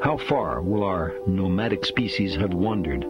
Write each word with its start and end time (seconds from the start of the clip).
How 0.00 0.16
far 0.16 0.62
will 0.62 0.84
our 0.84 1.16
nomadic 1.26 1.84
species 1.84 2.36
have 2.36 2.54
wandered 2.54 3.04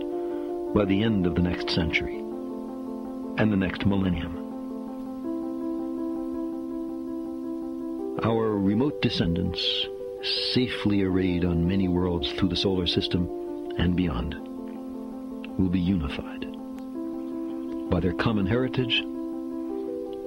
by 0.73 0.87
the 0.87 1.03
end 1.03 1.27
of 1.27 1.35
the 1.35 1.43
next 1.43 1.69
century 1.69 2.17
and 2.17 3.53
the 3.53 3.59
next 3.59 3.85
millennium? 3.85 4.35
Our 8.25 8.57
remote 8.57 9.03
descendants, 9.03 9.87
safely 10.55 11.03
arrayed 11.03 11.45
on 11.45 11.69
many 11.69 11.89
worlds 11.89 12.33
through 12.33 12.49
the 12.49 12.57
solar 12.57 12.87
system 12.87 13.29
and 13.77 13.95
beyond, 13.95 14.35
will 15.59 15.69
be 15.69 15.81
unified 15.81 16.47
by 17.91 18.01
their 18.01 18.15
common 18.15 18.47
heritage, 18.47 19.03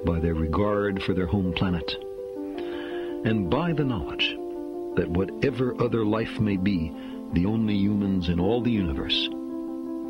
by 0.04 0.20
their 0.20 0.34
regard 0.34 1.02
for 1.02 1.12
their 1.12 1.26
home 1.26 1.52
planet, 1.52 1.96
and 3.24 3.50
by 3.50 3.72
the 3.72 3.84
knowledge 3.84 4.36
that 4.96 5.08
whatever 5.08 5.80
other 5.80 6.04
life 6.04 6.38
may 6.38 6.56
be, 6.56 6.92
the 7.32 7.46
only 7.46 7.74
humans 7.74 8.28
in 8.28 8.38
all 8.38 8.60
the 8.60 8.70
universe 8.70 9.28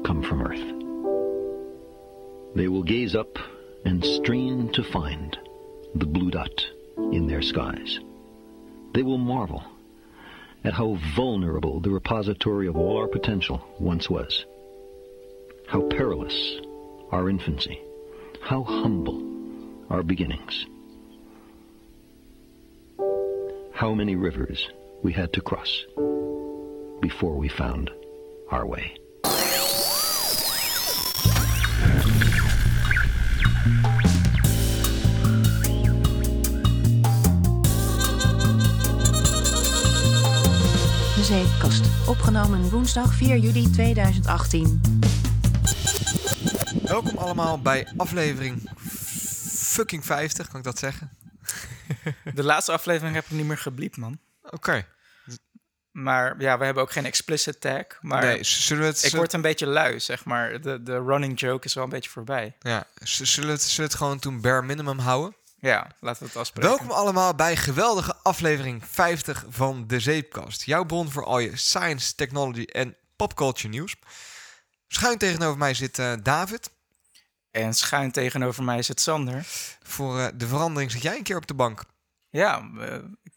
come 0.05 0.23
from 0.29 0.43
Earth. 0.43 0.83
They 2.57 2.69
will 2.69 2.83
gaze 2.83 3.15
up 3.15 3.39
and 3.85 4.05
strain 4.05 4.73
to 4.73 4.83
find 4.83 5.37
the 5.95 6.07
blue 6.07 6.31
dot 6.31 6.67
in 6.97 7.27
their 7.27 7.43
skies. 7.43 8.01
They 8.95 9.03
will 9.03 9.19
marvel 9.19 9.63
at 10.65 10.75
how 10.75 10.99
vulnerable 11.17 11.81
the 11.81 11.91
repository 11.91 12.67
of 12.67 12.77
all 12.77 12.97
our 12.99 13.09
potential 13.09 13.61
once 13.79 14.09
was. 14.09 14.45
How 15.67 15.83
perilous 15.89 16.57
our 17.11 17.29
infancy. 17.29 17.81
How 18.41 18.63
humble 18.63 19.23
our 19.91 20.03
beginnings. 20.03 20.67
How 23.83 23.95
many 23.95 24.15
rivers 24.15 24.73
we 25.03 25.13
had 25.13 25.33
to 25.33 25.41
cross 25.41 25.87
before 27.01 27.37
we 27.41 27.49
found 27.49 27.91
our 28.49 28.65
way. 28.67 29.01
De 41.17 41.23
Zeepkast. 41.23 42.09
Opgenomen 42.09 42.71
woensdag 42.71 43.15
4 43.15 43.39
juli 43.39 43.71
2018. 43.71 44.81
Welkom 46.83 47.17
allemaal 47.17 47.61
bij 47.61 47.89
aflevering 47.97 48.71
fucking 48.77 50.05
50, 50.05 50.49
kan 50.49 50.59
ik 50.59 50.65
dat 50.65 50.79
zeggen? 50.79 51.22
De 52.35 52.45
laatste 52.45 52.73
aflevering 52.73 53.15
heb 53.15 53.25
ik 53.25 53.31
niet 53.31 53.47
meer 53.47 53.59
gebliept, 53.59 53.97
man. 53.97 54.19
Oké. 54.51 54.87
Maar 55.91 56.41
ja, 56.41 56.59
we 56.59 56.65
hebben 56.65 56.83
ook 56.83 56.93
geen 56.93 57.05
explicit 57.05 57.61
tag. 57.61 57.85
Maar 58.01 58.23
Nee, 58.23 58.45
zullen 58.45 58.83
we 58.83 58.89
het... 58.89 59.05
ik 59.05 59.13
word 59.13 59.33
een 59.33 59.41
beetje 59.41 59.67
lui, 59.67 60.01
zeg 60.01 60.25
maar. 60.25 60.61
De, 60.61 60.83
de 60.83 61.03
running 61.03 61.41
joke 61.41 61.67
is 61.67 61.75
wel 61.75 61.85
een 61.85 61.91
beetje 61.91 62.11
voorbij. 62.11 62.57
Ja, 62.61 62.87
zullen 63.03 63.49
we 63.49 63.55
het, 63.55 63.63
zullen 63.63 63.77
we 63.77 63.83
het 63.83 63.95
gewoon 63.95 64.19
toen 64.19 64.41
bare 64.41 64.63
minimum 64.63 64.99
houden? 64.99 65.37
Ja, 65.59 65.91
laten 66.01 66.23
we 66.23 66.29
het 66.29 66.37
afspreken. 66.37 66.71
Welkom 66.71 66.91
allemaal 66.91 67.35
bij 67.35 67.57
geweldige 67.57 68.17
aflevering 68.23 68.83
50 68.87 69.45
van 69.49 69.87
De 69.87 70.01
Zeepkast. 70.01 70.63
Jouw 70.63 70.85
bron 70.85 71.11
voor 71.11 71.25
al 71.25 71.39
je 71.39 71.57
science, 71.57 72.15
technology 72.15 72.63
en 72.63 72.97
popculture 73.17 73.69
nieuws. 73.69 73.97
Schuin 74.89 75.19
tegenover 75.19 75.59
mij 75.59 75.75
zit 75.75 75.99
eh, 75.99 76.13
David. 76.23 76.71
En 77.51 77.75
schuin 77.75 78.11
tegenover 78.13 78.63
mij 78.63 78.83
zit 78.83 79.01
Sander. 79.01 79.47
Voor 79.83 80.19
eh, 80.19 80.27
de 80.35 80.47
verandering 80.47 80.91
zit 80.91 81.03
jij 81.03 81.17
een 81.17 81.23
keer 81.23 81.37
op 81.37 81.47
de 81.47 81.55
bank. 81.55 81.85
Ja, 82.33 82.71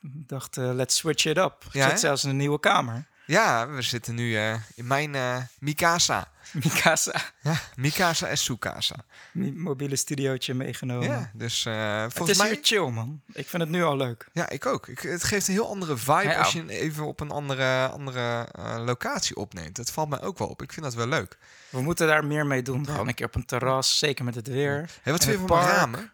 ik 0.02 0.28
dacht, 0.28 0.58
eh, 0.58 0.74
let's 0.74 0.96
switch 0.96 1.26
it 1.26 1.38
up. 1.38 1.64
Ik 1.68 1.74
Ja, 1.74 1.90
zit 1.90 2.00
zelfs 2.00 2.24
in 2.24 2.30
een 2.30 2.38
nieuwe 2.38 2.60
kamer. 2.60 3.08
Ja, 3.26 3.70
we 3.70 3.82
zitten 3.82 4.16
nu 4.16 4.36
eh, 4.36 4.56
in 4.76 4.88
mijn 4.88 5.16
eh, 5.16 5.38
Mikasa. 5.60 6.28
Mikasa. 6.64 7.22
Ja, 7.42 7.60
Mikasa 7.76 8.28
en 8.28 8.38
Sukasa. 8.38 8.96
Mobiele 9.34 9.96
studiootje 9.96 10.54
meegenomen. 10.54 11.08
Ja, 11.08 11.32
dus 11.34 11.64
het 11.64 12.14
volgens 12.14 12.30
is 12.30 12.38
mij... 12.38 12.48
hier 12.48 12.60
chill, 12.62 12.90
man. 12.90 13.22
Ik 13.34 13.48
vind 13.48 13.62
het 13.62 13.72
nu 13.72 13.84
al 13.84 13.98
leuk. 13.98 14.28
Ja, 14.34 14.50
ik 14.50 14.66
ook. 14.66 14.88
Ik, 14.88 15.00
het 15.00 15.24
geeft 15.24 15.48
een 15.48 15.54
heel 15.54 15.70
andere 15.70 15.98
vibe 15.98 16.36
als 16.38 16.52
je 16.52 16.70
even 16.70 17.06
op 17.06 17.20
een 17.20 17.32
andere, 17.32 17.88
andere 17.88 18.48
locatie 18.86 19.36
opneemt. 19.36 19.76
Dat 19.76 19.92
valt 19.92 20.10
mij 20.10 20.22
ook 20.22 20.38
wel 20.38 20.48
op. 20.48 20.62
Ik 20.62 20.74
vind 20.74 20.86
dat 20.86 20.96
wel 20.96 21.08
leuk. 21.08 21.38
We 21.70 21.82
moeten 21.82 22.08
daar 22.08 22.26
meer 22.26 22.46
mee 22.46 22.62
doen. 22.62 22.86
Gewoon 22.86 23.08
een 23.08 23.14
keer 23.14 23.26
op 23.26 23.36
een 23.36 23.46
terras, 23.46 23.98
zeker 23.98 24.26
met 24.26 24.36
het 24.36 24.48
weer. 24.48 24.90
Hey, 25.02 25.12
wat 25.14 25.24
vind 25.24 25.36
je 25.36 25.42
het 25.42 25.52
van 25.52 25.68
ramen? 25.68 26.12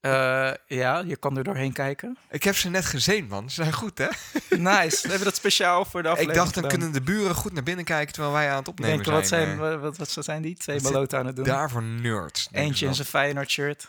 Eh, 0.00 0.50
ja, 0.66 0.98
je 0.98 1.16
kan 1.16 1.36
er 1.36 1.44
doorheen 1.44 1.72
kijken. 1.72 2.18
Ik 2.30 2.42
heb 2.42 2.56
ze 2.56 2.70
net 2.70 2.84
gezien, 2.84 3.26
man. 3.26 3.48
Ze 3.50 3.54
zijn 3.54 3.72
goed, 3.72 3.98
hè? 3.98 4.06
Nice. 4.56 5.02
We 5.02 5.08
hebben 5.08 5.24
dat 5.24 5.36
speciaal 5.36 5.84
voor 5.84 6.02
de 6.02 6.08
ik 6.08 6.14
aflevering 6.14 6.42
dacht, 6.42 6.54
dan 6.54 6.62
gedaan. 6.64 6.78
kunnen 6.78 7.04
de 7.04 7.12
buren 7.12 7.34
goed 7.34 7.52
naar 7.52 7.62
binnen 7.62 7.84
kijken 7.84 8.12
terwijl 8.12 8.34
wij 8.34 8.50
aan 8.50 8.56
het 8.56 8.66
Ik 8.66 8.72
opnemen 8.72 8.96
denk, 9.02 9.16
wat 9.16 9.26
zijn. 9.26 9.46
zijn, 9.46 9.72
eh. 9.72 9.80
wat, 9.80 9.96
wat, 9.96 10.14
wat 10.14 10.24
zijn 10.24 10.42
die? 10.42 10.56
Twee 10.56 10.80
beloten 10.80 11.18
aan 11.18 11.26
het 11.26 11.36
doen. 11.36 11.44
Daarvoor 11.44 11.82
nerds. 11.82 12.48
ik 12.50 12.56
Eentje 12.56 12.86
in 12.86 12.94
zijn 12.94 13.06
Feyenoord 13.06 13.50
shirt. 13.50 13.88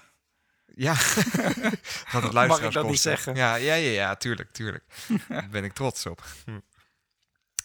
Ja. 0.76 0.94
Gaat 0.96 1.24
het 1.44 2.22
Mag 2.22 2.34
luisteraars 2.34 2.66
ik 2.66 2.82
dat 2.82 2.90
niet 2.90 3.00
zeggen? 3.00 3.36
Ja, 3.36 3.56
ja, 3.56 3.74
ja, 3.74 3.90
ja, 3.92 4.16
tuurlijk, 4.16 4.52
tuurlijk. 4.52 4.84
Daar 5.30 5.48
ben 5.52 5.64
ik 5.64 5.74
trots 5.74 6.06
op. 6.06 6.24
Hm. 6.46 6.60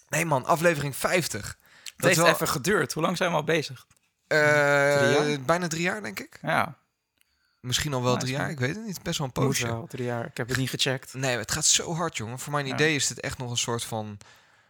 Nee, 0.08 0.24
man, 0.24 0.44
aflevering 0.44 0.96
50. 0.96 1.46
Het 1.46 1.56
Dat 1.96 2.06
heeft 2.06 2.16
wel, 2.22 2.28
even 2.28 2.48
geduurd. 2.48 2.92
Hoe 2.92 3.02
lang 3.02 3.16
zijn 3.16 3.30
we 3.30 3.36
al 3.36 3.44
bezig? 3.44 3.86
eh, 4.26 4.38
Drie 4.98 5.28
jaar? 5.30 5.40
bijna 5.40 5.66
drie 5.68 5.82
jaar, 5.82 6.02
denk 6.02 6.20
ik. 6.20 6.38
Ja, 6.42 6.76
Misschien 7.62 7.92
al 7.94 8.02
wel 8.02 8.16
drie 8.16 8.32
jaar, 8.32 8.50
ik 8.50 8.58
weet 8.60 8.74
het 8.76 8.84
niet. 8.86 9.02
Best 9.02 9.18
wel 9.18 9.26
een 9.26 9.32
poosje. 9.32 9.66
wel. 9.66 9.86
Drie 9.88 10.04
jaar. 10.04 10.24
Ik 10.26 10.36
heb 10.36 10.48
het 10.48 10.56
niet 10.56 10.70
gecheckt. 10.70 11.14
Nee, 11.14 11.36
het 11.36 11.52
gaat 11.52 11.64
zo 11.64 11.94
hard, 11.94 12.16
jongen. 12.16 12.38
Voor 12.38 12.52
mijn 12.52 12.66
Ja. 12.66 12.74
idee 12.74 12.94
is 12.94 13.06
dit 13.06 13.20
echt 13.20 13.38
nog 13.38 13.50
een 13.50 13.56
soort 13.56 13.84
van... 13.84 14.18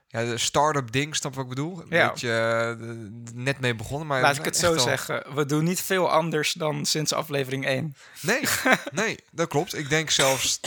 Ja, 0.08 0.24
de 0.24 0.38
start-up 0.38 0.92
ding, 0.92 1.16
snap 1.16 1.34
wat 1.34 1.42
ik 1.44 1.48
bedoel? 1.48 1.80
Een 1.80 1.86
Ja. 1.88 2.08
beetje 2.08 2.30
eh, 2.32 2.86
net 3.34 3.60
mee 3.60 3.74
begonnen, 3.74 4.06
maar... 4.06 4.20
Laat 4.22 4.36
ik 4.36 4.44
het 4.44 4.56
zo 4.56 4.72
al- 4.74 4.80
zeggen. 4.80 5.34
We 5.34 5.46
doen 5.46 5.64
niet 5.64 5.80
veel 5.80 6.10
anders 6.10 6.52
dan 6.52 6.86
sinds 6.86 7.12
aflevering 7.12 7.66
1. 7.66 7.94
Nee, 8.20 8.40
nee, 8.92 9.18
dat 9.30 9.48
klopt. 9.48 9.76
Ik 9.76 9.88
denk 9.88 10.10
zelfs 10.10 10.60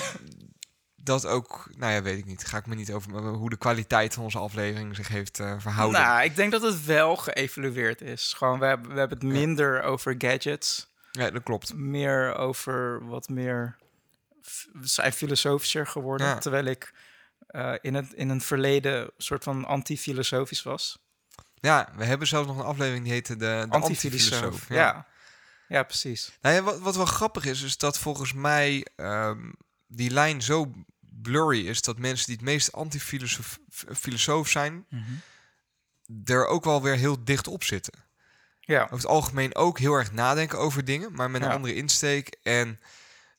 dat 0.96 1.26
ook... 1.26 1.70
Nou 1.78 1.94
ja, 1.94 2.02
weet 2.02 2.18
ik 2.18 2.26
niet. 2.26 2.46
Ga 2.46 2.58
ik 2.58 2.66
me 2.66 2.76
niet 2.76 2.92
over 2.92 3.12
hoe 3.14 3.50
de 3.50 3.58
kwaliteit 3.58 4.14
van 4.14 4.24
onze 4.24 4.38
aflevering 4.40 4.96
zich 4.96 5.08
heeft 5.08 5.40
eh, 5.40 5.56
verhouden. 5.60 6.02
Nou, 6.02 6.24
ik 6.24 6.36
denk 6.36 6.52
dat 6.52 6.62
het 6.62 6.86
wel 6.86 7.16
geëvalueerd 7.16 8.02
is. 8.02 8.34
Gewoon, 8.38 8.60
we 8.60 8.66
hebben, 8.66 8.94
we 8.94 9.00
hebben 9.00 9.18
het 9.18 9.28
minder 9.28 9.84
over 9.84 10.16
gadgets. 10.18 10.94
Ja, 11.16 11.32
dat 11.32 11.44
klopt. 11.44 11.74
Meer 11.74 12.36
over 12.36 13.06
wat 13.08 13.30
meer... 13.30 13.76
zijn 14.82 15.14
filosofischer 15.14 15.88
geworden. 15.88 16.28
Ja. 16.28 16.38
Terwijl 16.38 16.66
ik 16.66 16.94
eh, 17.48 17.74
in, 17.82 17.94
het, 17.94 18.14
in 18.14 18.30
een 18.30 18.42
verleden 18.42 19.12
soort 19.18 19.44
van 19.44 19.66
anti-filosofisch 19.66 20.64
was. 20.64 21.00
Ja, 21.56 21.90
we 21.96 22.06
hebben 22.06 22.28
zelfs 22.28 22.48
nog 22.48 22.58
een 22.58 22.66
aflevering 22.66 23.04
die 23.04 23.14
heette 23.14 23.36
de, 23.36 23.66
de 23.70 23.76
Antifilosoof. 23.76 24.34
Antifilosoof. 24.34 24.70
Ja. 24.70 25.08
ja. 25.68 25.84
precies. 25.84 26.38
Nou 26.42 26.56
ja, 26.56 26.62
wat, 26.62 26.80
wat 26.80 26.96
wel 26.96 27.06
grappig 27.06 27.46
is, 27.46 27.62
is 27.62 27.78
dat 27.78 28.00
volgens 28.00 28.34
mij 28.34 28.88
ehm, 28.96 29.52
die 29.88 30.12
lijn 30.12 30.42
zo 30.42 30.72
blurry 31.22 31.68
is 31.68 31.82
dat 31.82 32.00
mensen 32.00 32.26
die 32.26 32.36
het 32.36 32.46
meest 32.46 32.72
anti-filosoof 32.72 33.60
filosoof 33.96 34.50
zijn, 34.50 34.86
er 36.26 36.48
ook 36.48 36.64
wel 36.64 36.82
weer 36.82 36.96
heel 36.96 37.24
dicht 37.24 37.48
op 37.48 37.64
zitten. 37.64 37.94
Ja, 38.66 38.82
Over 38.84 38.96
het 38.96 39.06
algemeen 39.06 39.56
ook 39.56 39.80
heel 39.80 39.94
erg 39.94 40.12
nadenken 40.12 40.60
over 40.60 40.86
dingen, 40.86 41.14
maar 41.14 41.32
met 41.32 41.42
een 41.42 41.48
Ja. 41.48 41.54
andere 41.54 41.74
insteek. 41.76 42.36
En 42.44 42.80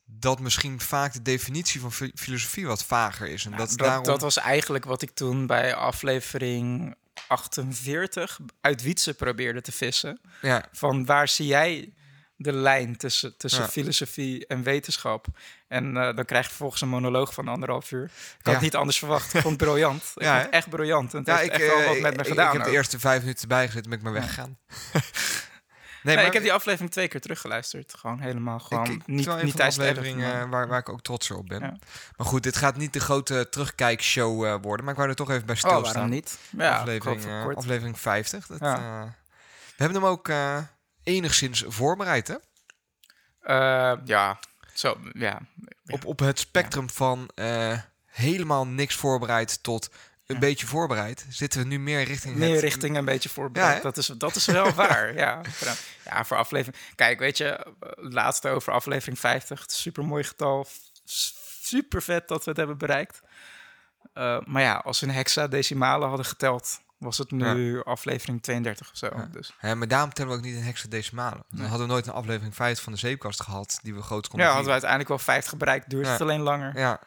dat 0.05 0.41
misschien 0.41 0.81
vaak 0.81 1.13
de 1.13 1.23
definitie 1.23 1.81
van 1.81 1.93
fi- 1.93 2.13
filosofie 2.15 2.67
wat 2.67 2.85
vager 2.85 3.29
is. 3.29 3.45
En 3.45 3.51
dat, 3.51 3.69
dat, 3.69 3.79
daarom... 3.79 4.05
dat 4.05 4.21
was 4.21 4.37
eigenlijk 4.37 4.85
wat 4.85 5.03
ik 5.03 5.11
toen 5.11 5.47
bij 5.47 5.75
aflevering 5.75 6.95
48 7.29 8.39
uit 8.61 8.83
Wietse 8.83 9.15
probeerde 9.15 9.61
te 9.61 9.73
vissen. 9.73 10.21
ja, 10.43 10.65
Van 10.73 11.05
waar 11.05 11.29
zie 11.29 11.47
jij 11.47 11.93
de 12.37 12.53
lijn 12.53 12.97
tussen, 12.97 13.37
tussen 13.37 13.63
Ja. 13.63 13.69
filosofie 13.69 14.47
en 14.47 14.63
wetenschap? 14.63 15.27
En 15.69 15.97
eh, 15.97 16.17
dan 16.17 16.25
krijg 16.25 16.43
je 16.43 16.49
vervolgens 16.49 16.81
een 16.81 16.89
monoloog 16.89 17.35
van 17.35 17.49
anderhalf 17.49 17.91
uur. 17.91 18.05
Ik 18.05 18.11
had 18.11 18.39
Ja. 18.43 18.53
het 18.53 18.61
niet 18.61 18.77
anders 18.77 18.99
verwacht. 18.99 19.35
Ik 19.35 19.41
vond 19.41 19.61
het 19.61 19.69
briljant. 19.69 20.03
Ik 20.15 20.23
Ja, 20.23 20.33
vond 20.33 20.45
het 20.45 20.53
echt 20.55 20.69
briljant. 20.69 21.13
En 21.13 21.19
het 21.19 21.27
ja 21.29 21.37
heeft 21.37 21.47
ik, 21.47 21.53
echt 21.61 21.67
wel 21.67 21.81
eh, 21.81 21.87
wat 21.89 21.99
met 22.01 22.11
ik- 22.11 22.17
me 22.17 22.23
ik- 22.23 22.29
gedaan. 22.29 22.47
Ik 22.53 22.57
heb 22.57 22.65
de 22.65 22.71
eerste 22.73 22.99
vijf 22.99 23.21
minuten 23.21 23.43
erbij 23.43 23.67
gezeten, 23.67 23.91
ben 23.91 23.99
ik 23.99 24.05
maar 24.05 24.13
weggegaan. 24.13 24.59
nee, 24.93 25.03
Nee, 26.03 26.17
maar 26.17 26.27
ik 26.27 26.33
heb 26.33 26.43
die 26.43 26.53
aflevering 26.53 26.91
twee 26.91 27.09
keer 27.09 27.21
teruggeluisterd. 27.21 27.95
Gewoon 27.99 28.21
helemaal 28.21 28.59
gewoon 28.59 28.85
ik, 28.85 28.91
niet, 28.91 29.07
niet 29.07 29.27
tijdens 29.27 29.57
de 29.57 29.63
afleveringen 29.65 30.25
editing, 30.27 30.45
eh, 30.45 30.51
waar, 30.51 30.69
waar 30.69 30.79
ik 30.79 30.89
ook 30.89 31.03
trotser 31.03 31.37
op 31.37 31.47
ben. 31.47 31.61
Maar 32.17 32.27
goed, 32.27 32.43
dit 32.43 32.57
gaat 32.57 32.77
niet 32.77 32.93
de 32.93 33.01
grote 33.01 33.47
terugkijkshow 33.51 34.63
worden. 34.63 34.85
Maar 34.85 34.93
ik 34.95 34.99
wou 34.99 35.09
er 35.11 35.17
toch 35.17 35.31
even 35.31 35.47
bij 35.47 35.55
Oh, 35.55 35.61
stilstaan. 35.61 35.93
waarom 35.93 36.11
niet? 36.11 36.39
Ja, 36.51 36.77
aflevering, 36.79 37.57
aflevering 37.57 38.01
50. 38.01 38.47
Dat, 38.47 38.59
we 38.59 39.83
hebben 39.85 40.03
hem 40.03 40.11
ook 40.11 40.29
enigszins 41.07 41.65
voorbereid, 41.67 42.29
hè? 42.29 42.35
Eh, 43.41 43.99
ja, 44.05 44.39
zo, 44.75 44.97
ja. 45.13 45.41
Op, 45.87 46.05
op 46.05 46.19
het 46.19 46.39
spectrum 46.39 46.91
van 46.91 47.31
eh, 47.35 47.79
helemaal 48.07 48.67
niks 48.67 48.95
voorbereid 48.95 49.63
tot 49.63 49.91
een 50.27 50.35
Ja. 50.35 50.41
beetje 50.41 50.67
voorbereid... 50.67 51.27
zitten 51.29 51.61
we 51.61 51.67
nu 51.67 51.79
meer 51.79 52.03
richting 52.03 52.37
Meer 52.37 52.53
het... 52.53 52.61
richting 52.61 52.97
een 52.97 53.05
beetje 53.05 53.29
voorbereid. 53.29 53.77
Ja, 53.77 53.83
dat, 53.83 53.97
is, 53.97 54.07
dat 54.07 54.35
is 54.37 54.45
wel 54.47 54.73
waar, 54.83 55.15
ja. 55.15 55.41
Ja, 56.05 56.25
voor 56.25 56.37
aflevering... 56.37 56.83
Kijk, 56.95 57.19
weet 57.19 57.37
je, 57.37 57.45
eh, 57.49 57.65
laatste 57.97 58.49
over 58.49 58.73
aflevering 58.73 59.19
50. 59.19 59.65
Super 59.67 60.05
mooi 60.05 60.25
getal. 60.25 60.67
Super 61.63 62.03
vet 62.03 62.29
dat 62.29 62.45
we 62.45 62.49
het 62.51 62.59
hebben 62.59 62.79
bereikt. 62.79 63.21
Maar 64.45 64.63
ja, 64.63 64.75
als 64.75 65.01
we 65.01 65.07
een 65.07 65.15
hexadecimalen 65.15 66.09
hadden 66.09 66.27
geteld, 66.27 66.81
was 66.99 67.19
het 67.19 67.31
nu 67.31 67.83
aflevering 67.83 68.43
32 68.43 68.91
of 68.91 68.97
zo. 68.97 69.09
Ja. 69.17 69.29
Dus. 69.33 69.55
Hè, 69.59 69.75
maar 69.75 69.89
daarom 69.89 70.13
tellen 70.13 70.31
we 70.31 70.37
ook 70.37 70.45
niet 70.45 70.55
in 70.57 70.63
hexadecimalen. 70.63 71.45
Dan 71.49 71.59
Nee. 71.61 71.69
hadden 71.69 71.87
we 71.87 71.93
nooit 71.93 72.07
een 72.07 72.13
aflevering 72.13 72.55
50 72.55 72.85
van 72.85 72.93
de 72.93 72.99
zeepkast 72.99 73.43
gehad 73.43 73.79
die 73.83 73.95
we 73.95 74.03
groot 74.03 74.29
konden 74.29 74.41
Ja, 74.47 74.47
hadden 74.47 74.65
we 74.67 74.73
uiteindelijk 74.73 75.09
wel 75.11 75.19
50 75.19 75.57
bereikt, 75.57 75.91
duurt 75.91 76.07
Ja. 76.07 76.13
het 76.13 76.21
alleen 76.21 76.41
langer. 76.41 76.79
Ja, 76.79 77.01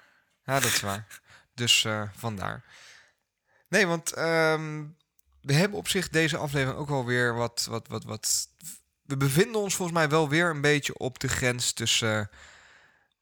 ja 0.43 0.53
dat 0.53 0.63
is 0.63 0.79
waar. 0.81 1.07
Dus 1.53 1.85
eh, 1.85 2.01
vandaar. 2.15 2.63
Nee, 3.69 3.87
want 3.87 4.13
ehm, 4.13 4.85
we 5.41 5.53
hebben 5.53 5.77
op 5.77 5.87
zich 5.87 6.09
deze 6.09 6.37
aflevering 6.37 6.79
ook 6.79 6.89
wel 6.89 7.05
weer 7.05 7.35
wat, 7.35 7.67
wat, 7.69 7.87
wat, 7.87 8.03
wat... 8.03 8.47
We 9.01 9.17
bevinden 9.17 9.61
ons 9.61 9.75
volgens 9.75 9.97
mij 9.97 10.09
wel 10.09 10.29
weer 10.29 10.49
een 10.49 10.61
beetje 10.61 10.97
op 10.97 11.19
de 11.19 11.27
grens 11.27 11.73
tussen 11.73 12.29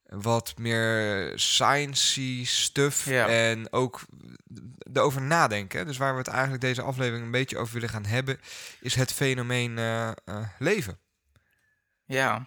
wat 0.08 0.58
meer 0.58 1.32
sciencey 1.36 2.44
stuff 2.44 3.06
Ja. 3.06 3.28
en 3.28 3.72
ook 3.74 4.02
erover 4.94 5.22
nadenken. 5.22 5.86
Dus 5.86 5.98
waar 5.98 6.12
we 6.12 6.18
het 6.18 6.28
eigenlijk 6.28 6.62
deze 6.62 6.82
aflevering 6.82 7.26
een 7.26 7.32
beetje 7.32 7.58
over 7.58 7.74
willen 7.74 7.90
gaan 7.90 8.06
hebben, 8.06 8.40
is 8.80 8.96
het 8.96 9.14
fenomeen 9.14 9.78
eh, 9.78 10.08
eh, 10.08 10.16
leven. 10.60 11.00
Ja. 12.06 12.46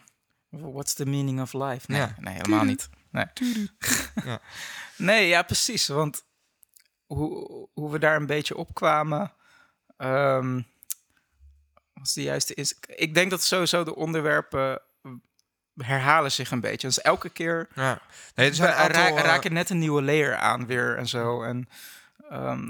What's 0.49 0.95
the 0.95 1.07
meaning 1.07 1.41
of 1.41 1.53
life? 1.53 1.85
Nee, 1.91 2.01
Ja. 2.01 2.15
nee 2.21 2.35
helemaal 2.35 2.65
niet. 2.65 2.89
Nee. 3.11 3.25
Ja. 4.25 4.41
nee, 4.97 5.29
ja, 5.29 5.43
precies. 5.43 5.87
Want 5.89 6.25
hoe, 7.07 7.69
hoe 7.73 7.91
we 7.91 7.99
daar 7.99 8.17
een 8.17 8.27
beetje 8.27 8.57
op 8.57 8.75
kwamen... 8.75 9.33
ehm, 9.97 10.55
wat 11.93 12.07
is 12.07 12.13
de 12.13 12.23
juiste... 12.23 12.55
Is, 12.55 12.79
ik 12.87 13.15
denk 13.15 13.31
dat 13.31 13.43
sowieso 13.43 13.85
de 13.85 13.95
onderwerpen 13.97 14.83
herhalen 15.77 16.33
zich 16.33 16.51
een 16.51 16.61
beetje. 16.61 16.87
Dus 16.87 17.01
elke 17.01 17.29
keer 17.29 17.69
Ja. 17.75 18.01
Nee, 18.35 18.51
ra- 18.55 18.89
eh, 18.91 19.23
raak 19.23 19.43
je 19.43 19.51
net 19.51 19.71
een 19.71 19.79
nieuwe 19.79 20.03
layer 20.03 20.37
aan 20.37 20.67
weer 20.67 20.97
en 20.97 21.09
zo. 21.09 21.43
En, 21.43 21.69
ehm, 22.31 22.69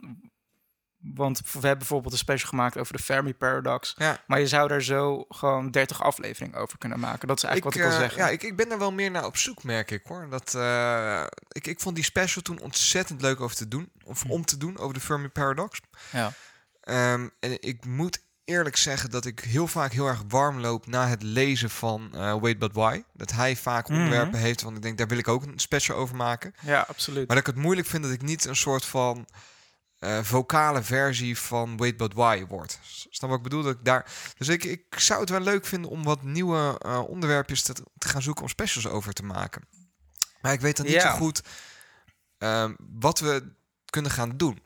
want 0.99 1.39
we 1.41 1.51
hebben 1.53 1.79
bijvoorbeeld 1.79 2.13
een 2.13 2.19
special 2.19 2.49
gemaakt 2.49 2.77
over 2.79 2.97
de 2.97 3.03
Fermi 3.03 3.35
Paradox. 3.35 3.95
Ja. 3.99 4.19
Maar 4.27 4.41
je 4.41 4.47
zou 4.47 4.69
daar 4.69 4.83
zo 4.83 5.25
gewoon 5.29 5.71
30 5.71 6.03
afleveringen 6.03 6.59
over 6.59 6.79
kunnen 6.79 7.01
maken. 7.01 7.29
Dat 7.29 7.37
is 7.37 7.45
eigenlijk 7.45 7.77
wat 7.77 7.85
ik 7.85 7.91
wil 7.91 7.99
eh, 8.01 8.07
zeggen. 8.07 8.23
Ja, 8.27 8.29
ik, 8.33 8.43
ik 8.43 8.57
ben 8.57 8.71
er 8.71 8.79
wel 8.79 8.93
meer 8.93 9.11
naar 9.11 9.25
op 9.25 9.37
zoek, 9.37 9.63
merk 9.63 9.91
ik 9.91 10.05
hoor. 10.07 10.27
Dat, 10.31 10.55
eh, 10.55 11.25
ik, 11.49 11.67
ik 11.67 11.81
vond 11.81 11.95
die 11.95 12.05
special 12.05 12.43
toen 12.43 12.61
ontzettend 12.61 13.21
leuk 13.21 13.41
over 13.41 13.57
te 13.57 13.69
doen. 13.69 13.93
Of 14.05 14.23
Hm. 14.23 14.31
om 14.31 14.45
te 14.45 14.57
doen 14.57 14.79
over 14.79 14.95
de 14.95 15.01
Fermi 15.01 15.29
Paradox. 15.29 15.81
Ja. 16.13 16.33
Ehm, 16.81 17.29
en 17.41 17.63
ik 17.63 17.85
moet 17.85 18.23
eerlijk 18.51 18.77
zeggen 18.77 19.11
dat 19.11 19.25
ik 19.25 19.41
heel 19.41 19.67
vaak 19.67 19.93
heel 19.93 20.07
erg 20.07 20.23
warm 20.29 20.61
loop 20.61 20.87
na 20.87 21.09
het 21.09 21.23
lezen 21.23 21.71
van 21.71 22.11
eh 22.15 22.35
Wait 22.41 22.59
But 22.59 22.73
Why. 22.73 23.03
Dat 23.13 23.33
hij 23.33 23.57
vaak 23.57 23.89
Mhm. 23.89 23.99
onderwerpen 23.99 24.39
heeft, 24.39 24.63
want 24.63 24.77
ik 24.77 24.83
denk 24.83 24.99
daar 24.99 25.07
wil 25.09 25.19
ik 25.19 25.29
ook 25.29 25.43
een 25.43 25.59
special 25.59 25.97
over 25.97 26.17
maken. 26.17 26.55
ja, 26.61 26.85
absoluut. 26.89 27.27
Maar 27.27 27.37
dat 27.37 27.47
ik 27.49 27.55
het 27.55 27.63
moeilijk 27.65 27.89
vind 27.89 28.03
dat 28.03 28.13
ik 28.13 28.23
niet 28.23 28.45
een 28.45 28.57
soort 28.57 28.85
van 28.85 29.27
eh, 29.99 30.19
vocale 30.23 30.83
versie 30.83 31.39
van 31.39 31.77
Wait 31.77 31.97
But 31.97 32.15
Why 32.15 32.45
word. 32.49 32.79
S- 32.83 33.07
Snap 33.11 33.29
wat 33.31 33.39
ik 33.39 33.45
bedoel? 33.45 33.63
Dat 33.63 33.75
ik 33.75 33.85
daar... 33.85 34.07
Dus 34.39 34.49
ik, 34.49 34.65
ik 34.65 34.85
zou 34.97 35.21
het 35.21 35.29
wel 35.31 35.41
leuk 35.41 35.67
vinden 35.67 35.91
om 35.91 36.03
wat 36.05 36.23
nieuwe 36.23 36.77
eh, 36.79 37.03
onderwerpjes 37.09 37.63
te, 37.63 37.73
te 37.99 38.09
gaan 38.09 38.23
zoeken 38.23 38.43
om 38.43 38.49
specials 38.49 38.87
over 38.87 39.13
te 39.13 39.23
maken. 39.25 39.63
Maar 40.41 40.53
ik 40.53 40.61
weet 40.61 40.77
dan 40.77 40.87
niet 40.87 41.01
zo 41.01 41.09
goed 41.11 41.43
ehm, 42.39 42.75
wat 42.79 43.19
we 43.21 43.53
kunnen 43.91 44.11
gaan 44.11 44.37
doen. 44.37 44.63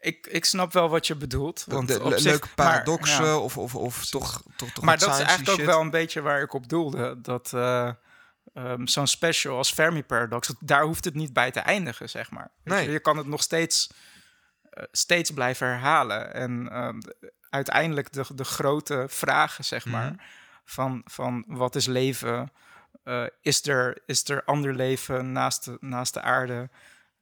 Ik, 0.00 0.26
ik 0.26 0.44
snap 0.44 0.72
wel 0.72 0.88
wat 0.88 1.06
je 1.06 1.16
bedoelt. 1.16 1.64
Want 1.68 1.88
de 1.88 1.98
leuke 2.22 2.46
maar- 2.46 2.54
paradoxen 2.54 3.24
ja. 3.24 3.38
of, 3.38 3.58
of, 3.58 3.74
of 3.74 4.06
toch, 4.06 4.42
toch, 4.56 4.70
toch 4.70 4.84
Maar 4.84 4.98
dat 4.98 5.08
is 5.18 5.18
eigenlijk 5.24 5.60
ook 5.60 5.66
wel 5.66 5.80
een 5.80 5.90
beetje 5.90 6.20
waar 6.20 6.40
ik 6.42 6.52
op 6.52 6.68
doelde. 6.68 7.20
Dat 7.20 7.52
eh, 7.52 7.90
ehm, 8.54 8.86
zo'n 8.86 9.06
special 9.06 9.56
als 9.56 9.72
Fermi 9.72 10.04
Paradox, 10.04 10.54
daar 10.60 10.82
hoeft 10.82 11.04
het 11.04 11.14
niet 11.14 11.32
bij 11.32 11.50
te 11.50 11.60
eindigen, 11.60 12.08
zeg 12.08 12.30
maar. 12.30 12.50
Nee. 12.64 12.84
Je, 12.84 12.90
je 12.90 13.00
kan 13.00 13.16
het 13.16 13.26
nog 13.26 13.42
steeds, 13.42 13.90
eh, 14.70 14.84
steeds 14.92 15.30
blijven 15.30 15.66
herhalen. 15.66 16.34
En 16.34 16.68
ehm, 16.70 17.00
de- 17.00 17.32
uiteindelijk 17.50 18.12
de, 18.12 18.24
de 18.34 18.44
grote 18.44 19.04
vragen, 19.08 19.64
zeg 19.64 19.84
maar, 19.84 20.10
Mhm. 20.10 20.20
van, 20.64 21.02
van 21.04 21.44
wat 21.46 21.74
is 21.74 21.86
leven? 21.86 22.52
Eh, 23.04 23.24
is, 23.42 23.66
er, 23.66 24.02
is 24.06 24.28
er 24.28 24.44
ander 24.44 24.74
leven 24.74 25.32
naast 25.32 25.64
de, 25.64 25.76
naast 25.80 26.14
de 26.14 26.20
aarde? 26.22 26.70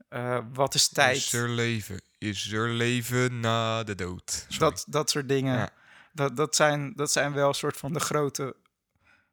Eh, 0.08 0.38
wat 0.52 0.74
is 0.74 0.88
tijd? 0.88 1.16
Is 1.16 1.32
er 1.32 1.48
leven? 1.48 2.02
Is 2.18 2.52
er 2.52 2.68
leven 2.68 3.40
na 3.40 3.82
de 3.84 3.94
dood? 3.94 4.46
Sorry. 4.48 4.58
dat, 4.58 4.84
dat 4.88 5.10
soort 5.10 5.28
dingen. 5.28 5.58
Ja. 5.58 5.70
Dat, 6.12 6.36
dat, 6.36 6.56
zijn, 6.56 6.92
dat 6.96 7.12
zijn 7.12 7.32
wel 7.32 7.48
een 7.48 7.54
soort 7.54 7.76
van 7.76 7.92
de 7.92 8.00
grote, 8.00 8.56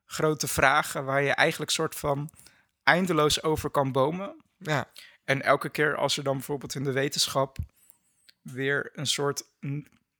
grote 0.05 0.47
vragen 0.47 1.05
waar 1.05 1.21
je 1.21 1.31
eigenlijk 1.31 1.71
soort 1.71 1.95
van 1.95 2.29
eindeloos 2.83 3.43
over 3.43 3.69
kan 3.69 3.91
bomen. 3.91 4.35
Ja, 4.57 4.89
En 5.23 5.41
elke 5.41 5.69
keer 5.69 5.95
als 5.95 6.17
er 6.17 6.23
dan 6.23 6.35
bijvoorbeeld 6.35 6.75
in 6.75 6.83
de 6.83 6.91
wetenschap 6.91 7.57
weer 8.41 8.91
een 8.93 9.07
soort 9.07 9.43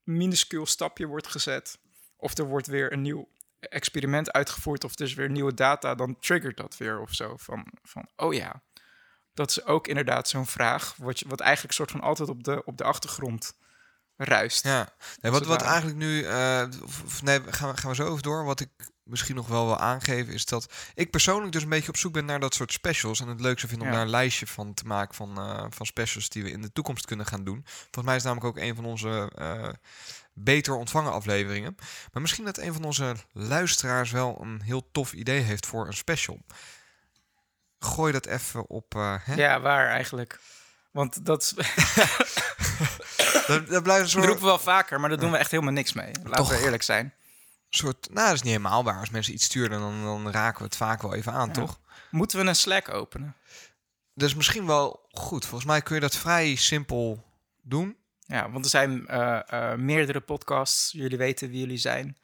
minuscuul 0.04 0.66
stapje 0.66 1.06
wordt 1.06 1.28
gezet, 1.28 1.78
of 2.16 2.38
er 2.38 2.46
wordt 2.46 2.68
weer 2.68 2.94
een 2.94 3.02
nieuw 3.02 3.30
experiment 3.60 4.32
uitgevoerd, 4.32 4.84
of 4.84 5.00
er 5.00 5.06
is 5.06 5.14
weer 5.14 5.30
nieuwe 5.30 5.54
data, 5.54 5.96
dan 5.96 6.20
triggert 6.20 6.58
dat 6.58 6.78
weer 6.78 7.00
of 7.00 7.14
zo. 7.14 7.38
Van, 7.38 7.68
van 7.84 8.10
oh 8.16 8.34
ja, 8.34 8.62
dat 9.36 9.50
is 9.50 9.66
ook 9.66 9.88
inderdaad 9.88 10.30
zo'n 10.30 10.46
vraag, 10.46 10.96
wat, 10.98 11.20
je, 11.20 11.28
wat 11.28 11.40
eigenlijk 11.40 11.74
soort 11.74 11.92
van 11.92 12.02
altijd 12.02 12.30
op 12.30 12.44
de, 12.44 12.62
op 12.66 12.78
de 12.78 12.84
achtergrond 12.84 13.54
ruist. 14.18 14.64
Ja, 14.64 14.94
nee, 15.22 15.32
wat, 15.32 15.46
wat 15.46 15.62
eigenlijk 15.62 15.98
nu, 15.98 16.24
eh, 16.24 16.68
of, 16.84 17.22
nee, 17.22 17.42
gaan 17.50 17.72
we, 17.72 17.78
gaan 17.78 17.90
we 17.90 17.96
zo 17.96 18.06
over 18.06 18.24
door. 18.24 18.44
Wat 18.44 18.60
ik 18.60 18.70
misschien 19.04 19.36
nog 19.36 19.48
wel 19.48 19.66
wil 19.66 19.78
aangeven 19.78 20.34
is 20.34 20.46
dat 20.46 20.74
ik 20.94 21.10
persoonlijk 21.12 21.52
dus 21.52 21.64
een 21.64 21.70
beetje 21.70 21.90
op 21.90 21.98
zoek 21.98 22.14
ben 22.14 22.26
naar 22.26 22.40
dat 22.40 22.54
soort 22.54 22.72
specials. 22.72 23.20
En 23.20 23.28
het 23.28 23.42
leuk 23.42 23.60
zou 23.60 23.70
vinden 23.70 23.88
om 23.88 23.94
Ja. 23.94 24.00
daar 24.00 24.06
een 24.08 24.14
lijstje 24.14 24.48
van 24.48 24.74
te 24.74 24.86
maken 24.86 25.16
van, 25.16 25.38
eh, 25.38 25.66
van 25.70 25.86
specials 25.86 26.30
die 26.30 26.44
we 26.44 26.52
in 26.52 26.62
de 26.62 26.72
toekomst 26.72 27.06
kunnen 27.06 27.26
gaan 27.26 27.44
doen. 27.44 27.62
Volgens 27.66 28.06
mij 28.06 28.16
is 28.16 28.24
namelijk 28.24 28.48
ook 28.48 28.64
een 28.64 28.76
van 28.76 28.86
onze 28.86 29.32
eh, 29.36 29.70
beter 30.34 30.76
ontvangen 30.76 31.12
afleveringen. 31.12 31.76
Maar 32.12 32.22
misschien 32.22 32.46
dat 32.46 32.58
een 32.58 32.74
van 32.74 32.84
onze 32.84 33.16
luisteraars 33.32 34.12
wel 34.12 34.42
een 34.42 34.62
heel 34.62 34.92
tof 34.92 35.14
idee 35.14 35.42
heeft 35.42 35.66
voor 35.66 35.88
een 35.88 35.94
special. 35.94 36.40
Gooi 37.86 38.12
dat 38.12 38.26
even 38.26 38.70
op. 38.70 38.96
eh 38.96 39.16
hè? 39.22 39.34
Ja, 39.34 39.60
waar 39.62 39.88
eigenlijk. 39.88 40.40
Want 40.92 41.26
dat, 41.26 41.42
is- 41.42 41.54
Dat, 43.48 43.68
dat 43.68 43.84
blijft 43.84 44.14
een 44.14 44.20
dat 44.20 44.26
roepen 44.30 44.44
we 44.44 44.50
wel 44.50 44.60
vaker, 44.60 45.00
maar 45.00 45.10
daar 45.10 45.20
doen 45.20 45.32
we 45.32 45.38
echt 45.38 45.52
helemaal 45.52 45.74
niks 45.74 45.94
mee. 45.94 46.12
Laten 46.24 46.32
Toch. 46.36 46.50
we 46.50 46.64
eerlijk 46.64 46.84
zijn. 46.84 47.14
soort. 47.70 48.08
Nou, 48.14 48.26
dat 48.28 48.36
is 48.36 48.42
niet 48.42 48.52
helemaal 48.56 48.84
waar. 48.84 49.00
Als 49.00 49.10
mensen 49.10 49.34
iets 49.34 49.46
sturen, 49.46 49.80
dan, 49.80 50.04
dan 50.04 50.32
raken 50.32 50.58
we 50.60 50.64
het 50.66 50.76
vaak 50.78 51.02
wel 51.02 51.14
even 51.14 51.32
aan, 51.32 51.48
Ja. 51.48 51.54
toch? 51.54 51.80
Moeten 52.12 52.40
we 52.40 52.46
een 52.46 52.56
Slack 52.56 52.90
openen? 52.94 53.36
Dus 54.14 54.36
misschien 54.36 54.66
wel 54.66 55.08
goed. 55.12 55.46
Volgens 55.46 55.70
mij 55.70 55.82
kun 55.82 55.96
je 55.96 56.02
dat 56.02 56.16
vrij 56.16 56.56
simpel 56.56 57.24
doen. 57.62 57.98
Ja, 58.20 58.50
want 58.52 58.64
er 58.64 58.70
zijn 58.72 59.08
eh, 59.08 59.40
eh, 59.72 59.78
meerdere 59.78 60.20
podcasts, 60.20 60.92
jullie 60.92 61.18
weten 61.18 61.50
wie 61.50 61.60
jullie 61.60 61.78
zijn, 61.78 62.18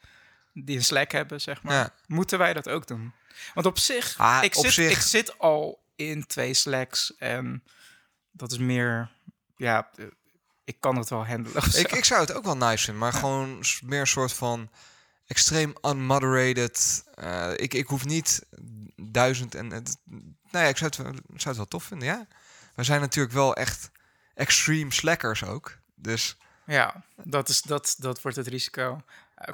die 0.52 0.76
een 0.76 0.84
Slack 0.84 1.12
hebben, 1.12 1.40
zeg 1.40 1.62
maar. 1.62 1.74
Ja. 1.74 1.90
Moeten 2.06 2.38
wij 2.38 2.52
dat 2.52 2.68
ook 2.68 2.86
doen? 2.86 3.12
Want 3.54 3.66
op 3.66 3.78
zich, 3.78 4.18
Ah, 4.18 4.42
ik, 4.42 4.56
op 4.56 4.64
zit, 4.64 4.72
zich- 4.72 4.90
ik 4.90 4.98
zit 5.00 5.38
al 5.38 5.82
in 5.96 6.26
twee 6.26 6.54
Slacks 6.54 7.16
en 7.16 7.64
dat 8.30 8.52
is 8.52 8.58
meer, 8.58 9.10
ja, 9.56 9.88
eh, 9.96 10.04
ik 10.64 10.80
kan 10.80 10.96
het 10.96 11.08
wel 11.08 11.26
handelen. 11.26 11.62
Ik, 11.74 11.92
ik 11.92 12.04
zou 12.04 12.20
het 12.20 12.32
ook 12.32 12.44
wel 12.44 12.56
nice 12.56 12.84
vinden, 12.84 13.02
maar 13.02 13.12
gewoon 13.12 13.64
meer 13.84 14.00
een 14.00 14.06
soort 14.06 14.32
van 14.32 14.70
extreem 15.26 15.72
unmoderated. 15.82 17.04
eh, 17.14 17.50
ik, 17.56 17.74
ik 17.74 17.86
hoef 17.86 18.04
niet 18.04 18.46
duizend 18.96 19.54
en 19.54 19.70
het. 19.70 19.96
Nou 20.50 20.64
ja, 20.64 20.70
ik 20.70 20.76
zou 20.76 20.90
het, 20.90 20.96
wel- 20.96 21.12
zou 21.12 21.48
het 21.48 21.56
wel 21.56 21.68
tof 21.68 21.84
vinden, 21.84 22.08
ja. 22.08 22.26
We 22.74 22.82
zijn 22.84 23.00
natuurlijk 23.00 23.34
wel 23.34 23.54
echt 23.56 23.90
extreme 24.34 24.92
slackers 24.92 25.44
ook. 25.44 25.78
Dus 25.94 26.36
Ja, 26.66 27.04
dat, 27.24 27.48
is, 27.48 27.62
dat, 27.62 27.94
dat 27.98 28.22
wordt 28.22 28.36
het 28.36 28.46
risico. 28.46 29.02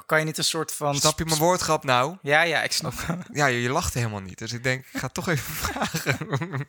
Kan 0.05 0.19
je 0.19 0.25
niet 0.25 0.37
een 0.37 0.43
soort 0.43 0.73
van... 0.73 0.95
snap 0.95 1.17
je 1.19 1.25
mijn 1.25 1.37
woordgrap 1.37 1.83
nou? 1.83 2.17
Ja, 2.21 2.41
ja, 2.41 2.63
ik 2.63 2.71
snap. 2.71 2.93
Ja, 3.31 3.45
je, 3.45 3.61
je 3.61 3.69
lacht 3.69 3.93
helemaal 3.93 4.19
niet. 4.19 4.37
Dus 4.37 4.53
ik 4.53 4.63
denk, 4.63 4.85
ik 4.85 4.99
ga 4.99 5.05
het 5.05 5.13
toch 5.13 5.27
even 5.27 5.53
vragen. 5.65 6.17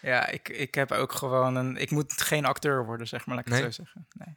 Ja, 0.00 0.26
ik, 0.28 0.48
ik 0.48 0.74
heb 0.74 0.92
ook 0.92 1.12
gewoon 1.12 1.54
een... 1.56 1.76
Ik 1.76 1.90
moet 1.90 2.22
geen 2.22 2.44
acteur 2.44 2.84
worden, 2.84 3.08
zeg 3.08 3.26
maar, 3.26 3.36
laat 3.36 3.46
ik 3.46 3.52
Nee? 3.52 3.62
het 3.62 3.74
zo 3.74 3.82
zeggen. 3.84 4.06
Nee. 4.12 4.36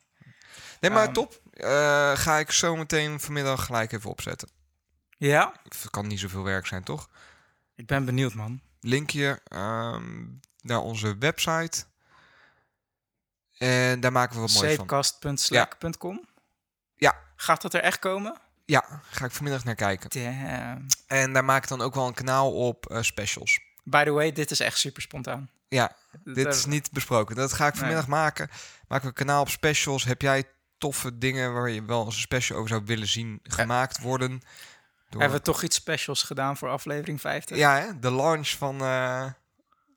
Nee, 0.79 0.91
maar 0.91 1.03
Ehm. 1.03 1.13
top. 1.13 1.41
Eh, 1.53 2.11
ga 2.17 2.37
ik 2.37 2.51
zo 2.51 2.75
meteen 2.75 3.19
vanmiddag 3.19 3.65
gelijk 3.65 3.91
even 3.91 4.09
opzetten. 4.09 4.49
Ja? 5.17 5.53
Het 5.63 5.89
kan 5.89 6.07
niet 6.07 6.19
zoveel 6.19 6.43
werk 6.43 6.67
zijn, 6.67 6.83
toch? 6.83 7.09
Ik 7.75 7.85
ben 7.85 8.05
benieuwd, 8.05 8.33
man. 8.33 8.61
linkje 8.79 9.41
ehm, 9.47 10.25
naar 10.61 10.79
onze 10.79 11.15
website. 11.17 11.83
En 13.57 13.99
daar 13.99 14.11
maken 14.11 14.35
we 14.35 14.41
wat 14.41 14.53
moois 14.53 14.75
van. 14.75 14.87
Safecast.slack.com? 14.89 16.27
Gaat 17.35 17.61
dat 17.61 17.73
er 17.73 17.81
echt 17.81 17.99
komen? 17.99 18.37
Ja, 18.65 19.01
ga 19.09 19.25
ik 19.25 19.31
vanmiddag 19.31 19.63
naar 19.63 19.75
kijken. 19.75 20.09
Damn. 20.09 20.85
En 21.07 21.33
daar 21.33 21.45
maak 21.45 21.63
ik 21.63 21.69
dan 21.69 21.81
ook 21.81 21.93
wel 21.95 22.07
een 22.07 22.13
kanaal 22.13 22.53
op 22.53 22.85
eh, 22.91 23.01
specials. 23.01 23.59
By 23.83 24.03
the 24.03 24.11
way, 24.11 24.31
dit 24.31 24.51
is 24.51 24.59
echt 24.59 24.77
super 24.77 25.01
spontaan. 25.01 25.49
Ja, 25.67 25.95
dit 26.23 26.43
Dat- 26.45 26.55
is 26.55 26.65
niet 26.65 26.91
besproken. 26.91 27.35
Dat 27.35 27.53
ga 27.53 27.65
ik 27.65 27.71
Nee. 27.71 27.79
vanmiddag 27.79 28.07
maken. 28.07 28.49
Maken 28.87 29.03
we 29.03 29.07
een 29.19 29.25
kanaal 29.25 29.41
op 29.41 29.49
specials. 29.49 30.03
Heb 30.03 30.21
jij 30.21 30.43
toffe 30.77 31.17
dingen 31.17 31.53
waar 31.53 31.69
je 31.69 31.85
wel 31.85 32.05
eens 32.05 32.15
een 32.15 32.21
special 32.21 32.57
over 32.57 32.69
zou 32.69 32.81
willen 32.85 33.07
zien 33.07 33.39
gemaakt 33.43 33.99
worden? 33.99 34.41
Door... 35.09 35.21
Hebben 35.21 35.39
we 35.39 35.45
toch 35.45 35.63
iets 35.63 35.75
specials 35.75 36.23
gedaan 36.23 36.57
voor 36.57 36.69
aflevering 36.69 37.21
50? 37.21 37.57
Ja, 37.57 37.79
hè? 37.79 37.99
de 37.99 38.11
launch 38.11 38.47
van, 38.49 38.81
eh, 38.81 39.25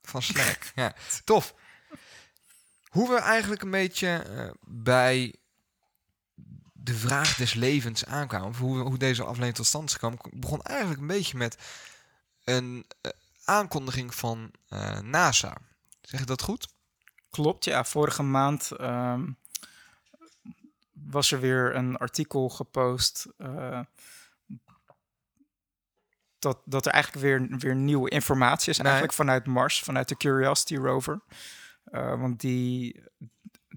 van 0.03 0.23
Slack. 0.23 0.59
ja, 0.75 0.93
tof. 1.25 1.55
Hoe 2.89 3.09
we 3.09 3.17
eigenlijk 3.19 3.63
een 3.63 3.71
beetje 3.71 4.09
eh, 4.09 4.51
bij 4.61 5.35
de 6.89 6.95
vraag 6.95 7.37
des 7.37 7.55
levens 7.55 8.05
aankwamen, 8.05 8.49
of 8.49 8.59
hoe, 8.59 8.79
hoe 8.79 8.99
deze 8.99 9.23
aflevering 9.23 9.55
tot 9.55 9.67
stand 9.67 9.93
gekomen, 9.93 10.19
begon 10.33 10.63
eigenlijk 10.63 11.01
een 11.01 11.07
beetje 11.07 11.37
met 11.37 11.59
een 12.45 12.87
eh, 13.01 13.11
aankondiging 13.45 14.15
van 14.15 14.51
eh, 14.69 15.01
NASA. 15.01 15.57
Zeg 16.01 16.21
ik 16.21 16.27
dat 16.27 16.43
goed? 16.43 16.69
Klopt, 17.31 17.65
ja. 17.65 17.85
Vorige 17.85 18.23
maand 18.23 18.71
ehm, 18.71 19.31
was 20.93 21.33
er 21.33 21.41
weer 21.41 21.75
een 21.75 21.97
artikel 21.97 22.49
gepost. 22.49 23.27
eh, 23.37 23.81
dat, 26.39 26.59
dat 26.65 26.87
er 26.87 26.93
eigenlijk 26.93 27.25
weer, 27.25 27.59
weer 27.59 27.75
nieuwe 27.75 28.11
informatie 28.11 28.71
is. 28.71 28.77
Nee. 28.77 28.87
Eigenlijk 28.87 29.17
vanuit 29.17 29.47
Mars, 29.47 29.83
vanuit 29.83 30.09
de 30.09 30.17
Curiosity 30.17 30.77
rover. 30.77 31.21
Want 31.93 32.41
die 32.41 33.03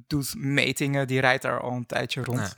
doet 0.07 0.35
metingen, 0.35 1.07
die 1.07 1.19
rijdt 1.19 1.41
daar 1.41 1.59
al 1.59 1.71
een 1.71 1.85
tijdje 1.85 2.23
rond. 2.23 2.39
Nee. 2.39 2.49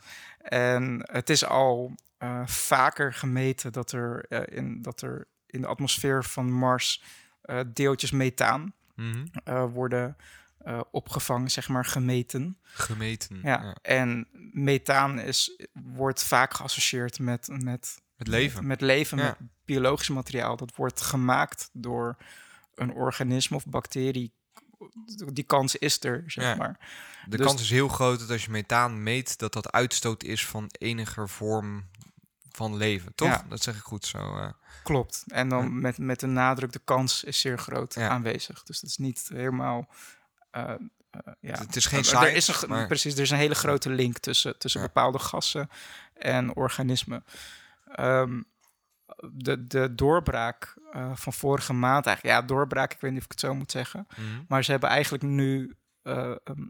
En 0.44 1.00
het 1.12 1.30
is 1.30 1.46
al 1.46 1.96
eh, 2.18 2.42
vaker 2.48 3.14
gemeten 3.14 3.72
dat 3.72 3.92
er, 3.92 4.26
eh, 4.30 4.58
in, 4.58 4.82
dat 4.82 5.02
er 5.02 5.28
in 5.46 5.62
de 5.62 5.68
atmosfeer 5.68 6.24
van 6.24 6.52
Mars 6.52 7.04
eh, 7.42 7.60
deeltjes 7.68 8.12
methaan 8.12 8.74
Mhm. 8.96 9.26
worden 9.72 10.16
opgevangen, 10.92 11.52
zeg 11.52 11.68
maar, 11.70 11.86
gemeten. 11.86 12.58
Gemeten. 12.64 13.40
Ja. 13.44 13.62
ja. 13.64 13.76
En 13.82 14.28
methaan 14.52 15.20
is, 15.20 15.60
wordt 15.74 16.24
vaak 16.24 16.54
geassocieerd 16.54 17.20
met, 17.20 17.48
met, 17.64 18.02
Het 18.16 18.28
leven. 18.28 18.68
met 18.68 18.82
leven, 18.82 19.18
Ja. 19.18 19.24
met 19.24 19.38
biologisch 19.66 20.10
materiaal. 20.10 20.56
Dat 20.58 20.76
wordt 20.76 21.02
gemaakt 21.02 21.70
door 21.74 22.18
een 22.76 22.92
organisme 22.94 23.56
of 23.56 23.66
bacterie. 23.66 24.34
Die 25.34 25.44
kans 25.44 25.76
is 25.76 26.04
er, 26.04 26.24
zeg 26.28 26.44
Ja. 26.46 26.56
maar. 26.56 26.80
De 27.30 27.38
Dus- 27.38 27.46
kans 27.46 27.62
is 27.62 27.70
heel 27.70 27.88
groot 27.88 28.20
dat 28.20 28.30
als 28.30 28.46
je 28.46 28.52
methaan 28.52 29.04
meet, 29.04 29.38
dat 29.40 29.54
dat 29.54 29.72
uitstoot 29.72 30.24
is 30.24 30.46
van 30.46 30.70
enige 30.78 31.28
vorm 31.28 31.86
van 32.52 32.76
leven. 32.76 33.16
Toch? 33.16 33.28
Ja. 33.28 33.46
Dat 33.50 33.62
zeg 33.64 33.76
ik 33.76 33.82
goed 33.82 34.06
zo. 34.06 34.18
eh. 34.38 34.50
Klopt. 34.84 35.24
En 35.28 35.50
dan 35.50 35.64
Ja. 35.64 35.70
met, 35.70 35.98
met 35.98 36.20
de 36.20 36.28
nadruk, 36.28 36.72
de 36.72 36.82
kans 36.84 37.24
is 37.24 37.40
zeer 37.40 37.60
groot 37.60 37.98
aanwezig. 37.98 38.64
Dus 38.64 38.80
dat 38.80 38.90
is 38.90 38.98
niet 38.98 39.30
helemaal... 39.34 39.88
eh, 40.52 40.70
eh, 40.70 40.78
ja. 41.40 41.58
Het 41.58 41.76
is 41.76 41.86
geen 41.86 42.04
science, 42.06 42.28
er 42.30 42.36
is 42.36 42.48
een, 42.48 42.70
maar- 42.70 42.88
Precies, 42.88 43.14
er 43.16 43.22
is 43.22 43.30
een 43.30 43.38
hele 43.38 43.56
grote 43.56 43.90
link 43.90 44.18
tussen, 44.18 44.58
tussen 44.58 44.82
bepaalde 44.82 45.20
gassen 45.20 45.70
en 46.14 46.56
organismen. 46.56 47.24
Ehm, 47.96 48.42
de, 49.32 49.68
de 49.68 49.96
doorbraak 49.96 50.78
eh, 50.92 51.12
van 51.16 51.34
vorige 51.34 51.74
maand 51.74 52.06
eigenlijk... 52.06 52.38
Ja, 52.38 52.46
doorbraak, 52.46 52.94
ik 52.94 53.00
weet 53.02 53.12
niet 53.12 53.20
of 53.20 53.26
ik 53.26 53.32
het 53.32 53.40
zo 53.40 53.54
moet 53.54 53.72
zeggen. 53.72 54.08
Mhm. 54.10 54.44
Maar 54.48 54.64
ze 54.64 54.72
hebben 54.72 54.90
eigenlijk 54.90 55.24
nu 55.24 55.76
eh, 56.02 56.36
ehm, 56.44 56.68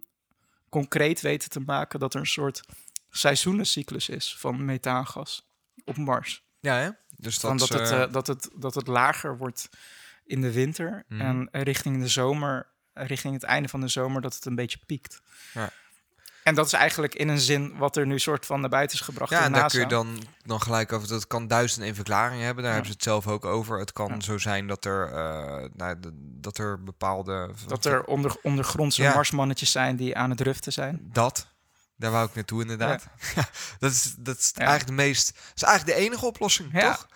concreet 0.70 1.22
weten 1.22 1.50
te 1.50 1.60
maken... 1.60 2.00
dat 2.00 2.14
er 2.14 2.20
een 2.20 2.26
soort 2.26 2.64
seizoenencyclus 3.10 4.10
is 4.10 4.38
van 4.38 4.66
methaangas 4.66 5.50
op 5.86 5.98
Mars. 5.98 6.46
Ja, 6.60 6.76
hè? 6.76 6.90
Dus 7.10 7.40
dat, 7.40 7.60
dat, 7.60 7.70
het, 7.70 7.92
eh, 7.92 8.12
dat, 8.12 8.28
het, 8.28 8.50
dat 8.56 8.76
het 8.76 8.88
lager 8.88 9.38
wordt 9.38 9.70
in 10.26 10.42
de 10.42 10.52
winter 10.52 11.04
Mhm. 11.08 11.22
en 11.22 11.50
richting 11.52 12.02
de 12.02 12.08
zomer, 12.08 12.72
richting 12.94 13.34
het 13.34 13.44
einde 13.44 13.70
van 13.70 13.82
de 13.82 13.88
zomer, 13.88 14.22
dat 14.22 14.36
het 14.36 14.46
een 14.46 14.56
beetje 14.56 14.80
piekt. 14.86 15.22
Ja. 15.54 15.70
En 16.44 16.56
dat 16.56 16.66
is 16.66 16.74
eigenlijk 16.74 17.16
in 17.16 17.28
een 17.28 17.40
zin 17.40 17.78
wat 17.78 17.96
er 17.98 18.06
nu 18.08 18.20
soort 18.20 18.46
van 18.46 18.62
naar 18.62 18.70
buiten 18.70 18.98
is 18.98 19.04
gebracht. 19.04 19.32
ja, 19.32 19.44
en 19.44 19.52
daar 19.52 19.70
kun 19.70 19.80
je 19.80 19.86
dan, 19.86 20.24
dan 20.46 20.62
gelijk 20.62 20.94
over. 20.94 21.08
Dat 21.08 21.28
kan 21.28 21.48
duizend 21.48 21.84
één 21.86 21.96
verklaringen 21.96 22.46
hebben. 22.46 22.64
Daar 22.64 22.74
Ja. 22.74 22.80
hebben 22.80 22.86
ze 22.92 22.94
het 22.94 23.04
zelf 23.04 23.28
ook 23.28 23.46
over. 23.46 23.80
Het 23.80 23.94
kan 23.94 24.08
Ja. 24.14 24.20
zo 24.22 24.38
zijn 24.38 24.68
dat 24.68 24.86
er, 24.86 25.08
eh, 25.14 25.70
nou, 25.76 25.96
dat 26.16 26.58
er 26.58 26.84
bepaalde. 26.84 27.50
Dat 27.68 27.86
er 27.86 28.04
onder, 28.04 28.36
ondergrondse 28.42 29.02
Ja. 29.02 29.14
marsmannetjes 29.14 29.72
zijn 29.72 29.96
die 29.96 30.18
aan 30.18 30.30
het 30.30 30.42
ruften 30.42 30.74
zijn. 30.74 31.00
Dat. 31.14 31.48
Daar 31.98 32.12
wou 32.12 32.28
ik 32.28 32.36
naartoe, 32.36 32.62
inderdaad. 32.62 33.08
Ja. 33.36 33.46
dat 33.80 33.92
is, 33.92 34.16
dat 34.18 34.38
is 34.38 34.52
eigenlijk 34.56 34.88
de 34.88 34.94
meest. 35.04 35.34
Dat 35.34 35.56
is 35.56 35.64
eigenlijk 35.64 35.98
de 35.98 36.04
enige 36.06 36.26
oplossing, 36.26 36.70
Ja. 36.74 36.92
toch? 36.92 37.08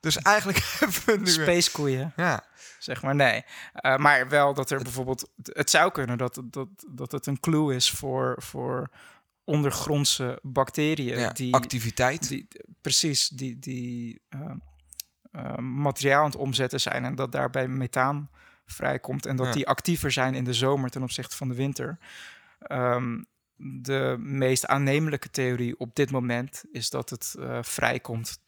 Dus 0.00 0.16
eigenlijk 0.16 0.58
hebben 0.78 0.96
we 1.06 1.16
nu. 1.18 1.26
Spacekoeien, 1.26 2.12
Ja, 2.16 2.44
zeg 2.82 3.02
maar. 3.02 3.14
Nee. 3.14 3.44
Eh, 3.72 3.96
maar 3.96 4.28
wel 4.28 4.54
dat 4.54 4.70
er 4.70 4.82
bijvoorbeeld... 4.82 5.30
Het 5.42 5.70
zou 5.70 5.90
kunnen 5.90 6.18
dat, 6.18 6.42
dat, 6.44 6.68
dat 6.88 7.12
het 7.12 7.26
een 7.26 7.40
clue 7.40 7.74
is 7.74 7.90
voor, 7.90 8.42
voor 8.42 8.90
ondergrondse 9.44 10.38
bacteriën. 10.42 11.18
ja. 11.18 11.30
die, 11.30 11.54
activiteit. 11.54 12.28
die, 12.28 12.48
precies, 12.80 13.28
die, 13.28 13.58
die 13.58 14.22
eh, 14.28 14.50
eh, 15.30 15.56
materiaal 15.56 16.20
aan 16.20 16.30
het 16.30 16.36
omzetten 16.36 16.80
zijn 16.80 17.04
en 17.04 17.14
dat 17.14 17.32
daarbij 17.32 17.68
methaan 17.68 18.30
vrijkomt 18.66 19.26
en 19.26 19.36
dat 19.36 19.46
Ja. 19.46 19.52
die 19.52 19.68
actiever 19.68 20.12
zijn 20.12 20.34
in 20.34 20.44
de 20.44 20.54
zomer 20.54 20.90
ten 20.90 21.02
opzichte 21.02 21.36
van 21.36 21.48
de 21.48 21.54
winter. 21.54 21.98
Ehm, 22.58 23.22
de 23.56 24.16
meest 24.18 24.66
aannemelijke 24.66 25.30
theorie 25.30 25.78
op 25.78 25.94
dit 25.94 26.10
moment 26.10 26.64
is 26.72 26.90
dat 26.90 27.10
het 27.10 27.34
vrijkomt. 27.60 28.38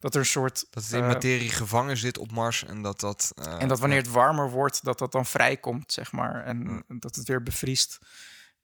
Dat 0.00 0.14
er 0.14 0.20
een 0.20 0.26
soort. 0.26 0.66
dat 0.70 0.88
in 0.92 1.00
eh, 1.00 1.06
materie 1.06 1.50
gevangen 1.50 1.96
zit 1.96 2.18
op 2.18 2.32
Mars 2.32 2.64
en 2.64 2.82
dat 2.82 3.00
dat. 3.00 3.32
eh, 3.34 3.62
en 3.62 3.68
dat 3.68 3.78
wanneer 3.78 3.98
het 3.98 4.10
warmer 4.10 4.50
wordt, 4.50 4.84
dat 4.84 4.98
dat 4.98 5.12
dan 5.12 5.26
vrijkomt, 5.26 5.92
zeg 5.92 6.12
maar. 6.12 6.44
En 6.44 6.84
dat 6.88 7.14
het 7.14 7.28
weer 7.28 7.42
bevriest 7.42 7.98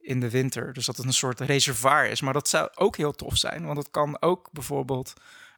in 0.01 0.21
de 0.21 0.31
winter. 0.31 0.73
Dus 0.73 0.87
dat 0.87 0.97
het 0.97 1.07
een 1.07 1.13
soort 1.13 1.41
reservoir 1.41 2.11
is. 2.11 2.21
Maar 2.21 2.33
dat 2.33 2.49
zou 2.49 2.69
ook 2.75 2.97
heel 2.97 3.13
tof 3.13 3.37
zijn. 3.37 3.67
Want 3.67 3.79
het 3.79 3.91
kan 3.91 4.23
ook 4.23 4.49
bijvoorbeeld 4.53 5.13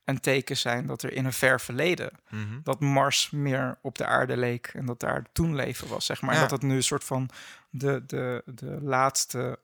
een 0.04 0.20
teken 0.20 0.56
zijn 0.56 0.86
dat 0.86 1.02
er 1.02 1.12
in 1.12 1.24
een 1.24 1.32
ver 1.32 1.60
verleden... 1.60 2.10
mhm. 2.28 2.60
dat 2.62 2.80
Mars 2.80 3.30
meer 3.30 3.78
op 3.82 3.98
de 3.98 4.06
aarde 4.06 4.36
leek 4.36 4.66
en 4.66 4.86
dat 4.86 5.00
daar 5.00 5.24
toen 5.32 5.54
leven 5.54 5.88
was, 5.88 6.06
zeg 6.06 6.20
maar. 6.20 6.34
En 6.34 6.40
dat 6.40 6.50
het 6.50 6.62
nu 6.62 6.76
een 6.76 6.82
soort 6.82 7.04
van 7.04 7.30
de, 7.70 8.02
de, 8.06 8.42
de 8.46 8.78
laatste 8.82 9.58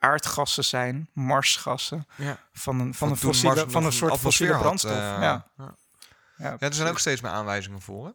aardgassen 0.00 0.64
zijn, 0.64 1.08
Marsgassen, 1.12 2.06
ja. 2.16 2.38
van 2.52 2.80
een, 2.80 2.94
van 2.94 3.10
een, 3.10 3.16
fossiele, 3.16 3.54
Mars 3.54 3.72
van 3.72 3.84
een 3.84 3.92
soort 3.92 4.18
fossiele 4.18 4.58
brandstof. 4.58 4.90
eh, 4.92 4.98
ja. 4.98 5.20
ja. 5.20 5.48
Ja, 5.56 5.76
Ja, 6.36 6.56
er 6.58 6.74
zijn 6.74 6.88
ook 6.88 6.98
steeds 6.98 7.20
meer 7.20 7.30
aanwijzingen 7.30 7.80
voor. 7.80 8.06
Hè? 8.06 8.12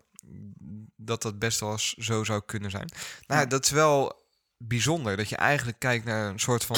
Dat 0.96 1.22
dat 1.22 1.40
best 1.40 1.60
wel 1.60 1.72
eens 1.72 1.94
zo 1.94 2.24
zou 2.24 2.42
kunnen 2.46 2.72
zijn. 2.72 2.92
Nou, 3.28 3.42
Ja. 3.42 3.48
dat 3.48 3.66
is 3.66 3.72
wel 3.72 4.24
bijzonder. 4.58 5.18
Dat 5.18 5.30
je 5.30 5.36
eigenlijk 5.36 5.80
kijkt 5.80 6.06
naar 6.06 6.30
een 6.30 6.40
soort 6.40 6.66
van 6.66 6.78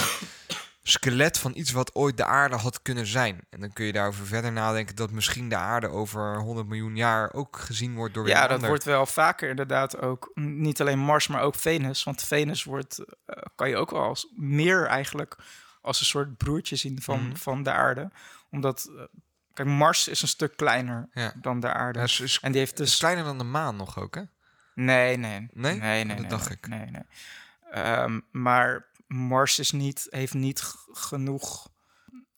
skelet 0.90 1.38
van 1.38 1.52
iets 1.56 1.72
wat 1.72 1.96
ooit 1.96 2.18
de 2.18 2.26
aarde 2.26 2.56
had 2.56 2.82
kunnen 2.82 3.06
zijn. 3.06 3.40
En 3.50 3.60
dan 3.60 3.74
kun 3.74 3.86
je 3.86 3.92
daarover 3.92 4.26
verder 4.26 4.52
nadenken 4.52 4.96
dat 4.96 5.12
misschien 5.12 5.50
de 5.50 5.56
aarde 5.56 5.88
over 5.88 6.38
100 6.40 6.68
miljoen 6.68 6.96
jaar 6.96 7.34
ook 7.34 7.58
gezien 7.60 7.96
wordt 7.96 8.14
door 8.14 8.28
Ja, 8.28 8.42
dat 8.42 8.52
ander. 8.52 8.68
wordt 8.68 8.84
wel 8.84 9.06
vaker 9.06 9.50
inderdaad 9.50 9.98
ook. 10.02 10.32
Niet 10.36 10.82
alleen 10.82 11.00
Mars, 11.00 11.28
maar 11.28 11.42
ook 11.42 11.56
Venus. 11.56 12.04
Want 12.04 12.24
Venus 12.24 12.64
wordt, 12.64 13.00
eh, 13.26 13.42
kan 13.56 13.70
je 13.70 13.76
ook 13.78 13.92
wel 13.92 14.02
als 14.04 14.34
meer 14.36 14.86
eigenlijk 14.86 15.36
als 15.82 16.00
een 16.00 16.06
soort 16.06 16.38
broertje 16.38 16.76
zien 16.76 17.02
van, 17.02 17.28
Mhm. 17.28 17.36
van 17.36 17.64
de 17.64 17.72
aarde. 17.72 18.12
Omdat, 18.52 18.90
eh, 18.98 19.04
kijk, 19.54 19.68
Mars 19.68 20.08
is 20.08 20.22
een 20.22 20.28
stuk 20.28 20.56
kleiner 20.58 21.10
Ja. 21.14 21.34
dan 21.42 21.60
de 21.60 21.74
aarde. 21.74 22.00
Ja, 22.00 22.06
is, 22.06 22.20
is, 22.20 22.40
en 22.42 22.52
die 22.52 22.60
heeft 22.60 22.80
is 22.80 22.90
dus... 22.90 22.98
kleiner 23.00 23.24
dan 23.24 23.38
de 23.38 23.44
maan 23.44 23.76
nog 23.76 24.00
ook, 24.00 24.16
hè? 24.16 24.22
Nee, 24.76 25.18
nee. 25.18 25.48
Nee? 25.54 25.76
Nee, 25.76 25.80
nee, 25.80 26.06
Dat 26.08 26.18
nee, 26.20 26.28
dacht 26.30 26.48
nee, 26.50 26.58
ik. 26.58 26.68
Nee, 26.68 26.92
nee. 26.92 27.04
Ehm, 27.72 28.20
maar 28.32 28.86
Mars 29.08 29.60
is 29.60 29.72
niet, 29.72 30.08
heeft 30.10 30.34
niet 30.34 30.64
genoeg 30.92 31.70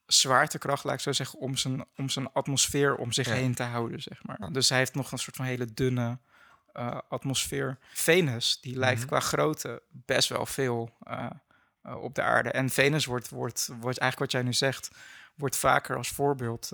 zwaartekracht, 0.06 0.84
laat 0.84 0.94
ik 0.94 1.00
zo 1.00 1.12
zeggen, 1.12 1.40
om 1.40 1.56
zijn, 1.58 1.86
om 1.96 2.10
zijn 2.10 2.32
atmosfeer 2.34 2.96
om 2.96 3.12
zich 3.12 3.28
Ja. 3.28 3.34
heen 3.34 3.54
te 3.56 3.64
houden, 3.64 4.02
zeg 4.02 4.24
maar. 4.24 4.52
Dus 4.52 4.70
hij 4.70 4.78
heeft 4.78 4.96
nog 4.96 5.12
een 5.12 5.18
soort 5.18 5.36
van 5.36 5.46
hele 5.46 5.74
dunne 5.74 6.20
eh, 6.74 6.98
atmosfeer. 7.10 7.78
Venus, 7.94 8.58
die 8.62 8.78
lijkt 8.78 9.00
Mhm. 9.00 9.08
qua 9.08 9.20
grootte 9.20 9.82
best 9.90 10.30
wel 10.30 10.46
veel 10.46 10.96
eh, 11.04 11.30
eh, 11.82 11.96
op 12.02 12.16
de 12.16 12.22
aarde. 12.22 12.52
En 12.52 12.70
Venus 12.70 13.06
wordt, 13.06 13.30
wordt, 13.30 13.68
wordt 13.80 13.98
eigenlijk 13.98 14.20
wat 14.20 14.32
jij 14.32 14.42
nu 14.42 14.54
zegt, 14.54 14.90
wordt 15.36 15.56
vaker 15.58 15.98
als 15.98 16.10
voorbeeld 16.10 16.72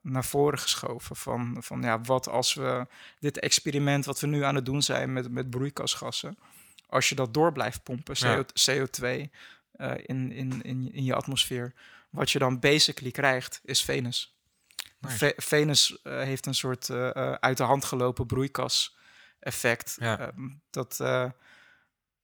naar 0.00 0.24
voren 0.24 0.58
geschoven. 0.58 1.16
Van, 1.16 1.56
van 1.60 1.82
ja, 1.82 2.00
wat 2.00 2.28
als 2.28 2.54
we 2.54 2.86
dit 3.18 3.38
experiment 3.38 4.04
wat 4.04 4.20
we 4.20 4.26
nu 4.26 4.42
aan 4.44 4.54
het 4.54 4.64
doen 4.64 4.82
zijn 4.82 5.12
met, 5.12 5.30
met 5.30 5.50
broeikasgassen, 5.50 6.38
als 6.92 7.08
je 7.08 7.14
dat 7.14 7.34
door 7.34 7.52
blijft 7.52 7.82
pompen, 7.82 8.14
CO, 8.14 8.26
Ja. 8.26 8.44
CO2 8.70 9.02
eh, 9.72 9.92
in, 9.96 10.32
in, 10.32 10.62
in, 10.62 10.92
in 10.92 11.04
je 11.04 11.14
atmosfeer, 11.14 11.74
wat 12.10 12.30
je 12.30 12.38
dan 12.38 12.58
basically 12.60 13.10
krijgt, 13.10 13.60
is 13.64 13.82
Venus. 13.84 14.36
Nice. 14.98 15.16
Ve- 15.16 15.34
Venus 15.36 16.02
eh, 16.02 16.12
heeft 16.20 16.46
een 16.46 16.54
soort 16.54 16.88
eh, 16.90 17.10
uit 17.32 17.56
de 17.56 17.62
hand 17.62 17.84
gelopen 17.84 18.26
broeikaseffect. 18.26 19.96
Ja. 20.00 20.18
Eh, 20.18 20.28
dat 20.70 20.96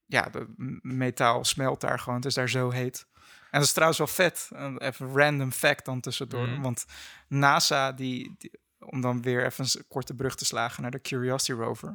ja, 0.06 0.22
de 0.22 0.46
metaal 0.82 1.44
smelt 1.44 1.80
daar 1.80 1.98
gewoon. 1.98 2.16
Het 2.16 2.24
is 2.26 2.34
daar 2.34 2.48
zo 2.48 2.70
heet. 2.70 3.06
En 3.50 3.58
dat 3.58 3.62
is 3.62 3.72
trouwens 3.72 3.98
wel 3.98 4.06
vet. 4.08 4.48
Een 4.52 4.78
even 4.78 5.12
random 5.16 5.52
fact 5.52 5.84
dan 5.84 6.00
tussendoor. 6.00 6.48
Mhm. 6.48 6.60
Want 6.60 6.84
NASA, 7.28 7.92
die, 7.92 8.34
die- 8.38 8.50
om 8.78 9.00
dan 9.00 9.22
weer 9.22 9.44
even 9.44 9.64
een 9.64 9.84
korte 9.88 10.14
brug 10.14 10.34
te 10.34 10.44
slagen 10.44 10.82
naar 10.82 10.90
de 10.90 11.00
Curiosity 11.00 11.52
rover. 11.52 11.92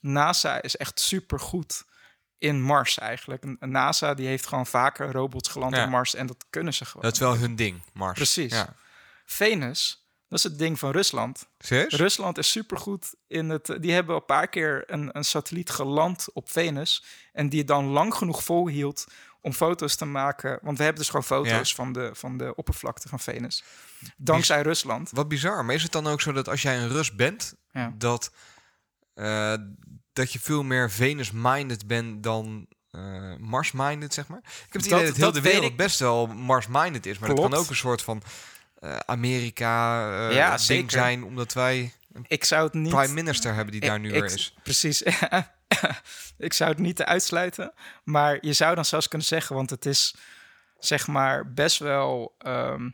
NASA 0.00 0.62
is 0.62 0.76
echt 0.76 1.00
super 1.00 1.40
goed 1.40 1.84
in 2.44 2.62
Mars 2.62 2.98
eigenlijk. 2.98 3.42
En 3.58 3.70
NASA 3.70 4.14
die 4.14 4.26
heeft 4.26 4.46
gewoon 4.46 4.66
vaker 4.66 5.12
robots 5.12 5.48
geland 5.48 5.76
Ja. 5.76 5.84
op 5.84 5.90
Mars 5.90 6.14
en 6.14 6.26
dat 6.26 6.44
kunnen 6.50 6.74
ze 6.74 6.84
gewoon. 6.84 7.02
Dat 7.02 7.12
is 7.12 7.18
wel 7.18 7.36
hun 7.36 7.56
ding, 7.56 7.82
Mars. 7.92 8.14
Precies. 8.16 8.52
Ja. 8.52 8.74
Venus, 9.24 10.06
Dat 10.28 10.38
is 10.38 10.44
het 10.44 10.58
ding 10.58 10.78
van 10.78 10.90
Rusland. 10.90 11.48
Serieus? 11.58 11.92
Rusland 11.94 12.38
is 12.38 12.50
supergoed 12.50 13.14
in 13.26 13.48
het... 13.48 13.76
Die 13.80 13.92
hebben 13.92 14.14
een 14.16 14.24
paar 14.24 14.48
keer 14.48 14.84
een, 14.86 15.16
een 15.16 15.24
satelliet 15.24 15.70
geland 15.70 16.26
op 16.32 16.50
Venus... 16.50 17.04
en 17.32 17.48
die 17.48 17.58
het 17.58 17.68
dan 17.68 17.84
lang 17.86 18.14
genoeg 18.14 18.44
volhield 18.44 19.04
om 19.40 19.52
foto's 19.52 19.96
te 19.96 20.04
maken. 20.04 20.58
Want 20.62 20.76
we 20.78 20.82
hebben 20.84 21.00
dus 21.02 21.10
gewoon 21.10 21.24
foto's 21.24 21.68
Ja. 21.68 21.74
van, 21.76 21.92
de, 21.92 22.10
van 22.12 22.36
de 22.36 22.54
oppervlakte 22.54 23.08
van 23.08 23.20
Venus. 23.20 23.64
Dankzij 24.16 24.62
Rusland. 24.62 25.10
Wat 25.10 25.28
bizar. 25.28 25.64
Maar 25.64 25.74
is 25.74 25.82
het 25.82 25.92
dan 25.92 26.06
ook 26.06 26.20
zo 26.20 26.32
dat 26.32 26.48
als 26.48 26.62
jij 26.62 26.78
een 26.78 26.88
Rus 26.88 27.14
bent, 27.14 27.54
Ja. 27.70 27.94
dat, 27.98 28.32
eh, 29.14 29.54
dat 30.14 30.32
je 30.32 30.40
veel 30.40 30.62
meer 30.62 30.90
Venus-minded 30.90 31.86
bent 31.86 32.22
dan 32.22 32.66
eh, 32.90 33.00
Mars-minded, 33.38 34.14
zeg 34.14 34.26
maar? 34.26 34.38
Ik 34.38 34.72
heb 34.72 34.72
het 34.72 34.90
Dat- 34.90 34.92
idee 34.92 35.06
dat 35.06 35.16
heel 35.16 35.24
dat 35.32 35.34
de 35.34 35.40
wereld 35.50 35.70
ik. 35.70 35.76
best 35.76 35.98
wel 35.98 36.26
Mars-minded 36.26 37.06
is. 37.06 37.18
Maar 37.18 37.28
dat 37.28 37.38
kan 37.40 37.54
ook 37.54 37.68
een 37.68 37.76
soort 37.76 38.02
van 38.02 38.22
eh, 38.80 38.96
Amerika 38.96 40.02
eh 40.28 40.34
Ja, 40.36 40.48
ding 40.50 40.60
zeker. 40.60 40.90
zijn, 40.90 41.24
omdat 41.24 41.52
wij 41.52 41.92
een 42.12 42.24
Ik 42.28 42.44
zou 42.44 42.64
het 42.64 42.74
niet... 42.74 42.94
prime 42.94 43.12
minister 43.12 43.54
hebben 43.54 43.72
die 43.72 43.80
daar 43.80 44.00
nu 44.00 44.08
ik- 44.08 44.14
weer 44.14 44.24
is. 44.24 44.54
Precies. 44.62 45.02
ik 46.38 46.52
zou 46.52 46.70
het 46.70 46.78
niet 46.78 47.02
uitsluiten. 47.02 47.72
Maar 48.04 48.38
je 48.40 48.52
zou 48.52 48.74
dan 48.74 48.84
zelfs 48.84 49.08
kunnen 49.08 49.26
zeggen, 49.26 49.56
want 49.56 49.70
het 49.70 49.86
is 49.86 50.14
zeg 50.78 51.06
maar 51.06 51.52
best 51.52 51.78
wel 51.78 52.34
ehm, 52.38 52.84
eh, 52.86 52.92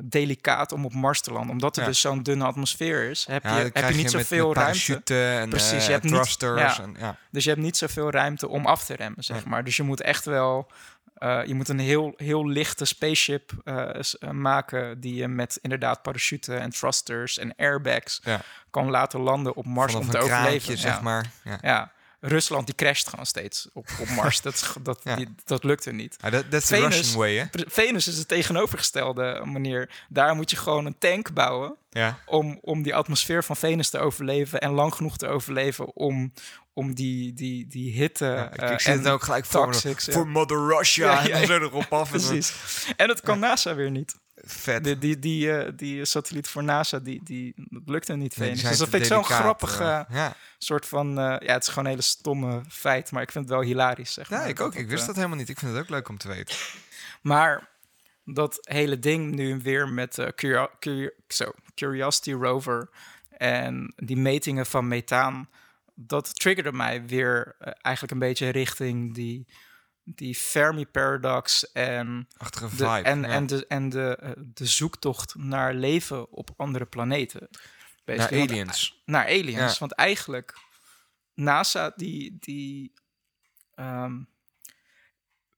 delicaat 0.00 0.72
om 0.72 0.84
op 0.84 0.92
Mars 0.94 1.20
te 1.20 1.32
landen. 1.32 1.50
Omdat 1.50 1.76
er 1.76 1.82
Ja. 1.82 1.88
dus 1.88 2.00
zo'n 2.00 2.22
dunne 2.22 2.44
atmosfeer 2.44 3.10
is, 3.10 3.26
heb 3.26 3.42
Ja, 3.42 3.58
je, 3.58 3.70
heb 3.72 3.88
je 3.90 3.96
niet 3.96 4.10
zoveel 4.10 4.54
ruimte. 4.54 5.02
en 5.38 5.48
Precies, 5.48 5.72
eh, 5.72 5.86
je 5.86 5.90
hebt 5.92 6.04
niet- 6.04 6.12
thrusters. 6.12 6.76
ja. 6.76 6.82
En, 6.82 6.96
ja. 6.98 7.16
Dus 7.30 7.44
je 7.44 7.50
hebt 7.50 7.62
niet 7.62 7.76
zoveel 7.76 8.10
ruimte 8.10 8.48
om 8.48 8.66
af 8.66 8.84
te 8.84 8.94
remmen, 8.94 9.24
zeg 9.24 9.44
maar. 9.44 9.64
Dus 9.64 9.76
je 9.76 9.82
moet 9.82 10.00
echt 10.00 10.24
wel... 10.24 10.70
eh, 11.14 11.40
je 11.44 11.54
moet 11.54 11.68
een 11.68 11.78
heel, 11.78 12.14
heel 12.16 12.48
lichte 12.48 12.84
spaceship 12.84 13.52
eh, 13.64 13.88
maken... 14.30 15.00
die 15.00 15.14
je 15.14 15.28
met 15.28 15.58
inderdaad 15.62 16.02
parachute 16.02 16.56
en 16.56 16.70
thrusters 16.70 17.38
en 17.38 17.54
airbags... 17.56 18.22
Kan 18.70 18.90
laten 18.90 19.20
landen 19.20 19.54
op 19.56 19.66
Mars 19.66 19.92
Vanaf 19.92 20.06
om 20.06 20.12
te 20.12 20.18
kraantje, 20.18 20.36
overleven. 20.38 20.78
zeg 20.78 20.94
Ja. 20.94 21.00
maar. 21.00 21.30
Ja. 21.62 21.92
Rusland 22.20 22.66
die 22.66 22.74
crasht 22.74 23.08
gewoon 23.08 23.26
steeds 23.26 23.68
op, 23.72 23.88
op 24.00 24.08
Mars. 24.16 24.40
dat, 24.40 24.76
dat, 24.82 25.00
Ja. 25.04 25.16
die, 25.16 25.34
dat 25.44 25.64
lukte 25.64 25.92
niet. 25.92 26.16
Ja, 26.20 26.30
dat 26.30 26.44
is 26.52 26.66
de 26.66 26.76
Russian 26.86 27.18
way, 27.18 27.36
hè? 27.36 27.44
Venus 27.66 28.08
is 28.08 28.16
het 28.18 28.28
tegenovergestelde 28.28 29.42
manier. 29.44 29.90
Daar 30.08 30.34
moet 30.34 30.50
je 30.50 30.56
gewoon 30.56 30.86
een 30.86 30.98
tank 30.98 31.32
bouwen 31.32 31.76
Ja. 31.90 32.18
om, 32.26 32.58
om 32.62 32.82
die 32.82 32.94
atmosfeer 32.94 33.44
van 33.44 33.56
Venus 33.56 33.90
te 33.90 33.98
overleven 33.98 34.60
en 34.60 34.70
lang 34.70 34.94
genoeg 34.94 35.16
te 35.16 35.26
overleven 35.26 35.96
om, 35.96 36.32
om 36.72 36.94
die, 36.94 37.32
die, 37.32 37.66
die 37.66 37.92
hitte. 37.92 38.24
Ja, 38.24 38.52
ik, 38.52 38.56
eh, 38.62 38.70
ik 38.70 38.80
zie 38.80 38.92
het 38.92 39.04
en 39.04 39.12
ook 39.12 39.22
gelijk 39.22 39.44
voor 39.46 39.68
me. 39.68 39.94
Voor 39.96 40.28
Mother 40.28 40.66
Russia. 40.76 41.22
En 41.24 41.30
dan 41.30 41.46
zo 41.46 41.58
erop 41.58 41.92
af. 41.92 42.10
dan- 42.10 42.20
Precies. 42.20 42.52
En 42.96 43.06
dat 43.06 43.20
kan 43.20 43.38
NASA 43.38 43.74
weer 43.74 43.90
niet. 43.90 44.14
Vet. 44.44 44.84
Die, 44.84 44.98
die, 44.98 45.18
die, 45.18 45.52
eh, 45.52 45.72
die 45.76 46.04
satelliet 46.04 46.48
voor 46.48 46.64
NASA, 46.64 46.98
die, 46.98 47.20
die, 47.24 47.52
dat 47.56 47.82
lukte 47.86 48.12
niet 48.12 48.36
Nee, 48.36 48.50
dus 48.50 48.62
dat 48.62 48.88
vind 48.88 48.94
ik 48.94 49.04
zo'n 49.04 49.16
delicaat, 49.16 49.40
grappig 49.40 49.80
eh, 49.80 49.98
eh, 49.98 50.04
ja. 50.08 50.34
soort 50.58 50.86
van... 50.86 51.14
ja, 51.14 51.38
het 51.38 51.62
is 51.62 51.68
gewoon 51.68 51.84
een 51.84 51.90
hele 51.90 52.02
stomme 52.02 52.62
feit, 52.68 53.10
maar 53.10 53.22
ik 53.22 53.32
vind 53.32 53.44
het 53.44 53.54
wel 53.54 53.62
hilarisch, 53.62 54.12
zeg 54.12 54.28
ja, 54.28 54.38
maar. 54.38 54.48
ik 54.48 54.60
ook. 54.60 54.72
Dat 54.72 54.82
Ik 54.82 54.88
wist 54.88 55.06
dat 55.06 55.16
helemaal 55.16 55.36
niet. 55.36 55.48
Ik 55.48 55.58
vind 55.58 55.72
het 55.72 55.80
ook 55.80 55.88
leuk 55.88 56.08
om 56.08 56.18
te 56.18 56.28
weten. 56.28 56.56
Maar 57.20 57.68
dat 58.24 58.58
hele 58.60 58.98
ding 58.98 59.34
nu 59.34 59.58
weer 59.62 59.88
met 59.88 60.32
Curio- 60.34 60.70
Curio- 60.78 61.10
zo, 61.28 61.52
Curiosity 61.74 62.32
Rover 62.32 62.90
en 63.30 63.92
die 63.96 64.16
metingen 64.16 64.66
van 64.66 64.88
methaan, 64.88 65.48
dat 65.94 66.38
triggerde 66.38 66.72
mij 66.72 67.06
weer 67.06 67.56
eigenlijk 67.60 68.12
een 68.12 68.18
beetje 68.18 68.48
richting 68.48 69.14
die, 69.14 69.46
die 70.14 70.34
Fermi 70.34 70.86
paradox 70.86 71.72
en 71.72 72.28
Achtige 72.36 72.68
de, 72.68 72.70
vibe. 72.76 73.02
en, 73.08 73.20
ja. 73.22 73.28
en, 73.28 73.46
de, 73.46 73.66
en 73.66 73.88
de, 73.88 74.16
eh, 74.20 74.30
de 74.36 74.66
zoektocht 74.66 75.34
naar 75.34 75.74
leven 75.74 76.32
op 76.32 76.50
andere 76.56 76.86
planeten. 76.86 77.48
Naar 77.50 78.16
Basically, 78.16 78.38
want- 78.38 78.50
aliens. 78.50 79.02
naar 79.04 79.24
aliens. 79.24 79.72
Ja. 79.72 79.78
Want 79.78 79.92
eigenlijk, 79.92 80.54
NASA 81.34 81.92
die, 81.96 82.36
die 82.40 82.92
ehm, 83.74 84.22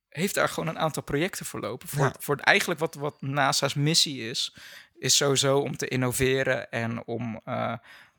heeft 0.09 0.35
daar 0.35 0.49
gewoon 0.49 0.69
een 0.69 0.79
aantal 0.79 1.03
projecten 1.03 1.47
voor 1.47 1.61
lopen. 1.61 1.88
Voor, 1.88 2.05
Ja. 2.05 2.15
voor 2.19 2.37
eigenlijk 2.37 2.81
wat, 2.81 2.95
wat 2.95 3.21
NASA's 3.23 3.75
missie 3.75 4.29
is, 4.29 4.57
is 4.95 5.17
sowieso 5.17 5.59
om 5.59 5.77
te 5.77 5.88
innoveren 5.88 6.71
en 6.71 7.07
om 7.07 7.41
eh, 7.45 7.75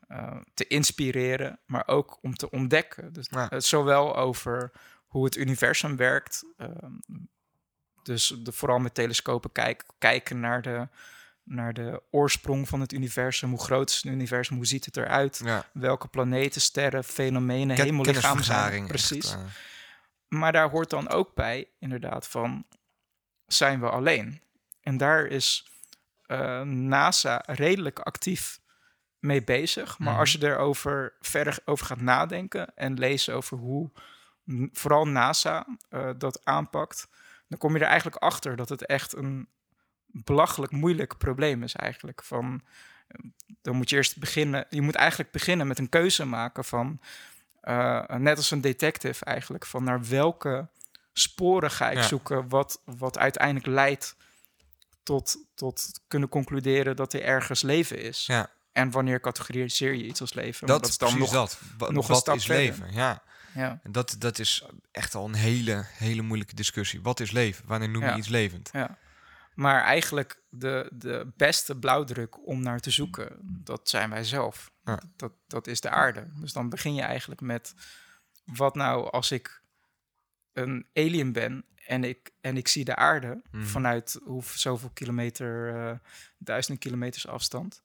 eh, 0.08 0.36
te 0.54 0.66
inspireren, 0.66 1.58
maar 1.66 1.86
ook 1.86 2.18
om 2.22 2.34
te 2.34 2.50
ontdekken. 2.50 3.12
Dus 3.12 3.28
Ja. 3.30 3.60
zowel 3.60 4.16
over 4.16 4.72
hoe 5.14 5.24
het 5.24 5.36
universum 5.36 5.96
werkt. 5.96 6.44
ehm, 6.56 6.92
dus 8.02 8.26
de, 8.42 8.52
vooral 8.52 8.78
met 8.78 8.94
telescopen 8.94 9.52
kijk, 9.52 9.84
kijken 9.98 10.40
naar 10.40 10.62
de, 10.62 10.88
naar 11.42 11.72
de 11.74 12.02
oorsprong 12.10 12.68
van 12.68 12.80
het 12.80 12.92
universum. 12.92 13.50
Hoe 13.50 13.60
groot 13.64 13.90
is 13.90 13.96
het 13.96 14.04
universum? 14.04 14.56
Hoe 14.56 14.66
ziet 14.66 14.84
het 14.84 14.96
eruit? 14.96 15.40
Ja. 15.44 15.66
welke 15.72 16.08
planeten, 16.08 16.60
sterren, 16.60 17.04
fenomenen, 17.04 17.76
Ken- 17.76 17.84
hemellichamen 17.84 18.44
zijn. 18.44 18.86
Precies. 18.86 19.24
echt, 19.32 19.34
eh. 19.34 19.44
Maar 20.28 20.52
daar 20.52 20.70
hoort 20.70 20.90
dan 20.90 21.08
ook 21.08 21.34
bij, 21.34 21.68
inderdaad, 21.78 22.28
van 22.28 22.66
zijn 23.46 23.80
we 23.80 23.90
alleen? 23.90 24.40
En 24.80 24.96
daar 24.96 25.26
is 25.26 25.66
eh, 26.26 26.60
NASA 26.62 27.42
redelijk 27.46 27.98
actief 27.98 28.60
mee 29.18 29.44
bezig. 29.44 29.98
Maar 29.98 30.10
Mhm. 30.10 30.18
als 30.20 30.32
je 30.32 30.42
erover 30.46 31.14
verder 31.20 31.58
over 31.64 31.86
gaat 31.86 32.00
nadenken 32.00 32.76
en 32.76 32.98
lezen 32.98 33.34
over 33.34 33.58
hoe 33.58 33.90
vooral 34.72 35.06
NASA 35.06 35.66
eh, 35.88 36.10
dat 36.18 36.40
aanpakt, 36.44 37.08
dan 37.48 37.58
kom 37.58 37.72
je 37.74 37.80
er 37.80 37.86
eigenlijk 37.86 38.16
achter 38.22 38.56
dat 38.56 38.68
het 38.68 38.86
echt 38.86 39.16
een 39.16 39.48
belachelijk 40.06 40.72
moeilijk 40.72 41.18
probleem 41.18 41.62
is 41.62 41.74
eigenlijk. 41.74 42.22
Van, 42.22 42.62
eh, 43.08 43.24
dan 43.62 43.76
moet 43.76 43.90
je 43.90 43.96
eerst 43.96 44.18
beginnen, 44.18 44.66
je 44.70 44.82
moet 44.82 44.94
eigenlijk 44.94 45.30
beginnen 45.30 45.66
met 45.66 45.78
een 45.78 45.88
keuze 45.88 46.24
maken 46.24 46.64
van, 46.64 47.00
eh, 47.60 48.06
net 48.08 48.36
als 48.36 48.50
een 48.50 48.60
detective 48.60 49.24
eigenlijk, 49.24 49.66
van 49.66 49.84
naar 49.84 50.04
welke 50.04 50.68
sporen 51.12 51.70
ga 51.70 51.90
ik 51.90 51.96
Ja. 51.96 52.02
zoeken 52.02 52.48
wat, 52.48 52.80
wat 52.84 53.18
uiteindelijk 53.18 53.66
leidt 53.66 54.16
tot, 55.02 55.36
tot 55.54 56.00
kunnen 56.08 56.28
concluderen 56.28 56.96
dat 56.96 57.12
er 57.12 57.22
ergens 57.22 57.62
leven 57.62 57.98
is. 58.02 58.26
Ja, 58.26 58.50
En 58.72 58.90
wanneer 58.90 59.20
categoriseer 59.20 59.94
je 59.94 60.04
iets 60.04 60.20
als 60.20 60.32
leven? 60.32 60.66
dat 60.66 60.86
is 60.88 60.98
dan 60.98 61.18
nog, 61.18 61.30
dat. 61.30 61.58
Wa- 61.78 61.90
nog 61.90 62.04
een 62.04 62.12
Wat 62.12 62.20
stap 62.20 62.36
is 62.36 62.44
verder. 62.46 62.64
leven? 62.64 62.92
Ja. 62.92 63.22
Ja, 63.54 63.80
En 63.82 63.92
dat, 63.92 64.16
dat 64.18 64.38
is 64.38 64.64
echt 64.90 65.14
al 65.14 65.24
een 65.24 65.34
hele, 65.34 65.84
hele 65.86 66.22
moeilijke 66.22 66.54
discussie. 66.54 67.02
Wat 67.02 67.20
is 67.20 67.30
leven? 67.30 67.66
Wanneer 67.66 67.88
noem 67.88 68.02
je 68.02 68.08
Ja. 68.08 68.16
iets 68.16 68.28
levend? 68.28 68.68
ja. 68.72 68.98
Maar 69.54 69.82
eigenlijk 69.82 70.42
de, 70.50 70.90
de 70.94 71.32
beste 71.36 71.76
blauwdruk 71.78 72.46
om 72.46 72.62
naar 72.62 72.80
te 72.80 72.90
zoeken, 72.90 73.38
dat 73.42 73.88
zijn 73.88 74.10
wij 74.10 74.24
zelf. 74.24 74.70
Ja. 74.84 75.00
Dat, 75.16 75.32
dat 75.46 75.66
is 75.66 75.80
de 75.80 75.90
aarde. 75.90 76.28
Dus 76.40 76.52
dan 76.52 76.68
begin 76.68 76.94
je 76.94 77.02
eigenlijk 77.02 77.40
met, 77.40 77.74
wat 78.44 78.74
nou 78.74 79.10
als 79.10 79.30
ik 79.30 79.62
een 80.52 80.86
alien 80.94 81.32
ben 81.32 81.64
en 81.86 82.04
ik, 82.04 82.30
en 82.40 82.56
ik 82.56 82.68
zie 82.68 82.84
de 82.84 82.96
aarde 82.96 83.42
Mhm. 83.50 83.64
vanuit 83.64 84.20
hoe, 84.24 84.42
zoveel 84.44 84.90
kilometer, 84.94 85.74
eh, 85.76 85.98
duizenden 86.38 86.78
kilometers 86.82 87.26
afstand. 87.26 87.82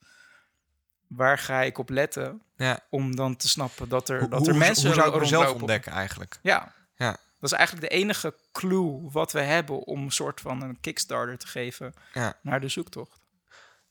Waar 1.09 1.37
ga 1.37 1.61
ik 1.61 1.77
op 1.77 1.89
letten 1.89 2.41
Ja. 2.57 2.79
om 2.89 3.15
dan 3.15 3.35
te 3.35 3.47
snappen 3.49 3.89
dat 3.89 4.09
er, 4.09 4.19
Hoe, 4.19 4.29
dat 4.29 4.45
er 4.47 4.49
hoe- 4.49 4.59
mensen 4.59 4.85
hoe 4.85 4.95
zou 4.95 5.13
ik 5.15 5.19
mezelf 5.21 5.53
ontdekken 5.53 5.91
eigenlijk? 5.91 6.39
Ja. 6.41 6.73
Ja. 6.95 7.09
Dat 7.39 7.51
is 7.51 7.57
eigenlijk 7.57 7.89
de 7.89 7.95
enige 7.95 8.35
clue 8.51 9.09
wat 9.11 9.31
we 9.31 9.39
hebben 9.41 9.79
om 9.83 10.03
een 10.03 10.11
soort 10.11 10.41
van 10.41 10.61
een 10.61 10.79
kickstarter 10.79 11.37
te 11.37 11.47
geven 11.47 11.93
Ja. 12.13 12.37
naar 12.41 12.59
de 12.61 12.67
zoektocht. 12.67 13.19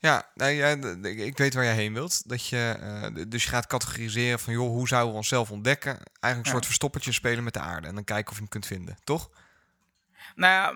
Ja, 0.00 0.28
nou 0.34 0.50
ja, 0.50 0.68
ik 1.02 1.38
weet 1.38 1.54
waar 1.54 1.64
jij 1.64 1.74
heen 1.74 1.92
wilt. 1.92 2.28
Dat 2.28 2.46
je, 2.46 2.76
eh, 2.80 3.24
dus 3.28 3.42
je 3.44 3.48
gaat 3.48 3.66
categoriseren 3.66 4.38
van, 4.38 4.52
joh, 4.52 4.68
hoe 4.68 4.88
zouden 4.88 5.10
we 5.12 5.16
onszelf 5.18 5.50
ontdekken? 5.50 5.90
Eigenlijk 5.90 6.36
een 6.36 6.44
Ja. 6.44 6.50
soort 6.50 6.64
verstoppertje 6.66 7.12
spelen 7.12 7.44
met 7.44 7.52
de 7.54 7.60
aarde. 7.60 7.86
En 7.86 7.94
dan 7.94 8.04
kijken 8.04 8.26
of 8.28 8.34
je 8.34 8.40
hem 8.40 8.48
kunt 8.50 8.66
vinden, 8.66 8.98
toch? 9.04 9.30
Nou 10.34 10.52
ja, 10.52 10.72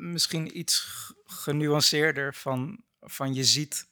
misschien 0.00 0.58
iets 0.58 0.86
genuanceerder 1.24 2.34
van, 2.34 2.78
van 3.00 3.34
je 3.34 3.44
ziet 3.44 3.86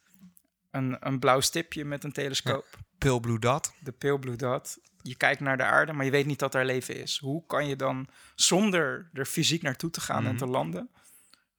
een, 0.71 0.97
een 1.01 1.19
blauw 1.19 1.41
stipje 1.41 1.85
met 1.85 2.05
een 2.05 2.13
telescoop, 2.13 2.67
Pale 2.99 3.21
Blue 3.21 3.39
Dot. 3.39 3.73
de 3.81 3.93
pale 3.93 4.19
blue 4.19 4.37
dot. 4.37 4.79
Je 5.03 5.15
kijkt 5.17 5.41
naar 5.41 5.57
de 5.57 5.63
aarde, 5.65 5.93
maar 5.93 6.05
je 6.05 6.11
weet 6.11 6.27
niet 6.27 6.39
dat 6.39 6.55
er 6.55 6.65
leven 6.65 6.97
is. 6.97 7.19
Hoe 7.19 7.47
kan 7.47 7.67
je 7.67 7.77
dan, 7.77 8.09
zonder 8.35 9.11
er 9.13 9.27
fysiek 9.27 9.63
naartoe 9.63 9.91
te 9.91 10.01
gaan 10.01 10.25
en 10.25 10.29
Mhm. 10.31 10.37
te 10.37 10.47
landen, 10.47 10.91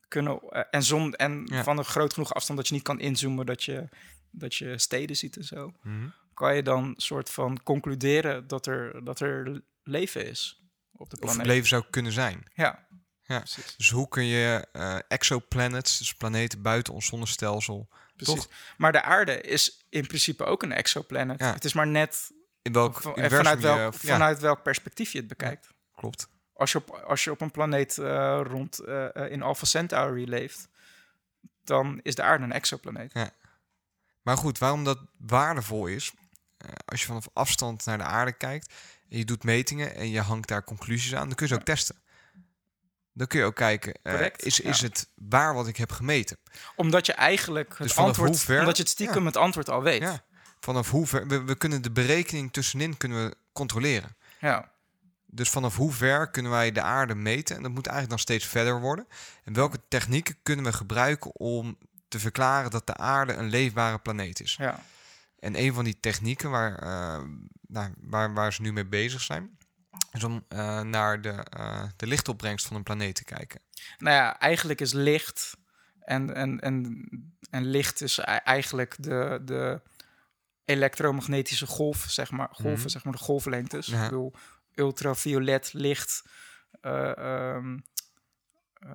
kunnen, 0.08 0.40
eh, 0.50 0.62
en, 0.72 0.84
zon, 0.84 1.14
en 1.16 1.42
Ja. 1.46 1.64
van 1.64 1.78
een 1.78 1.86
groot 1.86 2.14
genoeg 2.14 2.34
afstand 2.34 2.60
dat 2.60 2.68
je 2.68 2.74
niet 2.74 2.84
kan 2.84 3.00
inzoomen, 3.00 3.46
dat 3.46 3.64
je, 3.64 3.90
dat 4.32 4.56
je 4.56 4.78
steden 4.78 5.16
ziet 5.16 5.38
en 5.38 5.44
zo, 5.44 5.74
Mhm. 5.82 6.08
kan 6.34 6.56
je 6.56 6.64
dan 6.64 6.94
soort 6.98 7.30
van 7.30 7.64
concluderen 7.64 8.48
dat 8.48 8.66
er, 8.66 9.04
dat 9.04 9.20
er 9.20 9.62
leven 9.84 10.26
is 10.30 10.62
op 10.92 11.10
de 11.10 11.16
Of 11.16 11.20
planeet. 11.22 11.38
het 11.38 11.48
leven 11.48 11.68
zou 11.68 11.84
kunnen 11.90 12.12
zijn. 12.12 12.44
Ja, 12.54 12.88
Ja. 13.32 13.38
precies. 13.40 13.76
Dus 13.78 13.90
hoe 13.90 14.08
kun 14.08 14.24
je 14.26 14.68
eh, 14.72 14.98
exoplanets, 15.08 15.98
dus 15.98 16.14
planeten 16.14 16.62
buiten 16.62 16.94
ons 16.94 17.06
zonnestelsel, 17.06 17.90
precies. 18.16 18.36
Toch? 18.36 18.48
Maar 18.78 18.92
de 18.92 19.02
aarde 19.02 19.42
is 19.42 19.86
in 19.90 20.08
principe 20.08 20.44
ook 20.44 20.64
een 20.64 20.72
exoplanet. 20.72 21.40
Ja. 21.40 21.54
Het 21.54 21.66
is 21.66 21.74
maar 21.74 21.88
net 21.88 22.32
in 22.62 22.74
welk 22.74 23.02
van- 23.02 23.14
vanuit, 23.30 23.60
welk, 23.62 23.94
je... 23.94 24.08
Ja, 24.08 24.14
vanuit 24.14 24.40
welk 24.40 24.64
perspectief 24.64 25.12
je 25.12 25.18
het 25.18 25.28
bekijkt. 25.28 25.68
klopt. 25.96 26.28
Als, 26.54 26.72
je 26.72 26.78
op, 26.78 26.90
als 26.90 27.24
je 27.24 27.32
op 27.32 27.42
een 27.42 27.52
planeet 27.52 27.98
eh, 27.98 28.42
rond 28.44 28.80
eh, 28.80 29.08
in 29.30 29.42
Alpha 29.42 29.66
Centauri 29.66 30.28
leeft, 30.30 30.68
dan 31.64 32.00
is 32.04 32.16
de 32.16 32.22
aarde 32.22 32.44
een 32.44 32.52
exoplaneet. 32.52 33.14
Ja. 33.14 33.30
Maar 34.22 34.38
goed, 34.38 34.58
waarom 34.58 34.84
dat 34.84 35.00
waardevol 35.18 35.86
is, 35.88 36.14
als 36.86 37.00
je 37.02 37.06
vanaf 37.06 37.28
afstand 37.34 37.86
naar 37.86 37.98
de 37.98 38.04
aarde 38.04 38.32
kijkt 38.34 38.74
en 39.10 39.18
je 39.18 39.26
doet 39.26 39.44
metingen 39.44 39.96
en 39.96 40.10
je 40.10 40.20
hangt 40.22 40.48
daar 40.48 40.64
conclusies 40.64 41.16
aan, 41.16 41.28
dan 41.28 41.36
kun 41.36 41.48
je 41.48 41.54
ze 41.54 41.60
ook 41.60 41.66
testen. 41.66 41.96
Dan 43.14 43.28
kun 43.28 43.40
je 43.40 43.46
ook 43.46 43.56
kijken, 43.56 43.94
eh, 44.04 44.26
is, 44.36 44.60
is 44.60 44.80
ja. 44.80 44.86
het 44.88 45.08
waar 45.16 45.54
wat 45.54 45.68
ik 45.68 45.78
heb 45.78 45.92
gemeten? 45.92 46.38
Omdat 46.76 47.06
je 47.06 47.14
eigenlijk 47.14 47.70
het 47.70 47.78
Dus 47.88 47.98
antwoord, 47.98 48.40
ver- 48.40 48.60
omdat 48.60 48.76
je 48.78 48.84
het 48.84 48.92
stiekem 48.92 49.20
Ja. 49.22 49.26
het 49.26 49.38
antwoord 49.38 49.70
al 49.70 49.82
weet. 49.84 50.02
Ja. 50.02 50.24
Vanaf 50.60 50.90
hoe 50.90 51.08
ver, 51.08 51.28
we, 51.28 51.44
we 51.44 51.56
kunnen 51.56 51.82
de 51.82 51.92
berekening 51.92 52.54
tussenin 52.54 52.98
kunnen 52.98 53.26
we 53.30 53.36
controleren. 53.54 54.16
ja. 54.40 54.70
Dus 55.34 55.50
vanaf 55.50 55.76
hoe 55.76 55.92
ver 55.94 56.30
kunnen 56.30 56.52
wij 56.52 56.72
de 56.72 56.82
aarde 56.82 57.16
meten? 57.16 57.56
En 57.56 57.62
dat 57.62 57.72
moet 57.72 57.88
eigenlijk 57.88 58.10
dan 58.10 58.20
steeds 58.20 58.46
verder 58.52 58.80
worden. 58.80 59.08
En 59.44 59.54
welke 59.54 59.80
technieken 59.88 60.36
kunnen 60.44 60.66
we 60.66 60.74
gebruiken 60.74 61.36
om 61.36 61.78
te 62.08 62.20
verklaren 62.20 62.72
dat 62.72 62.88
de 62.88 62.96
aarde 62.98 63.34
een 63.34 63.50
leefbare 63.50 63.98
planeet 64.00 64.42
is? 64.42 64.56
ja. 64.60 64.80
En 65.40 65.60
een 65.60 65.74
van 65.74 65.84
die 65.84 65.98
technieken 66.00 66.50
waar, 66.50 66.76
eh, 66.80 67.24
nou, 67.68 67.94
waar, 68.02 68.34
waar 68.34 68.54
ze 68.54 68.62
nu 68.62 68.74
mee 68.74 68.86
bezig 68.86 69.22
zijn, 69.22 69.58
is 70.12 70.24
om 70.24 70.46
eh, 70.48 70.82
naar 70.82 71.22
de, 71.22 71.30
eh, 71.30 71.84
de 71.96 72.08
lichtopbrengst 72.08 72.66
van 72.68 72.76
een 72.76 72.84
planeet 72.84 73.16
te 73.16 73.24
kijken. 73.24 73.62
Nou 73.98 74.16
ja, 74.16 74.40
eigenlijk 74.40 74.82
is 74.82 74.94
licht. 74.94 75.58
En, 76.00 76.36
en, 76.36 76.60
en, 76.60 77.08
en 77.50 77.66
licht 77.66 78.02
is 78.02 78.20
eigenlijk 78.20 78.96
de, 79.00 79.42
de 79.46 79.82
elektromagnetische 80.66 81.66
golf, 81.68 82.06
zeg 82.10 82.32
maar. 82.32 82.48
Golven, 82.52 82.80
Mhm. 82.80 82.88
zeg 82.88 83.04
maar, 83.04 83.14
de 83.14 83.20
golflengtes. 83.20 83.86
Ja. 83.88 83.98
Ik 84.04 84.10
bedoel, 84.10 84.34
ultraviolet, 84.74 85.74
licht, 85.74 86.24
eh, 86.82 87.18
ehm, 87.18 87.78
eh, 88.74 88.92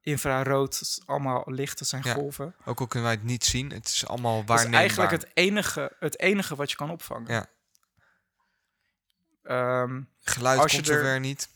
infrarood, 0.00 0.72
het 0.78 0.82
is 0.88 1.02
allemaal 1.06 1.42
licht, 1.46 1.78
dat 1.78 1.88
zijn 1.88 2.02
Ja. 2.04 2.12
golven. 2.14 2.54
Ook 2.64 2.80
al 2.80 2.86
kunnen 2.86 3.08
wij 3.08 3.16
het 3.18 3.26
niet 3.26 3.44
zien, 3.44 3.70
het 3.72 3.88
is 3.88 4.06
allemaal 4.06 4.32
Dat 4.32 4.40
is 4.42 4.46
waarneembaar. 4.48 4.80
eigenlijk 4.80 5.10
het 5.22 5.30
enige, 5.34 5.92
het 5.98 6.18
enige 6.18 6.54
wat 6.54 6.70
je 6.70 6.76
kan 6.76 6.90
opvangen. 6.90 7.32
Ja. 7.32 7.46
Ehm, 9.42 10.02
Geluid 10.20 10.58
als 10.60 10.70
je 10.72 10.76
komt 10.76 10.88
er- 10.88 10.94
zover 10.98 11.20
niet. 11.20 11.48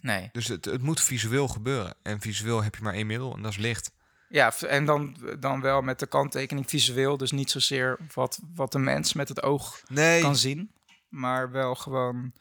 nee. 0.00 0.28
Dus 0.32 0.48
het, 0.48 0.64
het 0.64 0.82
moet 0.82 1.00
visueel 1.00 1.48
gebeuren. 1.48 1.94
En 2.02 2.20
visueel 2.20 2.62
heb 2.62 2.74
je 2.74 2.82
maar 2.82 2.94
één 2.94 3.06
middel 3.06 3.34
en 3.36 3.42
dat 3.42 3.50
is 3.50 3.58
licht. 3.58 3.92
Ja, 4.28 4.52
en 4.60 4.84
dan, 4.84 5.16
dan 5.40 5.60
wel 5.60 5.82
met 5.82 5.98
de 5.98 6.06
kanttekening 6.06 6.68
visueel. 6.68 7.16
Dus 7.16 7.30
niet 7.30 7.50
zozeer 7.50 7.98
wat, 8.14 8.40
wat 8.54 8.72
de 8.72 8.78
mens 8.78 9.12
met 9.12 9.28
het 9.28 9.42
oog 9.42 9.82
Nee, 9.88 10.20
kan 10.22 10.36
zien. 10.36 10.72
Maar 11.08 11.50
wel 11.50 11.74
gewoon 11.74 12.32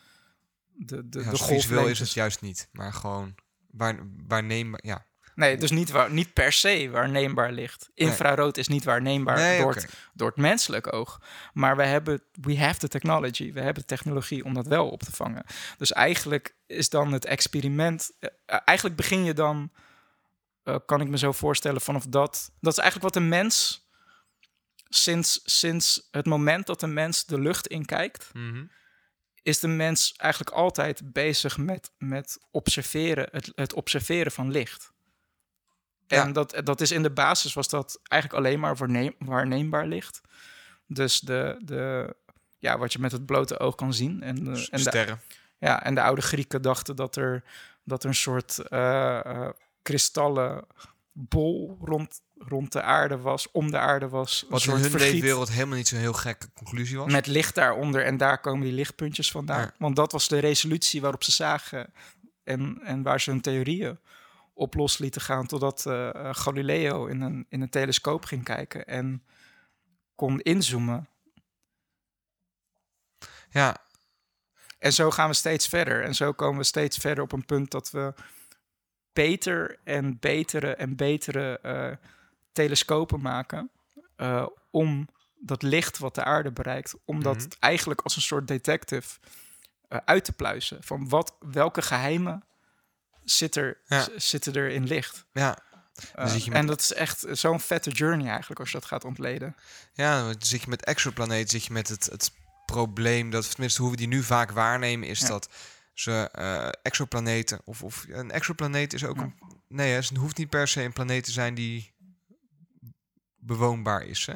de, 0.71 1.09
de, 1.09 1.19
ja, 1.19 1.23
de 1.25 1.29
dus 1.29 1.41
visueel 1.45 1.87
is 1.87 1.99
het 1.99 2.11
juist 2.13 2.41
niet. 2.41 2.69
Maar 2.71 2.93
gewoon 2.93 3.35
waar, 3.71 3.99
waarneembaar, 4.27 4.79
ja. 4.83 5.05
Nee, 5.35 5.57
dus 5.57 5.71
niet, 5.71 5.91
waar, 5.91 6.11
niet 6.11 6.33
per 6.33 6.51
se 6.51 6.89
waarneembaar 6.89 7.51
licht. 7.51 7.89
Infrarood 7.93 8.57
is 8.57 8.67
niet 8.67 8.83
waarneembaar 8.83 9.37
Nee, 9.37 9.61
door, 9.61 9.73
het, 9.73 9.93
door 10.13 10.27
het 10.27 10.37
menselijk 10.37 10.93
oog. 10.93 11.21
Maar 11.53 11.75
we 11.77 11.83
hebben, 11.83 12.21
we 12.31 12.59
have 12.59 12.79
the 12.79 12.87
technology. 12.87 13.53
We 13.53 13.61
hebben 13.61 13.81
de 13.81 13.87
technologie 13.87 14.43
om 14.43 14.53
dat 14.53 14.67
wel 14.67 14.89
op 14.89 15.03
te 15.03 15.11
vangen. 15.11 15.45
Dus 15.77 15.91
eigenlijk 15.91 16.55
is 16.67 16.89
dan 16.89 17.11
het 17.11 17.25
experiment... 17.25 18.11
eh, 18.19 18.29
eh, 18.45 18.59
eigenlijk 18.65 18.97
begin 18.97 19.23
je 19.23 19.33
dan, 19.33 19.71
eh, 20.63 20.75
kan 20.85 21.01
ik 21.01 21.07
me 21.07 21.17
zo 21.17 21.31
voorstellen, 21.31 21.81
vanaf 21.81 22.05
dat... 22.05 22.51
Dat 22.59 22.71
is 22.71 22.79
eigenlijk 22.79 23.13
wat 23.13 23.23
de 23.23 23.29
mens... 23.29 23.81
Sinds, 24.89 25.41
sinds 25.43 26.07
het 26.11 26.25
moment 26.25 26.67
dat 26.67 26.79
de 26.79 26.87
mens 26.87 27.25
de 27.25 27.39
lucht 27.39 27.67
inkijkt... 27.67 28.29
Mhm. 28.33 28.65
is 29.41 29.59
de 29.59 29.67
mens 29.67 30.13
eigenlijk 30.17 30.55
altijd 30.55 31.13
bezig 31.13 31.57
met, 31.57 31.91
met 31.97 32.37
observeren, 32.51 33.27
het, 33.31 33.51
het 33.55 33.73
observeren 33.73 34.31
van 34.31 34.51
licht. 34.51 34.92
En 36.13 36.27
Ja. 36.27 36.33
dat, 36.33 36.61
dat 36.63 36.81
is 36.81 36.91
in 36.91 37.03
de 37.03 37.11
basis 37.11 37.53
was 37.53 37.67
dat 37.67 37.99
eigenlijk 38.03 38.43
alleen 38.45 38.59
maar 38.59 38.75
waarneem, 38.75 39.13
waarneembaar 39.17 39.85
licht. 39.87 40.21
Dus 40.87 41.19
de, 41.19 41.57
de, 41.65 42.15
ja, 42.57 42.77
wat 42.77 42.93
je 42.93 42.99
met 42.99 43.11
het 43.11 43.25
blote 43.25 43.59
oog 43.59 43.75
kan 43.75 43.93
zien. 43.93 44.23
En, 44.23 44.35
de, 44.35 44.67
en, 44.71 44.77
de, 44.77 44.77
Sterren. 44.79 45.21
ja, 45.57 45.83
en 45.83 45.95
de 45.95 46.01
oude 46.01 46.21
Grieken 46.21 46.61
dachten 46.61 46.95
dat 46.95 47.15
er, 47.15 47.43
dat 47.83 48.03
er 48.03 48.09
een 48.09 48.15
soort 48.15 48.57
eh, 48.57 49.49
kristallen 49.81 50.65
bol 51.11 51.77
rond, 51.81 52.21
rond 52.37 52.71
de 52.71 52.81
aarde 52.81 53.17
was, 53.17 53.51
om 53.51 53.71
de 53.71 53.77
aarde 53.77 54.09
was. 54.09 54.45
Wat 54.49 54.61
soort 54.61 54.81
hun 54.81 54.95
leefwereld 54.99 55.51
helemaal 55.51 55.77
niet 55.77 55.87
zo'n 55.87 55.99
heel 55.99 56.13
gekke 56.13 56.47
conclusie 56.53 56.97
was. 56.97 57.11
met 57.11 57.27
licht 57.27 57.55
daaronder 57.55 58.05
en 58.05 58.17
daar 58.17 58.39
komen 58.39 58.63
die 58.63 58.73
lichtpuntjes 58.73 59.31
vandaan. 59.31 59.61
Ja. 59.61 59.73
Want 59.77 59.95
dat 59.95 60.11
was 60.11 60.27
de 60.27 60.39
resolutie 60.39 61.01
waarop 61.01 61.23
ze 61.23 61.31
zagen 61.31 61.93
en, 62.43 62.79
en 62.83 63.03
waar 63.03 63.21
ze 63.21 63.29
hun 63.29 63.41
theorieën 63.41 63.99
op 64.53 64.73
los 64.75 64.97
lieten 64.97 65.21
gaan. 65.21 65.45
Totdat 65.47 65.85
eh, 65.85 66.09
Galileo 66.31 67.05
in 67.05 67.21
een, 67.21 67.45
in 67.49 67.61
een 67.61 67.69
telescoop 67.69 68.25
ging 68.25 68.43
kijken 68.43 68.85
en 68.87 69.23
kon 70.15 70.39
inzoomen. 70.41 71.07
Ja, 73.49 73.77
En 74.79 74.93
zo 74.93 75.11
gaan 75.11 75.29
we 75.29 75.35
steeds 75.35 75.67
verder. 75.67 76.03
En 76.03 76.15
zo 76.15 76.31
komen 76.31 76.57
we 76.57 76.63
steeds 76.63 76.97
verder 76.97 77.23
op 77.23 77.31
een 77.31 77.45
punt 77.45 77.71
dat 77.71 77.91
we 77.91 78.13
beter 79.13 79.79
en 79.83 80.19
betere 80.19 80.75
en 80.75 80.95
betere 80.95 81.59
eh, 81.59 81.91
telescopen 82.51 83.21
maken. 83.21 83.71
eh, 84.15 84.47
om 84.71 85.07
dat 85.39 85.61
licht 85.61 85.97
wat 85.97 86.15
de 86.15 86.23
aarde 86.23 86.51
bereikt, 86.51 86.95
om 87.05 87.23
dat 87.23 87.35
Mhm. 87.37 87.47
eigenlijk 87.59 88.01
als 88.01 88.15
een 88.15 88.21
soort 88.21 88.47
detective 88.47 89.19
uit 89.87 90.25
te 90.25 90.33
pluizen. 90.33 90.83
Van 90.83 91.09
wat, 91.09 91.35
welke 91.39 91.81
geheimen 91.81 92.43
zit 93.25 93.55
er, 93.55 93.77
Ja. 93.85 94.07
zitten 94.15 94.53
er 94.53 94.69
in 94.69 94.83
licht? 94.87 95.25
ja. 95.33 95.57
Eh, 96.15 96.27
zit 96.27 96.43
je 96.43 96.49
met- 96.49 96.59
En 96.59 96.65
dat 96.65 96.79
is 96.81 96.93
echt 96.93 97.25
zo'n 97.31 97.59
vette 97.59 97.89
journey 97.89 98.27
eigenlijk 98.29 98.59
als 98.59 98.71
je 98.71 98.79
dat 98.79 98.85
gaat 98.87 99.03
ontleden. 99.05 99.55
Ja, 99.93 100.23
dan 100.23 100.35
zit 100.39 100.61
je 100.61 100.69
met 100.69 100.83
exoplaneten, 100.85 101.49
zit 101.49 101.65
je 101.65 101.73
met 101.73 101.87
het, 101.87 102.05
het 102.05 102.31
probleem 102.65 103.29
dat, 103.29 103.49
tenminste 103.51 103.81
hoe 103.81 103.91
we 103.91 103.97
die 103.97 104.07
nu 104.07 104.23
vaak 104.23 104.51
waarnemen, 104.51 105.07
is 105.07 105.19
Ja. 105.19 105.27
dat 105.27 105.49
ze 105.93 106.29
eh, 106.31 106.69
exoplaneten, 106.81 107.61
of, 107.65 107.83
of 107.83 108.05
een 108.09 108.31
exoplaneet 108.31 108.93
is 108.93 109.05
ook 109.05 109.15
Ja. 109.15 109.21
een, 109.21 109.35
nee, 109.67 109.89
hè, 109.89 109.95
het 109.95 110.09
hoeft 110.17 110.37
niet 110.37 110.49
per 110.49 110.67
se 110.67 110.81
een 110.81 110.93
planeet 110.93 111.23
te 111.23 111.31
zijn 111.31 111.53
die 111.53 111.93
bewoonbaar 113.35 114.03
is. 114.05 114.25
Hè? 114.25 114.35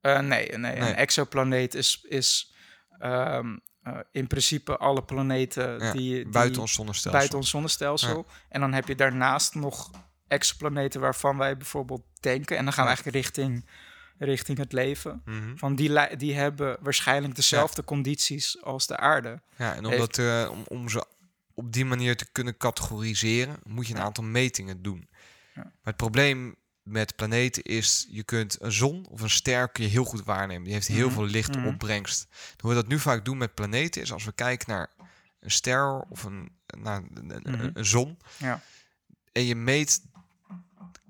Eh, 0.00 0.18
nee, 0.20 0.48
nee, 0.48 0.58
Nee. 0.58 0.76
een 0.90 0.94
exoplaneet 0.94 1.74
is, 1.74 2.04
is 2.08 2.54
ehm, 2.98 3.56
eh, 3.82 3.98
in 4.12 4.26
principe 4.26 4.76
alle 4.76 5.02
planeten 5.02 5.78
Ja, 5.78 5.92
die, 5.92 6.14
die 6.14 6.28
buiten 6.28 6.60
ons 6.60 6.72
zonnestelsel. 6.72 7.18
buiten 7.18 7.38
ons 7.38 7.50
zonnestelsel. 7.50 8.26
En 8.48 8.60
dan 8.60 8.72
heb 8.72 8.88
je 8.88 8.94
daarnaast 8.94 9.54
nog 9.54 9.90
exoplaneten 10.28 11.00
waarvan 11.00 11.36
wij 11.36 11.56
bijvoorbeeld 11.56 12.02
denken, 12.20 12.56
en 12.56 12.64
dan 12.64 12.72
gaan 12.72 12.82
we 12.84 12.88
eigenlijk 12.88 13.16
richting, 13.16 13.66
richting 14.18 14.58
het 14.58 14.72
leven. 14.72 15.22
Mhm. 15.24 15.56
Van 15.56 15.74
die, 15.74 16.16
die 16.16 16.34
hebben 16.34 16.76
waarschijnlijk 16.80 17.34
dezelfde 17.34 17.84
condities 17.84 18.62
als 18.62 18.86
de 18.86 18.96
aarde. 18.96 19.42
Ja, 19.56 19.74
en 19.74 19.86
om, 19.86 19.96
dat, 19.96 20.18
eh, 20.18 20.48
om, 20.50 20.64
om 20.68 20.88
ze 20.88 21.04
op 21.54 21.72
die 21.72 21.84
manier 21.84 22.16
te 22.16 22.30
kunnen 22.32 22.56
categoriseren, 22.56 23.56
moet 23.66 23.86
je 23.86 23.94
een 23.94 24.00
aantal 24.00 24.24
metingen 24.24 24.82
doen. 24.82 25.08
Ja. 25.54 25.62
Maar 25.62 25.72
het 25.82 25.96
probleem 25.96 26.56
met 26.82 27.16
planeten 27.16 27.62
is, 27.62 28.06
je 28.10 28.22
kunt 28.24 28.56
een 28.62 28.72
zon 28.72 29.06
of 29.10 29.20
een 29.20 29.30
ster 29.30 29.68
kun 29.68 29.84
je 29.84 29.90
heel 29.90 30.04
goed 30.04 30.24
waarnemen. 30.24 30.64
Die 30.64 30.72
heeft 30.72 30.86
heel 30.88 31.06
Mhm. 31.06 31.14
veel 31.14 31.26
lichtopbrengst. 31.26 32.26
Hoe 32.60 32.70
we 32.70 32.76
dat 32.76 32.88
nu 32.88 32.98
vaak 32.98 33.24
doen 33.24 33.38
met 33.38 33.54
planeten 33.54 34.02
is, 34.02 34.12
als 34.12 34.24
we 34.24 34.32
kijken 34.32 34.70
naar 34.70 34.90
een 35.40 35.50
ster 35.50 36.00
of 36.00 36.24
een, 36.24 36.52
naar 36.78 36.96
een, 36.96 37.30
een- 37.30 37.42
Mhm. 37.56 37.70
een 37.74 37.84
zon, 37.86 38.18
Ja. 38.36 38.62
en 39.32 39.44
je 39.44 39.54
meet 39.54 40.02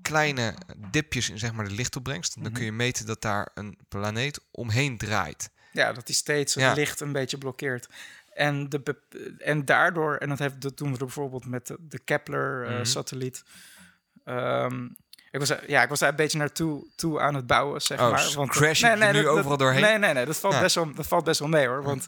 kleine 0.01 0.53
dipjes 0.91 1.29
in 1.29 1.39
zeg 1.39 1.53
maar 1.53 1.65
de 1.67 1.75
lichtopbrengst, 1.75 2.33
dan 2.33 2.43
Mhm. 2.43 2.53
kun 2.53 2.63
je 2.63 2.71
meten 2.71 3.05
dat 3.05 3.21
daar 3.21 3.49
een 3.53 3.77
planeet 3.87 4.39
omheen 4.51 4.97
draait. 4.97 5.49
Ja, 5.71 5.93
dat 5.93 6.05
die 6.05 6.15
steeds 6.15 6.53
het 6.53 6.63
Ja. 6.63 6.73
licht 6.73 6.99
een 6.99 7.11
beetje 7.11 7.37
blokkeert. 7.37 7.89
En, 8.33 8.69
de, 8.69 8.95
en 9.37 9.65
daardoor, 9.65 10.15
en 10.15 10.29
dat, 10.29 10.39
heeft, 10.39 10.61
dat 10.61 10.77
doen 10.77 10.91
we 10.91 10.97
bijvoorbeeld 10.97 11.45
met 11.45 11.67
de, 11.67 11.75
de 11.79 11.95
Mhm. 11.95 12.03
Kepler-satelliet. 12.05 13.43
Ehm, 14.23 14.87
ik 15.31 15.39
was, 15.39 15.53
ja, 15.67 15.83
ik 15.83 15.89
was 15.89 15.99
daar 15.99 16.09
een 16.09 16.15
beetje 16.15 16.37
naartoe 16.37 16.87
toe 16.95 17.19
aan 17.19 17.35
het 17.35 17.47
bouwen, 17.47 17.81
zeg 17.81 17.99
Oh, 18.01 18.11
maar. 18.11 18.31
Want, 18.35 18.49
crash 18.49 18.79
je 18.79 18.87
er 18.87 19.13
nu 19.13 19.21
dat- 19.23 19.37
overal 19.37 19.57
doorheen? 19.57 19.81
Nee, 19.81 19.97
nee, 19.97 20.13
nee, 20.13 20.25
dat 20.25 20.39
valt, 20.39 20.53
Ja. 20.53 20.59
best, 20.61 20.75
wel, 20.75 20.93
dat 20.93 21.07
valt 21.07 21.23
best 21.23 21.39
wel 21.39 21.49
mee 21.49 21.67
hoor. 21.67 21.83
Want 21.83 22.07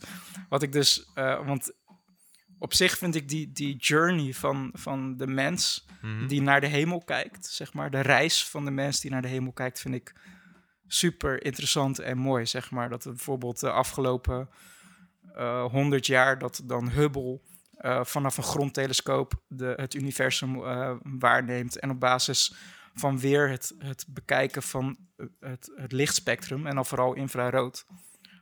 wat 0.50 0.64
ik 0.64 0.72
dus, 0.72 1.12
eh, 1.14 1.46
want 1.46 1.72
op 2.60 2.74
zich 2.74 2.98
vind 2.98 3.16
ik 3.16 3.30
die, 3.30 3.52
die 3.52 3.76
journey 3.76 4.34
van, 4.34 4.70
van 4.74 5.18
de 5.18 5.28
mens 5.28 5.86
Mhm. 6.02 6.28
die 6.28 6.42
naar 6.42 6.62
de 6.62 6.68
hemel 6.68 7.04
kijkt, 7.04 7.46
zeg 7.46 7.74
maar, 7.74 7.92
de 7.92 8.00
reis 8.00 8.48
van 8.48 8.66
de 8.66 8.72
mens 8.72 9.00
die 9.00 9.12
naar 9.12 9.22
de 9.22 9.28
hemel 9.28 9.52
kijkt, 9.52 9.80
vind 9.80 9.96
ik 9.96 10.14
super 10.88 11.44
interessant 11.46 12.00
en 12.00 12.18
mooi, 12.18 12.46
zeg 12.46 12.72
maar. 12.72 12.90
Dat 12.90 13.04
we 13.04 13.10
bijvoorbeeld 13.10 13.60
de 13.60 13.72
afgelopen 13.72 14.50
honderd 15.72 16.06
jaar, 16.06 16.40
dat 16.40 16.62
dan 16.64 16.90
Hubble 16.90 17.40
eh, 17.74 18.04
vanaf 18.04 18.38
een 18.38 18.44
grondtelescoop 18.44 19.34
de, 19.48 19.74
het 19.76 19.94
universum 19.94 20.56
eh, 20.66 20.92
waarneemt 21.04 21.80
en 21.80 21.90
op 21.90 22.00
basis 22.00 22.54
van 22.94 23.20
weer 23.20 23.50
het, 23.50 23.74
het 23.78 24.06
bekijken 24.08 24.64
van 24.64 24.98
het, 25.40 25.72
het 25.76 25.92
lichtspectrum 25.92 26.68
en 26.68 26.76
dan 26.76 26.86
vooral 26.86 27.14
infrarood, 27.14 27.86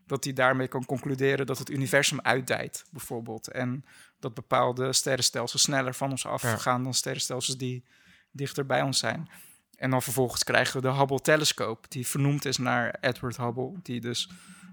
dat 0.06 0.24
hij 0.24 0.34
daarmee 0.34 0.68
kan 0.68 0.86
concluderen 0.86 1.46
dat 1.46 1.58
het 1.58 1.70
universum 1.70 2.22
uitdijt, 2.22 2.86
bijvoorbeeld. 2.92 3.48
En 3.48 3.86
dat 4.20 4.34
bepaalde 4.34 4.94
sterrenstelsels 4.94 5.62
sneller 5.62 5.94
van 5.94 6.10
ons 6.12 6.26
afgaan 6.26 6.84
dan 6.84 6.94
sterrenstelsels 6.94 7.58
die 7.58 7.84
dichter 8.32 8.66
bij 8.66 8.82
ons 8.82 9.00
zijn. 9.00 9.30
En 9.76 9.90
dan 9.90 10.02
vervolgens 10.02 10.44
krijgen 10.44 10.82
we 10.82 10.88
de 10.88 10.94
Hubble-telescoop, 10.94 11.86
die 11.92 12.08
vernoemd 12.08 12.46
is 12.46 12.58
naar 12.58 12.96
Edward 13.00 13.38
Hubble, 13.38 13.74
die 13.84 14.02
dus 14.02 14.30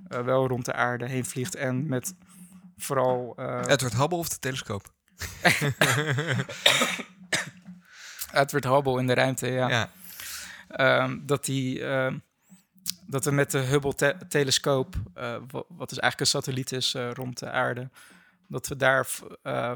eh, 0.08 0.20
wel 0.20 0.46
rond 0.46 0.64
de 0.64 0.72
aarde 0.72 1.08
heen 1.08 1.24
vliegt 1.24 1.54
en 1.54 1.86
met 1.88 2.14
vooral... 2.76 3.32
eh, 3.36 3.62
Edward 3.66 3.96
Hubble 3.96 4.18
of 4.18 4.28
de 4.28 4.38
telescoop? 4.38 4.92
Edward 8.32 8.64
Hubble 8.64 8.98
in 8.98 9.06
de 9.06 9.14
ruimte, 9.14 9.46
ja. 9.46 9.68
Ja. 9.68 9.90
Ehm, 10.68 11.18
dat, 11.26 11.44
die, 11.44 11.84
ehm, 11.84 12.18
dat 13.06 13.24
we 13.24 13.30
met 13.30 13.50
de 13.50 13.58
Hubble-telescoop, 13.58 14.94
eh, 15.14 15.22
wa- 15.50 15.64
wat 15.68 15.88
dus 15.88 15.98
eigenlijk 15.98 16.20
een 16.20 16.26
satelliet 16.26 16.72
is 16.72 16.94
eh, 16.94 17.10
rond 17.12 17.38
de 17.38 17.50
aarde, 17.50 17.90
dat 18.48 18.66
we 18.68 18.76
daar 18.76 19.08
eh, 19.42 19.72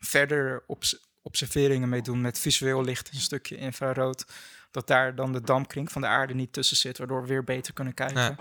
verder 0.00 0.62
obs- 0.66 0.98
observeringen 1.22 1.88
mee 1.88 2.02
doen 2.02 2.20
met 2.20 2.38
visueel 2.38 2.84
licht, 2.84 3.10
een 3.12 3.20
stukje 3.20 3.56
infrarood, 3.56 4.24
dat 4.70 4.86
daar 4.86 5.14
dan 5.14 5.32
de 5.32 5.40
dampkring 5.40 5.92
van 5.92 6.00
de 6.02 6.08
aarde 6.08 6.34
niet 6.34 6.52
tussen 6.52 6.76
zit, 6.76 6.98
waardoor 6.98 7.22
we 7.22 7.28
weer 7.28 7.44
beter 7.44 7.72
kunnen 7.72 7.94
kijken. 7.94 8.20
Ja. 8.22 8.36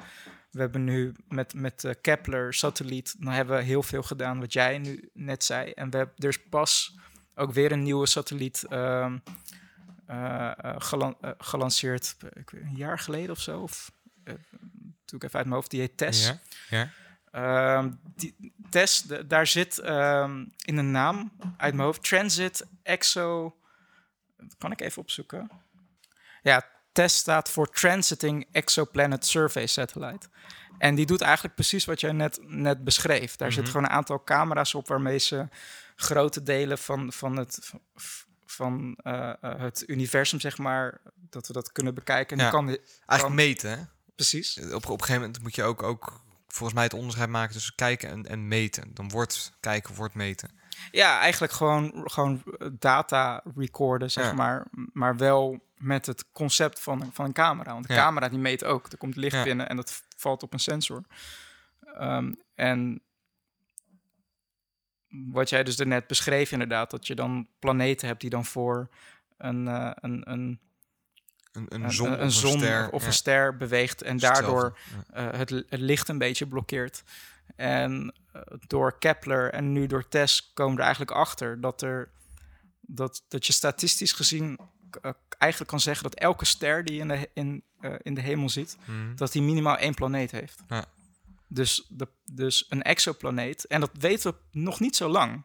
We 0.52 0.60
hebben 0.60 0.84
nu 0.84 1.14
met, 1.28 1.54
met 1.54 1.82
de 1.82 1.96
Kepler-satelliet, 2.02 3.16
dan 3.20 3.34
hebben 3.34 3.58
we 3.58 3.64
heel 3.64 3.84
veel 3.84 4.04
gedaan 4.04 4.40
wat 4.40 4.54
jij 4.54 4.78
nu 4.78 5.10
net 5.14 5.44
zei. 5.44 5.72
En 5.72 5.90
we 5.90 5.98
hebben 5.98 6.16
dus 6.18 6.38
pas 6.50 6.96
ook 7.42 7.52
weer 7.54 7.72
een 7.72 7.84
nieuwe 7.84 8.06
satelliet 8.08 8.66
gelan- 10.78 11.18
eh, 11.22 11.32
gelanceerd, 11.38 12.16
ik 12.34 12.50
weet, 12.50 12.62
een 12.64 12.76
jaar 12.76 13.00
geleden 13.00 13.32
of 13.32 13.40
zo. 13.40 13.62
Of, 13.62 13.92
doe 15.06 15.20
ik 15.20 15.24
even 15.24 15.38
uit 15.38 15.46
mijn 15.46 15.50
hoofd, 15.56 15.70
die 15.70 15.80
heet. 15.80 16.24
Ja. 16.24 16.40
ja. 16.70 16.90
Ehm, 17.32 17.92
die, 18.16 18.54
TESS, 18.70 19.02
de- 19.02 19.28
daar 19.28 19.48
zit 19.48 19.78
ehm, 19.80 20.46
in 20.66 20.76
de 20.76 20.82
naam 20.82 21.32
uit 21.58 21.74
mijn 21.74 21.86
hoofd 21.86 22.04
Transit 22.04 22.66
Exo. 22.84 23.56
Dat 24.38 24.56
kan 24.58 24.72
ik 24.72 24.82
even 24.82 25.02
opzoeken. 25.02 25.50
Ja, 26.42 26.64
TESS 26.92 27.18
staat 27.18 27.50
voor 27.50 27.70
Transiting 27.70 28.48
Exoplanet 28.52 29.26
Survey 29.26 29.68
Satellite. 29.68 30.28
En 30.78 30.96
die 30.96 31.06
doet 31.06 31.22
eigenlijk 31.22 31.56
precies 31.56 31.86
wat 31.86 32.00
jij 32.00 32.12
net, 32.12 32.40
net 32.48 32.84
beschreef. 32.84 33.36
Daar 33.36 33.52
zit 33.52 33.62
Mhm. 33.64 33.72
gewoon 33.72 33.86
een 33.86 33.94
aantal 33.96 34.24
camera's 34.24 34.74
op 34.74 34.88
waarmee 34.88 35.18
ze 35.18 35.48
grote 36.02 36.44
delen 36.44 36.78
van, 36.78 37.12
van, 37.14 37.38
het, 37.38 37.72
van 38.46 38.98
eh, 39.04 39.30
eh, 39.42 39.60
het 39.60 39.84
universum, 39.88 40.40
zeg 40.40 40.58
maar, 40.58 41.02
dat 41.30 41.48
we 41.48 41.54
dat 41.54 41.72
kunnen 41.72 41.94
bekijken. 41.94 42.38
En 42.38 42.44
Ja. 42.46 42.50
kan 42.52 42.68
Eigenlijk 42.68 43.22
Kan- 43.22 43.34
meten, 43.36 43.70
hè? 43.70 43.84
precies. 44.16 44.58
Op, 44.60 44.74
op 44.74 44.84
een 44.84 44.90
gegeven 45.00 45.22
moment 45.22 45.42
moet 45.42 45.56
je 45.56 45.64
ook, 45.64 45.84
ook 45.84 46.22
volgens 46.48 46.74
mij 46.74 46.84
het 46.84 46.94
onderscheid 46.94 47.30
maken 47.30 47.54
tussen 47.54 47.76
kijken 47.76 48.10
en, 48.10 48.26
en 48.26 48.48
meten. 48.48 48.94
Dan 48.94 49.10
wordt 49.10 49.52
kijken, 49.60 49.96
wordt 49.96 50.14
meten. 50.16 50.60
Ja, 50.92 51.20
eigenlijk 51.20 51.54
gewoon, 51.54 52.02
gewoon 52.04 52.44
data 52.80 53.44
recorden, 53.56 54.12
zeg 54.12 54.26
Ja. 54.26 54.34
maar. 54.34 54.68
Maar 54.94 55.18
wel 55.18 55.60
met 55.78 56.06
het 56.06 56.26
concept 56.32 56.80
van, 56.80 57.10
van 57.14 57.26
een 57.26 57.34
camera. 57.34 57.74
Want 57.74 57.88
de 57.88 57.94
Ja. 57.94 58.00
camera 58.04 58.30
die 58.30 58.40
meet 58.40 58.64
ook. 58.64 58.92
Er 58.92 58.98
komt 58.98 59.16
licht 59.16 59.44
binnen 59.44 59.70
en 59.70 59.76
dat 59.76 60.04
valt 60.18 60.44
op 60.44 60.54
een 60.54 60.60
sensor. 60.60 61.04
Ehm, 61.98 62.34
en 62.56 63.02
wat 65.12 65.50
jij 65.50 65.64
dus 65.64 65.76
net 65.78 66.08
beschreef 66.08 66.52
inderdaad, 66.52 66.92
dat 66.92 67.08
je 67.08 67.16
dan 67.16 67.48
planeten 67.60 68.08
hebt 68.08 68.22
die 68.22 68.30
dan 68.30 68.46
voor 68.46 68.90
een, 69.38 69.68
eh, 69.68 69.92
een, 69.96 70.32
een, 70.32 70.60
Een, 71.52 71.66
een 71.70 71.84
een, 71.84 71.92
zon, 71.92 72.08
een, 72.08 72.14
of 72.14 72.20
een 72.20 72.32
zon 72.32 72.58
ster. 72.60 72.90
of 72.92 73.02
ja, 73.02 73.08
een 73.08 73.14
ster 73.14 73.58
beweegt 73.58 74.02
en 74.02 74.18
daardoor 74.18 74.78
Ja. 75.14 75.32
eh, 75.32 75.38
het, 75.40 75.50
het 75.50 75.80
licht 75.80 76.08
een 76.10 76.18
beetje 76.18 76.48
blokkeert. 76.48 77.04
En 77.56 78.14
eh, 78.34 78.42
door 78.68 78.98
Kepler 79.00 79.54
en 79.54 79.72
nu 79.72 79.88
door 79.88 80.08
TESS 80.08 80.52
komen 80.54 80.72
we 80.74 80.80
er 80.80 80.86
eigenlijk 80.86 81.18
achter 81.18 81.62
dat, 81.62 81.82
er, 81.82 82.10
dat, 82.82 83.24
dat 83.28 83.46
je 83.48 83.54
statistisch 83.54 84.12
gezien 84.14 84.60
eigenlijk 85.38 85.72
kan 85.72 85.80
zeggen 85.80 86.04
dat 86.04 86.16
elke 86.16 86.46
ster 86.46 86.86
die 86.86 86.96
je 86.96 87.02
in 87.02 87.08
de, 87.08 87.30
in, 87.34 87.64
in 88.02 88.14
de 88.14 88.22
hemel 88.22 88.50
ziet, 88.50 88.78
Mhm. 88.86 89.16
dat 89.16 89.32
die 89.32 89.42
minimaal 89.42 89.78
één 89.78 89.94
planeet 89.94 90.32
heeft. 90.32 90.60
Ja. 90.68 90.86
Dus, 91.54 91.86
de, 91.90 92.08
dus 92.26 92.66
een 92.70 92.82
exoplaneet, 92.82 93.66
en 93.66 93.80
dat 93.80 93.92
weten 93.94 94.32
we 94.32 94.38
nog 94.60 94.80
niet 94.80 94.96
zo 94.96 95.10
lang. 95.10 95.44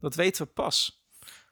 Dat 0.00 0.14
weten 0.14 0.44
we 0.46 0.52
pas. 0.52 1.02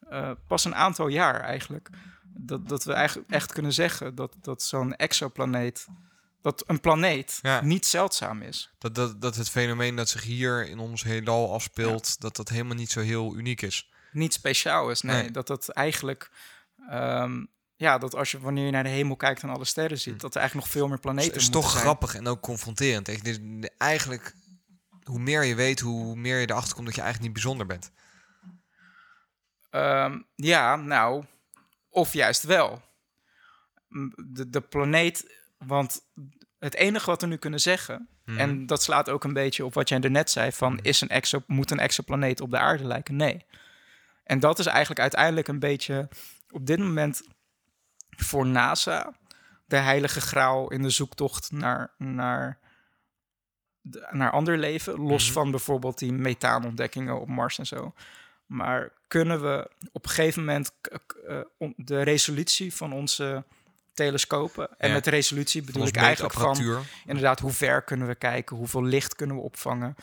Eh, 0.08 0.30
pas 0.46 0.64
een 0.64 0.74
aantal 0.74 1.08
jaar 1.08 1.40
eigenlijk. 1.40 1.90
Dat, 2.34 2.68
dat 2.68 2.84
we 2.84 2.92
eigenlijk 2.92 3.30
echt 3.30 3.52
kunnen 3.52 3.72
zeggen 3.72 4.14
dat, 4.14 4.36
dat 4.40 4.62
zo'n 4.62 4.96
exoplaneet, 4.96 5.86
dat 6.42 6.64
een 6.66 6.80
planeet 6.80 7.38
Ja. 7.42 7.60
niet 7.60 7.86
zeldzaam 7.86 8.42
is. 8.42 8.70
Dat, 8.78 8.94
dat, 8.94 9.20
dat 9.20 9.36
het 9.36 9.50
fenomeen 9.50 9.96
dat 9.96 10.08
zich 10.08 10.22
hier 10.22 10.68
in 10.68 10.78
ons 10.78 11.02
heelal 11.02 11.52
afspeelt, 11.52 12.20
dat 12.20 12.36
dat 12.36 12.48
helemaal 12.48 12.76
niet 12.76 12.90
zo 12.90 13.00
heel 13.00 13.36
uniek 13.36 13.62
is. 13.62 13.90
Niet 14.12 14.32
speciaal 14.32 14.90
is, 14.90 15.02
nee. 15.02 15.22
Nee. 15.22 15.30
Dat 15.30 15.46
dat 15.46 15.68
eigenlijk, 15.68 16.30
ehm, 16.88 17.44
ja, 17.82 17.98
dat 17.98 18.14
als 18.14 18.30
je 18.30 18.40
wanneer 18.40 18.64
je 18.64 18.70
naar 18.70 18.82
de 18.82 18.88
hemel 18.88 19.16
kijkt 19.16 19.42
en 19.42 19.48
alle 19.48 19.64
sterren 19.64 19.98
ziet, 20.00 20.20
dat 20.20 20.34
er 20.34 20.40
eigenlijk 20.40 20.66
nog 20.66 20.76
veel 20.76 20.84
meer 20.86 20.92
Het 20.96 21.04
planeten 21.04 21.34
is 21.34 21.42
moeten 21.42 21.60
toch 21.60 21.70
zijn. 21.70 21.82
grappig 21.82 22.14
en 22.14 22.26
ook 22.26 22.40
confronterend. 22.40 23.08
Is 23.08 23.38
Eigenlijk, 23.78 24.34
hoe 25.02 25.18
meer 25.18 25.44
je 25.44 25.54
weet, 25.54 25.80
hoe 25.80 26.16
meer 26.16 26.40
je 26.40 26.50
erachter 26.50 26.74
komt 26.74 26.86
dat 26.86 26.94
je 26.94 27.00
eigenlijk 27.02 27.32
niet 27.34 27.42
bijzonder 27.42 27.66
bent. 27.66 27.90
Ehm, 29.70 30.18
ja, 30.34 30.76
nou, 30.76 31.24
of 31.88 32.12
juist 32.12 32.42
wel. 32.42 32.82
De, 34.16 34.50
de 34.50 34.60
planeet, 34.60 35.34
want 35.58 36.00
het 36.58 36.74
enige 36.74 37.06
wat 37.06 37.20
we 37.20 37.26
nu 37.26 37.36
kunnen 37.36 37.60
zeggen, 37.60 38.06
Mhm. 38.24 38.38
en 38.38 38.66
dat 38.66 38.82
slaat 38.82 39.08
ook 39.10 39.24
een 39.24 39.32
beetje 39.32 39.64
op 39.64 39.74
wat 39.74 39.88
jij 39.88 40.00
er 40.00 40.10
net 40.10 40.30
zei, 40.30 40.52
van 40.52 40.78
is 40.82 41.00
een 41.00 41.08
exo, 41.08 41.42
moet 41.46 41.70
een 41.70 41.78
exoplaneet 41.78 42.40
op 42.40 42.50
de 42.50 42.58
aarde 42.58 42.84
lijken? 42.84 43.16
Nee. 43.16 43.46
En 44.24 44.40
dat 44.40 44.58
is 44.58 44.66
eigenlijk 44.66 45.00
uiteindelijk 45.00 45.48
een 45.48 45.58
beetje 45.58 46.08
op 46.50 46.66
dit 46.66 46.78
moment 46.78 47.22
voor 48.16 48.46
NASA 48.46 49.12
de 49.66 49.76
heilige 49.76 50.20
graal 50.20 50.70
in 50.70 50.82
de 50.82 50.90
zoektocht 50.90 51.52
naar, 51.52 51.90
naar, 51.98 52.58
naar 54.10 54.30
ander 54.30 54.58
leven. 54.58 55.00
Los 55.00 55.24
Mhm. 55.24 55.32
van 55.32 55.50
bijvoorbeeld 55.50 55.98
die 55.98 56.12
methaanontdekkingen 56.12 57.20
op 57.20 57.28
Mars 57.28 57.58
en 57.58 57.66
zo. 57.66 57.94
Maar 58.46 58.92
kunnen 59.08 59.42
we 59.42 59.70
op 59.92 60.04
een 60.04 60.10
gegeven 60.10 60.40
moment 60.44 60.72
eh, 61.26 61.40
de 61.76 62.02
resolutie 62.02 62.74
van 62.74 62.92
onze 62.92 63.44
telescopen... 63.94 64.78
en 64.78 64.88
Ja. 64.88 64.94
met 64.94 65.06
resolutie 65.06 65.62
bedoel 65.62 65.86
ik 65.86 65.96
eigenlijk 65.96 66.34
van 66.34 66.84
inderdaad, 67.06 67.40
hoe 67.40 67.50
ver 67.52 67.82
kunnen 67.82 68.06
we 68.06 68.14
kijken? 68.14 68.56
Hoeveel 68.56 68.84
licht 68.84 69.14
kunnen 69.14 69.36
we 69.36 69.42
opvangen? 69.42 69.94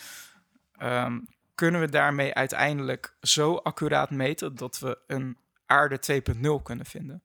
Ehm, 0.78 1.20
kunnen 1.56 1.82
we 1.82 1.90
daarmee 1.90 2.34
uiteindelijk 2.34 3.14
zo 3.22 3.56
accuraat 3.56 4.10
meten 4.10 4.56
dat 4.56 4.80
we 4.80 4.98
een 5.08 5.38
aarde 5.66 6.00
2.0 6.00 6.62
kunnen 6.64 6.86
vinden? 6.86 7.24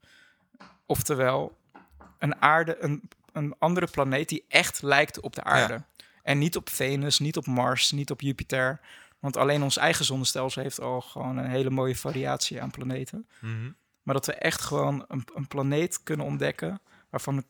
Oftewel, 0.87 1.59
een 2.19 2.43
aarde, 2.43 2.77
een, 2.81 3.03
een 3.33 3.55
andere 3.59 3.87
planeet 3.87 4.29
die 4.29 4.45
echt 4.49 4.83
lijkt 4.83 5.21
op 5.21 5.35
de 5.35 5.45
aarde. 5.45 5.83
En 6.23 6.39
niet 6.39 6.57
op 6.57 6.71
Venus, 6.71 7.19
niet 7.19 7.37
op 7.37 7.47
Mars, 7.47 7.91
niet 7.91 8.11
op 8.11 8.21
Jupiter. 8.21 8.81
Want 9.19 9.37
alleen 9.37 9.63
ons 9.63 9.77
eigen 9.77 10.05
zonnestelsel 10.05 10.63
heeft 10.63 10.81
al 10.81 11.01
gewoon 11.01 11.37
een 11.37 11.51
hele 11.51 11.71
mooie 11.71 11.97
variatie 11.97 12.63
aan 12.63 12.71
planeten. 12.71 13.29
Mhm. 13.41 13.71
Maar 14.03 14.15
dat 14.15 14.27
we 14.27 14.35
echt 14.35 14.61
gewoon 14.61 15.05
een, 15.09 15.25
een 15.35 15.49
planeet 15.49 16.03
kunnen 16.03 16.27
ontdekken 16.27 16.81
waarvan 17.11 17.45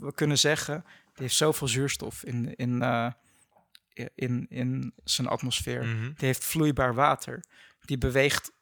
we 0.00 0.14
kunnen 0.14 0.38
zeggen, 0.38 0.84
die 0.84 1.22
heeft 1.22 1.34
zoveel 1.34 1.68
zuurstof 1.68 2.24
in, 2.24 2.54
in, 2.56 2.82
eh, 2.82 3.10
in, 4.14 4.46
in 4.48 4.92
zijn 5.04 5.28
atmosfeer. 5.28 5.84
Mhm. 5.84 6.02
Die 6.02 6.26
heeft 6.26 6.44
vloeibaar 6.44 6.94
water. 6.94 7.44
Die 7.84 7.98
beweegt 7.98 8.52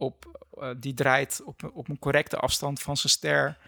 op, 0.00 0.46
eh, 0.60 0.70
die 0.76 0.94
draait 0.94 1.40
op, 1.44 1.70
op 1.74 1.88
een 1.88 1.98
correcte 1.98 2.36
afstand 2.36 2.80
van 2.82 2.96
zijn 2.96 3.12
ster. 3.12 3.58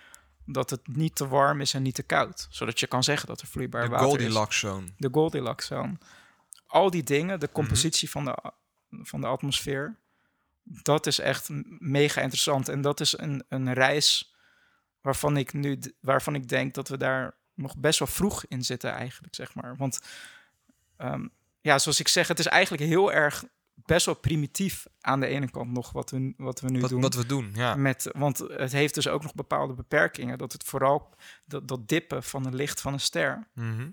Dat 0.47 0.71
het 0.71 0.97
niet 0.97 1.15
te 1.15 1.29
warm 1.29 1.61
is 1.61 1.75
en 1.75 1.83
niet 1.83 1.95
te 1.95 2.03
koud. 2.03 2.47
Zodat 2.51 2.81
je 2.81 2.87
kan 2.87 3.05
zeggen 3.05 3.29
dat 3.29 3.41
er 3.41 3.47
vloeibaar 3.47 3.83
De 3.85 3.89
water 3.89 4.07
is 4.07 4.13
Goldilocks 4.13 4.59
zone. 4.59 4.87
de 4.97 5.09
Goldilocks 5.13 5.67
zone. 5.67 5.99
Al 6.67 6.91
die 6.91 7.03
dingen, 7.03 7.27
Mhm. 7.31 7.39
de 7.39 7.51
compositie 7.53 8.11
van, 8.11 8.25
de, 8.25 8.37
van 8.91 9.21
de 9.21 9.27
atmosfeer, 9.27 9.97
dat 10.63 11.07
is 11.07 11.19
echt 11.19 11.49
mega 11.79 12.21
interessant. 12.21 12.69
En 12.69 12.81
dat 12.81 13.01
is 13.01 13.19
een, 13.19 13.45
een 13.49 13.73
reis 13.73 14.35
waarvan 15.01 15.37
ik 15.37 15.53
nu, 15.53 15.81
waarvan 16.01 16.35
ik 16.35 16.49
denk 16.49 16.75
dat 16.75 16.89
we 16.89 16.97
daar 16.97 17.35
nog 17.55 17.77
best 17.77 17.99
wel 17.99 18.09
vroeg 18.09 18.45
in 18.49 18.65
zitten 18.65 18.91
eigenlijk, 18.93 19.35
zeg 19.35 19.55
maar. 19.55 19.77
Want 19.77 20.01
ehm, 20.97 21.27
ja, 21.61 21.79
zoals 21.79 22.01
ik 22.01 22.09
zeg, 22.09 22.29
het 22.29 22.39
is 22.39 22.47
eigenlijk 22.47 22.83
heel 22.83 23.13
erg 23.13 23.45
best 23.87 24.07
wel 24.07 24.15
primitief 24.15 24.87
aan 25.01 25.21
de 25.21 25.27
ene 25.27 25.51
kant 25.51 25.71
nog 25.73 25.93
wat 25.93 26.11
we, 26.11 26.35
wat 26.37 26.61
we 26.61 26.71
nu 26.71 26.81
Wat, 26.81 26.91
doen. 26.91 27.01
wat 27.01 27.15
we 27.15 27.27
doen, 27.27 27.51
ja. 27.55 27.75
Met, 27.75 28.09
want 28.13 28.39
het 28.39 28.73
heeft 28.73 28.95
dus 28.95 29.09
ook 29.09 29.23
nog 29.23 29.35
bepaalde 29.35 29.75
beperkingen. 29.75 30.39
Dat 30.39 30.53
het 30.53 30.65
vooral, 30.65 31.15
dat, 31.45 31.69
dat 31.69 31.89
dippen 31.89 32.23
van 32.23 32.45
het 32.45 32.55
licht 32.55 32.81
van 32.81 32.93
een 32.93 33.01
ster, 33.01 33.49
Mhm. 33.55 33.91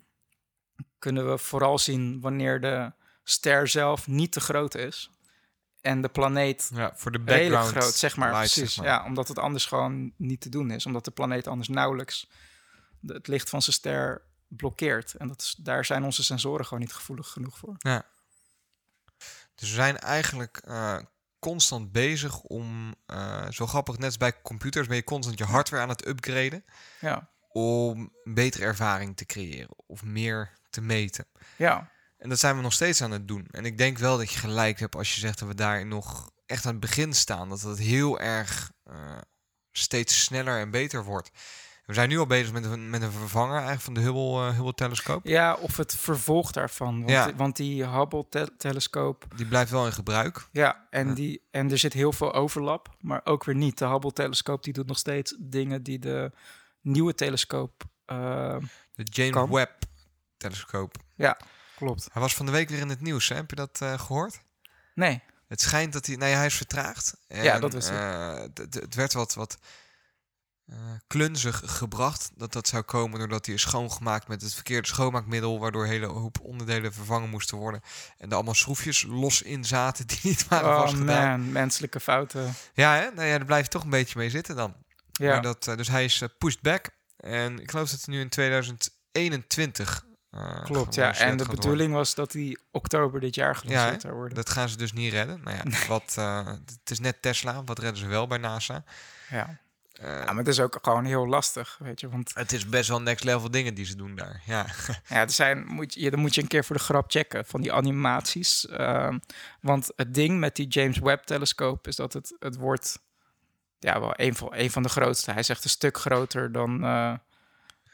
kunnen 1.00 1.30
we 1.32 1.38
vooral 1.38 1.80
zien 1.80 2.20
wanneer 2.22 2.62
de 2.62 2.92
ster 3.24 3.68
zelf 3.68 4.08
niet 4.08 4.32
te 4.32 4.40
groot 4.40 4.76
is. 4.76 5.10
En 5.82 6.02
de 6.02 6.10
planeet 6.10 6.72
Ja, 6.74 6.92
voor 6.96 7.12
de 7.12 7.22
redelijk 7.26 7.64
groot, 7.68 7.94
zeg 7.94 8.18
maar. 8.18 8.32
light, 8.32 8.54
precies. 8.54 8.74
zeg 8.74 8.84
maar. 8.86 8.94
Ja, 8.94 9.06
omdat 9.06 9.28
het 9.28 9.40
anders 9.40 9.66
gewoon 9.66 10.14
niet 10.18 10.42
te 10.42 10.50
doen 10.50 10.72
is. 10.72 10.86
Omdat 10.86 11.06
de 11.06 11.12
planeet 11.12 11.48
anders 11.48 11.68
nauwelijks 11.68 12.30
het 13.08 13.28
licht 13.28 13.50
van 13.50 13.62
zijn 13.62 13.76
ster 13.76 14.22
blokkeert. 14.48 15.14
En 15.14 15.28
dat 15.28 15.42
is, 15.42 15.56
daar 15.60 15.86
zijn 15.86 16.04
onze 16.04 16.24
sensoren 16.24 16.66
gewoon 16.66 16.80
niet 16.84 16.94
gevoelig 16.94 17.28
genoeg 17.28 17.58
voor. 17.58 17.76
Ja. 17.78 18.06
Dus 19.60 19.70
we 19.70 19.76
zijn 19.76 19.98
eigenlijk 19.98 20.58
eh, 20.58 20.98
constant 21.40 21.92
bezig 21.92 22.40
om, 22.40 22.96
eh, 23.06 23.50
zo 23.50 23.68
grappig, 23.68 23.98
net 23.98 24.06
als 24.06 24.18
bij 24.18 24.42
computers, 24.42 24.88
ben 24.88 24.96
je 24.96 25.04
constant 25.04 25.38
je 25.38 25.46
hardware 25.46 25.84
aan 25.84 25.90
het 25.90 26.08
upgraden 26.08 26.66
Ja, 27.00 27.30
om 27.50 28.12
een 28.24 28.34
betere 28.34 28.64
ervaring 28.64 29.18
te 29.18 29.26
creëren 29.26 29.76
of 29.88 30.04
meer 30.04 30.54
te 30.70 30.82
meten. 30.82 31.26
ja, 31.56 31.92
En 32.18 32.30
dat 32.30 32.40
zijn 32.40 32.56
we 32.56 32.62
nog 32.62 32.74
steeds 32.74 33.02
aan 33.02 33.12
het 33.12 33.28
doen. 33.28 33.48
En 33.52 33.66
ik 33.66 33.78
denk 33.78 33.98
wel 33.98 34.18
dat 34.18 34.32
je 34.32 34.40
gelijk 34.40 34.80
hebt 34.80 34.96
als 34.96 35.14
je 35.14 35.20
zegt 35.20 35.40
dat 35.40 35.48
we 35.48 35.56
daar 35.56 35.86
nog 35.86 36.32
echt 36.46 36.66
aan 36.66 36.72
het 36.72 36.82
begin 36.82 37.14
staan. 37.14 37.50
Dat 37.50 37.62
het 37.62 37.80
heel 37.80 38.20
erg 38.20 38.72
eh, 38.84 39.18
steeds 39.72 40.24
sneller 40.24 40.60
en 40.60 40.72
beter 40.72 41.04
wordt. 41.04 41.32
We 41.90 41.96
zijn 41.96 42.10
nu 42.10 42.18
al 42.20 42.26
bezig 42.28 42.52
met 42.54 42.66
een, 42.66 42.90
met 42.90 43.02
een 43.02 43.12
vervanger 43.12 43.52
eigenlijk 43.54 43.82
van 43.82 43.94
de 43.94 44.00
Hubble, 44.00 44.48
eh, 44.48 44.54
Hubble-telescoop. 44.56 45.26
ja, 45.26 45.54
of 45.54 45.78
het 45.78 45.96
vervolg 45.96 46.52
daarvan. 46.52 46.98
Want, 46.98 47.10
Ja. 47.10 47.36
want 47.36 47.56
die 47.56 47.86
Hubble-telescoop, 47.88 49.26
Die 49.36 49.46
blijft 49.46 49.72
wel 49.72 49.86
in 49.86 49.92
gebruik. 49.92 50.48
ja, 50.52 50.88
en, 50.90 51.08
Ja. 51.08 51.14
Die, 51.14 51.42
en 51.52 51.72
er 51.72 51.78
zit 51.78 51.94
heel 51.94 52.12
veel 52.12 52.34
overlap, 52.34 52.96
maar 53.00 53.22
ook 53.24 53.44
weer 53.44 53.56
niet. 53.56 53.78
De 53.78 53.86
Hubble-telescoop 53.88 54.64
die 54.64 54.74
doet 54.74 54.88
nog 54.88 54.98
steeds 54.98 55.36
dingen 55.40 55.84
die 55.84 56.00
de 56.00 56.32
nieuwe 56.82 57.16
telescoop... 57.16 57.84
eh, 58.06 58.58
De 58.94 59.04
James 59.04 59.32
Kan. 59.34 59.50
Webb-telescoop. 59.52 60.96
klopt. 61.76 62.10
Hij 62.12 62.22
was 62.22 62.36
van 62.36 62.46
de 62.46 62.52
week 62.52 62.70
weer 62.70 62.80
in 62.80 62.90
het 62.90 63.02
nieuws, 63.02 63.28
hè? 63.30 63.36
heb 63.36 63.50
je 63.50 63.56
dat 63.56 63.80
eh, 63.82 64.00
gehoord? 64.00 64.42
Nee, 64.96 65.22
Het 65.48 65.62
schijnt 65.62 65.94
dat 65.94 66.06
hij... 66.06 66.16
Nee, 66.16 66.34
hij 66.34 66.46
is 66.46 66.56
vertraagd. 66.56 67.18
En, 67.28 67.44
Ja, 67.44 67.60
dat 67.60 67.72
d- 67.72 68.72
d- 68.72 68.74
het 68.74 68.96
werd 68.96 69.14
wat, 69.14 69.34
wat 69.34 69.58
eh, 70.70 70.78
klunzig 71.08 71.62
gebracht. 71.66 72.32
Dat 72.36 72.54
dat 72.54 72.68
zou 72.68 72.84
komen 72.84 73.20
doordat 73.20 73.46
hij 73.46 73.56
is 73.56 73.62
schoongemaakt 73.62 74.28
met 74.28 74.42
het 74.42 74.54
verkeerde 74.54 74.88
schoonmaakmiddel. 74.88 75.60
Waardoor 75.60 75.84
een 75.84 75.90
hele 75.90 76.06
hoop 76.06 76.40
onderdelen 76.42 76.94
vervangen 76.94 77.30
moesten 77.30 77.58
worden. 77.58 77.82
En 78.18 78.30
er 78.30 78.36
allemaal 78.36 78.54
schroefjes 78.54 79.06
los 79.08 79.42
in 79.42 79.66
zaten 79.66 80.08
die 80.08 80.20
niet 80.24 80.48
waren 80.48 80.70
oh 80.70 80.80
vastgedaan. 80.80 81.42
man, 81.42 81.52
menselijke 81.52 82.00
fouten. 82.00 82.54
Ja, 82.74 82.96
hè? 82.96 83.10
Nou 83.12 83.28
ja, 83.28 83.38
daar 83.38 83.46
blijf 83.46 83.64
je 83.64 83.72
toch 83.72 83.84
een 83.84 83.90
beetje 83.90 84.20
mee 84.20 84.30
zitten 84.30 84.56
dan. 84.56 84.76
Ja, 85.20 85.32
Maar 85.34 85.42
dat, 85.42 85.68
eh, 85.68 85.78
dus 85.78 85.88
hij 85.88 86.04
is 86.04 86.22
eh, 86.22 86.30
pushed 86.38 86.62
back. 86.62 86.90
En 87.18 87.60
ik 87.60 87.72
geloof 87.72 87.90
dat 87.90 88.06
hij 88.06 88.16
nu 88.16 88.22
in 88.22 88.30
2021 88.30 90.06
eh, 90.30 90.64
klopt. 90.64 90.96
Ja, 90.96 91.18
en 91.18 91.38
de 91.38 91.46
bedoeling 91.46 91.94
was 91.94 92.16
dat 92.16 92.32
die 92.32 92.60
oktober 92.72 93.20
dit 93.20 93.36
jaar 93.36 93.56
gelanceerd 93.56 94.02
zou 94.02 94.14
worden. 94.14 94.36
Dat 94.36 94.50
gaan 94.50 94.70
ze 94.70 94.78
dus 94.78 94.94
niet 94.94 95.12
redden. 95.12 95.42
Nou 95.44 95.58
ja, 95.58 95.88
wat, 95.88 96.16
het 96.66 96.92
is 96.92 97.00
net 97.00 97.22
Tesla. 97.22 97.64
Wat 97.64 97.80
redden 97.80 97.98
ze 97.98 98.08
wel 98.08 98.28
bij 98.28 98.38
NASA? 98.38 98.84
Ja. 99.30 99.60
Eh, 100.00 100.08
ja, 100.08 100.26
maar 100.26 100.36
het 100.38 100.48
is 100.48 100.60
ook 100.60 100.78
gewoon 100.82 101.06
heel 101.06 101.28
lastig, 101.28 101.78
weet 101.82 102.00
je. 102.00 102.10
Want 102.10 102.32
het 102.34 102.52
is 102.52 102.66
best 102.70 102.90
wel 102.90 103.02
next 103.02 103.24
level 103.24 103.52
dingen 103.52 103.74
die 103.74 103.86
ze 103.86 103.96
doen 103.96 104.16
daar. 104.16 104.42
Ja, 104.46 104.66
ja, 105.10 105.16
er 105.22 105.30
zijn, 105.32 105.66
moet 105.68 105.94
je, 105.94 106.10
dan 106.12 106.20
moet 106.20 106.36
je 106.36 106.42
een 106.42 106.48
keer 106.48 106.66
voor 106.66 106.76
de 106.76 106.82
grap 106.82 107.12
checken 107.12 107.46
van 107.46 107.62
die 107.62 107.74
animaties. 107.74 108.68
Ehm, 108.68 109.20
want 109.62 109.92
het 109.96 110.14
ding 110.14 110.40
met 110.40 110.56
die 110.56 110.68
James 110.68 110.98
Webb-telescoop 111.00 111.88
is 111.88 111.96
dat 111.96 112.14
het, 112.14 112.36
het 112.40 112.56
wordt 112.56 113.00
ja, 113.80 114.00
wel 114.00 114.14
een 114.16 114.36
van, 114.36 114.50
een 114.52 114.72
van 114.72 114.84
de 114.84 114.90
grootste. 114.90 115.32
Hij 115.32 115.40
is 115.40 115.50
echt 115.50 115.64
een 115.64 115.70
stuk 115.70 115.98
groter 115.98 116.52
dan, 116.52 116.84
eh, 116.84 117.14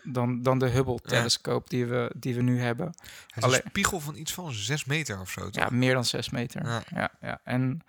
dan, 0.03 0.41
dan 0.41 0.59
de 0.59 0.67
Hubble-telescoop 0.69 1.69
die, 1.69 1.85
we, 1.85 2.11
die 2.17 2.35
we 2.35 2.41
nu 2.41 2.59
hebben. 2.61 2.85
het 2.87 2.97
is 3.35 3.43
Alleen- 3.43 3.61
een 3.63 3.69
spiegel 3.69 3.99
van 3.99 4.15
iets 4.15 4.33
van 4.33 4.51
6 4.51 4.85
meter 4.85 5.19
of 5.19 5.29
zo. 5.29 5.41
toch? 5.49 5.63
Ja, 5.63 5.69
meer 5.71 5.93
dan 5.93 6.05
zes 6.05 6.29
meter. 6.29 6.65
Ja. 6.65 6.83
Ja. 6.95 7.11
Ja, 7.21 7.39
En, 7.43 7.81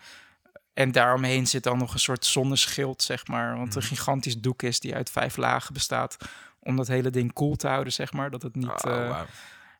en 0.76 0.92
daaromheen 0.92 1.46
zit 1.46 1.62
dan 1.62 1.78
nog 1.78 1.92
een 1.92 1.98
soort 2.00 2.24
zonneschild, 2.24 3.02
zeg 3.02 3.26
maar. 3.26 3.56
Want 3.56 3.74
een 3.74 3.80
Mhm. 3.80 3.88
gigantisch 3.88 4.40
doek 4.40 4.62
is 4.62 4.80
die 4.80 4.94
uit 4.94 5.10
vijf 5.10 5.36
lagen 5.36 5.72
bestaat. 5.74 6.16
Om 6.60 6.76
dat 6.76 6.86
hele 6.86 7.10
ding 7.10 7.32
koel 7.32 7.56
te 7.56 7.68
houden, 7.68 7.92
zeg 7.92 8.12
maar. 8.12 8.30
Dat 8.30 8.42
het 8.42 8.54
niet 8.54 8.84
Oh, 8.84 8.92
eh, 8.92 9.20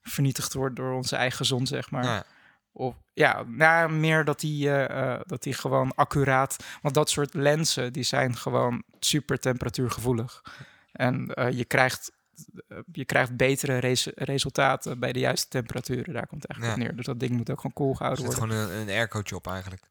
vernietigd 0.03 0.53
wordt 0.53 0.77
door 0.77 0.93
onze 0.93 1.17
eigen 1.17 1.45
zon, 1.45 1.67
zeg 1.67 1.91
maar. 1.91 2.05
Ja. 2.05 2.25
Of 2.73 2.95
ja, 3.13 3.43
nou, 3.47 3.91
meer 3.93 4.25
dat 4.25 4.41
die, 4.41 4.69
eh, 4.71 5.13
eh, 5.15 5.21
dat 5.27 5.43
die 5.43 5.53
gewoon 5.55 5.95
accuraat. 5.95 6.57
Want 6.83 6.95
dat 6.95 7.11
soort 7.11 7.35
lenzen 7.35 7.93
die 7.93 8.03
zijn 8.03 8.37
gewoon 8.37 8.83
super 9.01 9.39
temperatuurgevoelig. 9.39 10.43
En 10.93 11.33
je, 11.51 11.65
krijgt, 11.65 12.13
je 12.93 13.05
krijgt 13.05 13.37
betere 13.37 13.79
res- 13.79 14.11
resultaten 14.15 14.99
bij 14.99 15.13
de 15.13 15.19
juiste 15.19 15.49
temperaturen. 15.49 16.13
Daar 16.15 16.27
komt 16.27 16.43
het 16.43 16.51
eigenlijk 16.51 16.65
Ja. 16.67 16.73
op 16.73 16.79
neer. 16.89 16.97
Dus 16.97 17.07
dat 17.07 17.21
ding 17.21 17.37
moet 17.37 17.51
ook 17.51 17.57
gewoon 17.61 17.73
koel 17.73 17.95
gehouden 17.95 18.25
worden. 18.25 18.43
gewoon 18.43 18.59
een, 18.71 18.81
een 18.81 18.89
aircootje 18.89 19.35
op 19.35 19.47
eigenlijk. 19.47 19.83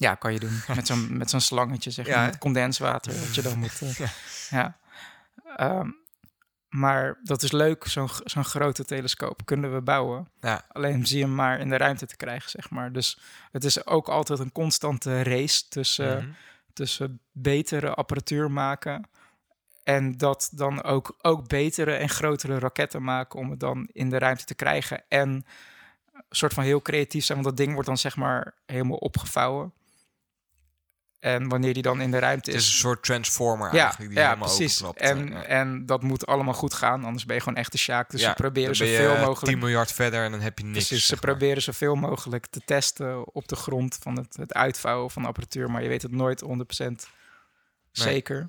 Ja, 0.00 0.14
kan 0.14 0.32
je 0.32 0.40
doen. 0.40 0.60
Met 0.76 0.86
zo'n, 0.86 1.16
met 1.16 1.30
zo'n 1.30 1.40
slangetje, 1.40 1.90
zeg 1.90 2.08
maar. 2.08 2.24
Met 2.26 2.38
condenswater. 2.38 3.12
Dat 3.20 3.34
je 3.34 3.42
dan 3.42 3.58
moet. 3.58 3.80
eh, 3.82 3.98
Ja. 3.98 4.08
ja. 4.50 4.78
Ehm, 5.56 5.90
maar 6.68 7.18
dat 7.22 7.42
is 7.42 7.52
leuk, 7.52 7.84
zo'n, 7.86 8.08
zo'n 8.24 8.44
grote 8.44 8.84
telescoop 8.84 9.44
kunnen 9.44 9.74
we 9.74 9.80
bouwen. 9.80 10.28
Ja. 10.40 10.64
Alleen 10.68 11.06
zie 11.06 11.18
je 11.18 11.24
hem 11.24 11.34
maar 11.34 11.58
in 11.60 11.68
de 11.68 11.76
ruimte 11.76 12.06
te 12.06 12.16
krijgen, 12.16 12.50
zeg 12.50 12.70
maar. 12.70 12.92
Dus 12.92 13.18
het 13.52 13.64
is 13.64 13.86
ook 13.86 14.08
altijd 14.08 14.38
een 14.38 14.52
constante 14.52 15.22
race 15.22 15.68
tussen, 15.68 16.16
Mhm. 16.16 16.28
tussen 16.72 17.20
betere 17.32 17.94
apparatuur 17.94 18.50
maken. 18.50 19.08
En 19.84 20.16
dat 20.16 20.48
dan 20.52 20.82
ook, 20.82 21.16
ook 21.22 21.48
betere 21.48 21.92
en 21.94 22.08
grotere 22.08 22.58
raketten 22.58 23.02
maken 23.02 23.38
om 23.38 23.50
het 23.50 23.60
dan 23.60 23.88
in 23.92 24.10
de 24.10 24.18
ruimte 24.18 24.44
te 24.44 24.54
krijgen. 24.54 25.02
En 25.08 25.28
een 25.28 25.44
soort 26.30 26.52
van 26.52 26.64
heel 26.64 26.82
creatief 26.82 27.24
zijn, 27.24 27.42
want 27.42 27.50
dat 27.50 27.64
ding 27.64 27.72
wordt 27.74 27.88
dan 27.88 27.98
zeg 27.98 28.16
maar 28.16 28.54
helemaal 28.66 28.96
opgevouwen. 28.96 29.72
En 31.20 31.48
wanneer 31.48 31.74
die 31.74 31.82
dan 31.82 32.00
in 32.00 32.10
de 32.10 32.18
ruimte 32.18 32.50
Het 32.50 32.60
is 32.60 32.66
is, 32.66 32.72
een 32.72 32.78
soort 32.78 33.02
transformer 33.02 33.74
ja, 33.74 33.80
eigenlijk. 33.80 34.10
Die 34.10 34.18
ja 34.18 34.26
helemaal 34.26 34.48
precies. 34.56 34.82
En, 34.94 35.28
Ja. 35.28 35.42
en 35.42 35.86
dat 35.86 36.02
moet 36.02 36.26
allemaal 36.26 36.54
goed 36.54 36.74
gaan, 36.74 37.04
anders 37.04 37.24
ben 37.24 37.36
je 37.36 37.42
gewoon 37.42 37.58
echt 37.58 37.72
de 37.72 37.78
sjaak. 37.78 38.10
Dus 38.10 38.20
Ja, 38.20 38.28
ze 38.28 38.34
proberen 38.34 38.76
zoveel 38.76 39.16
mogelijk 39.16 39.44
10 39.44 39.58
miljard 39.58 39.92
verder 39.92 40.24
en 40.24 40.30
dan 40.30 40.40
heb 40.40 40.58
je 40.58 40.64
niks. 40.64 40.86
Precies, 40.86 41.06
ze 41.06 41.12
maar. 41.12 41.20
proberen 41.20 41.62
zoveel 41.62 41.94
mogelijk 41.94 42.46
te 42.46 42.60
testen 42.64 43.34
op 43.34 43.48
de 43.48 43.56
grond 43.56 43.98
van 44.02 44.16
het, 44.16 44.36
het 44.36 44.54
uitvouwen 44.54 45.10
van 45.10 45.22
de 45.22 45.28
apparatuur, 45.28 45.70
maar 45.70 45.82
je 45.82 45.88
weet 45.88 46.02
het 46.02 46.12
nooit 46.12 46.40
100% 46.40 47.06
zeker. 47.92 48.48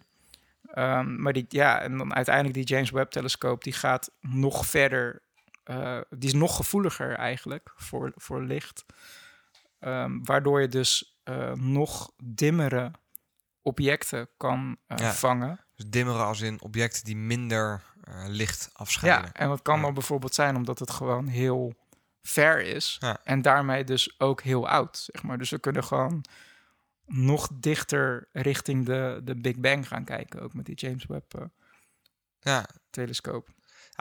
Ehm, 0.73 1.21
maar 1.21 1.33
die, 1.33 1.45
ja, 1.49 1.81
en 1.81 1.97
dan 1.97 2.13
uiteindelijk 2.15 2.55
die 2.55 2.65
James 2.75 2.89
Webb 2.91 3.11
telescoop, 3.11 3.63
die 3.63 3.73
gaat 3.73 4.11
nog 4.21 4.65
verder, 4.65 5.21
eh, 5.63 5.97
die 6.09 6.29
is 6.29 6.35
nog 6.35 6.55
gevoeliger 6.55 7.13
eigenlijk 7.13 7.71
voor, 7.75 8.11
voor 8.15 8.43
licht. 8.43 8.85
Ehm, 9.79 10.19
waardoor 10.23 10.61
je 10.61 10.67
dus 10.67 11.10
eh, 11.23 11.51
nog 11.53 12.11
dimmere 12.23 12.91
objecten 13.61 14.29
kan 14.37 14.77
eh, 14.87 14.97
Ja. 14.97 15.13
vangen. 15.13 15.59
Dus 15.75 15.85
dimmeren 15.89 16.25
als 16.25 16.41
in 16.41 16.61
objecten 16.61 17.03
die 17.03 17.15
minder 17.15 17.83
eh, 18.03 18.23
licht 18.27 18.69
afschijnen. 18.73 19.25
Ja, 19.25 19.33
en 19.33 19.47
dat 19.47 19.61
kan 19.61 19.75
Ja. 19.77 19.81
dan 19.81 19.93
bijvoorbeeld 19.93 20.33
zijn 20.33 20.55
omdat 20.55 20.79
het 20.79 20.91
gewoon 20.91 21.27
heel 21.27 21.73
ver 22.21 22.61
is. 22.61 22.97
Ja. 22.99 23.19
En 23.23 23.41
daarmee 23.41 23.83
dus 23.83 24.19
ook 24.19 24.41
heel 24.41 24.67
oud, 24.69 24.97
zeg 25.11 25.23
maar. 25.23 25.37
Dus 25.37 25.49
we 25.49 25.59
kunnen 25.59 25.83
gewoon 25.83 26.25
nog 27.05 27.49
dichter 27.53 28.27
richting 28.31 28.85
de, 28.85 29.21
de 29.23 29.35
Big 29.35 29.57
Bang 29.57 29.87
gaan 29.87 30.03
kijken. 30.03 30.41
Ook 30.41 30.53
met 30.53 30.65
die 30.65 30.75
James 30.75 31.05
Webb 31.05 31.49
ja. 32.39 32.65
telescoop. 32.89 33.49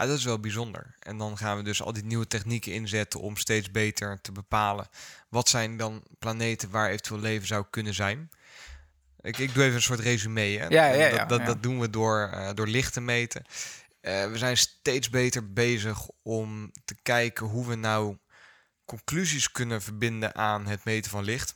Ja, 0.01 0.07
dat 0.07 0.19
is 0.19 0.25
wel 0.25 0.41
bijzonder. 0.41 0.95
En 0.99 1.19
dan 1.19 1.39
gaan 1.39 1.57
we 1.57 1.63
dus 1.63 1.83
al 1.83 1.93
die 1.93 2.05
nieuwe 2.05 2.27
technieken 2.27 2.73
inzetten 2.73 3.21
om 3.21 3.37
steeds 3.37 3.71
beter 3.71 4.21
te 4.21 4.33
bepalen 4.33 4.89
wat 5.29 5.49
zijn 5.49 5.77
dan 5.77 6.03
planeten 6.19 6.71
waar 6.71 6.89
eventueel 6.89 7.21
leven 7.21 7.47
zou 7.47 7.65
kunnen 7.71 7.95
zijn. 7.95 8.31
Ik, 9.21 9.39
ik 9.39 9.55
doe 9.55 9.63
even 9.63 9.75
een 9.75 9.83
soort 9.83 10.01
resume. 10.01 10.41
Hè? 10.41 10.67
Ja, 10.67 10.87
ja, 10.87 11.07
ja, 11.07 11.11
dat, 11.11 11.29
dat, 11.29 11.47
dat 11.47 11.63
doen 11.63 11.81
we 11.81 11.91
door, 11.91 12.31
eh, 12.33 12.51
door 12.55 12.67
licht 12.67 12.93
te 12.93 13.01
meten. 13.01 13.45
Eh, 14.01 14.31
we 14.31 14.39
zijn 14.39 14.57
steeds 14.57 15.11
beter 15.11 15.53
bezig 15.53 16.09
om 16.23 16.73
te 16.85 16.97
kijken 17.03 17.47
hoe 17.47 17.67
we 17.67 17.75
nou 17.75 18.17
conclusies 18.85 19.51
kunnen 19.51 19.83
verbinden 19.83 20.35
aan 20.35 20.67
het 20.67 20.85
meten 20.85 21.11
van 21.11 21.25
licht. 21.25 21.55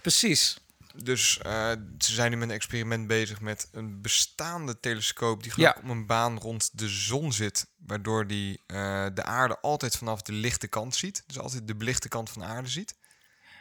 Precies. 0.00 0.58
Dus 0.96 1.38
eh, 1.38 1.70
ze 1.98 2.12
zijn 2.14 2.30
nu 2.30 2.36
met 2.36 2.48
een 2.48 2.54
experiment 2.54 3.06
bezig 3.06 3.40
met 3.40 3.68
een 3.72 4.00
bestaande 4.00 4.80
telescoop 4.80 5.42
die 5.42 5.52
Ja. 5.56 5.70
gelijk 5.70 5.76
op 5.84 5.90
een 5.90 6.06
baan 6.06 6.38
rond 6.38 6.78
de 6.78 6.88
zon 6.88 7.32
zit, 7.32 7.66
waardoor 7.86 8.26
die 8.26 8.60
eh, 8.66 9.06
de 9.14 9.22
aarde 9.22 9.58
altijd 9.60 9.96
vanaf 9.96 10.22
de 10.22 10.32
lichte 10.32 10.66
kant 10.68 10.94
ziet. 10.94 11.24
Dus 11.26 11.38
altijd 11.38 11.66
de 11.66 11.74
belichte 11.76 12.08
kant 12.08 12.30
van 12.30 12.42
de 12.42 12.48
aarde 12.48 12.68
ziet. 12.68 12.94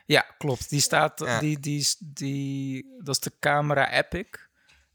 Ja, 0.06 0.26
klopt. 0.38 0.70
Die 0.70 0.80
staat, 0.80 1.20
Ja. 1.20 1.40
die, 1.40 1.60
die, 1.60 1.88
die, 2.00 2.86
dat 3.04 3.16
is 3.16 3.22
de 3.22 3.32
camera 3.40 3.92
Epic. 3.92 4.28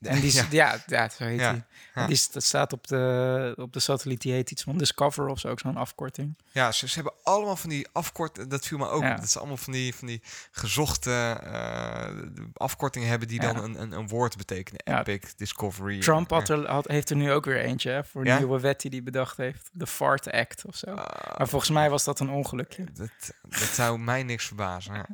En 0.07 0.21
die, 0.21 0.35
Ja. 0.35 0.47
ja. 0.51 0.79
Ja, 0.87 1.09
zo 1.09 1.25
heet 1.25 1.41
Ja, 1.41 1.53
die. 1.53 1.63
ja. 1.95 2.41
Staat 2.41 2.73
op 2.73 2.87
de, 2.87 3.55
op 3.57 3.73
de 3.73 3.81
satelliet, 3.81 4.21
die 4.21 4.33
heet 4.33 4.51
iets 4.51 4.63
van 4.63 4.79
Discover 4.79 5.27
of 5.29 5.39
zo, 5.39 5.49
ook 5.49 5.61
zo'n 5.61 5.77
afkorting. 5.77 6.35
Ja, 6.53 6.73
ze, 6.73 6.89
ze 6.89 6.95
hebben 6.95 7.13
allemaal 7.23 7.57
van 7.57 7.71
die 7.71 7.87
afkort. 7.93 8.51
Dat 8.51 8.67
viel 8.67 8.79
me 8.79 8.89
ook. 8.89 9.03
Dat 9.03 9.31
ze 9.31 9.39
allemaal 9.39 9.57
van 9.57 9.73
die, 9.73 9.95
van 9.95 10.07
die 10.07 10.23
gezochte 10.51 11.41
eh, 11.43 12.07
afkortingen 12.55 13.09
hebben 13.09 13.29
die 13.29 13.41
dan 13.41 13.57
een, 13.57 13.81
een, 13.81 13.93
een 13.93 14.09
woord 14.09 14.37
betekenen. 14.37 14.81
Epic, 14.85 15.33
Discovery. 15.37 16.01
Trump 16.01 16.31
eh, 16.31 16.39
had 16.39 16.49
er, 16.49 16.67
had, 16.71 16.89
heeft 16.89 17.11
er 17.11 17.17
nu 17.17 17.33
ook 17.33 17.45
weer 17.45 17.61
eentje 17.61 17.91
hè, 17.91 18.05
voor 18.05 18.27
een 18.27 18.37
nieuwe 18.37 18.61
wet 18.61 18.81
die 18.81 18.91
hij 18.91 19.03
bedacht 19.03 19.37
heeft. 19.37 19.71
De 19.73 19.87
Fart 19.87 20.31
Act 20.33 20.65
of 20.67 20.77
zo. 20.77 20.87
ah, 20.91 21.39
maar 21.39 21.49
volgens 21.49 21.71
mij 21.71 21.91
was 21.91 22.05
dat 22.05 22.21
een 22.21 22.31
ongelukje. 22.31 22.85
dat, 22.93 23.09
dat 23.43 23.69
zou 23.69 23.99
mij 23.99 24.23
niks 24.23 24.47
verbazen. 24.47 25.07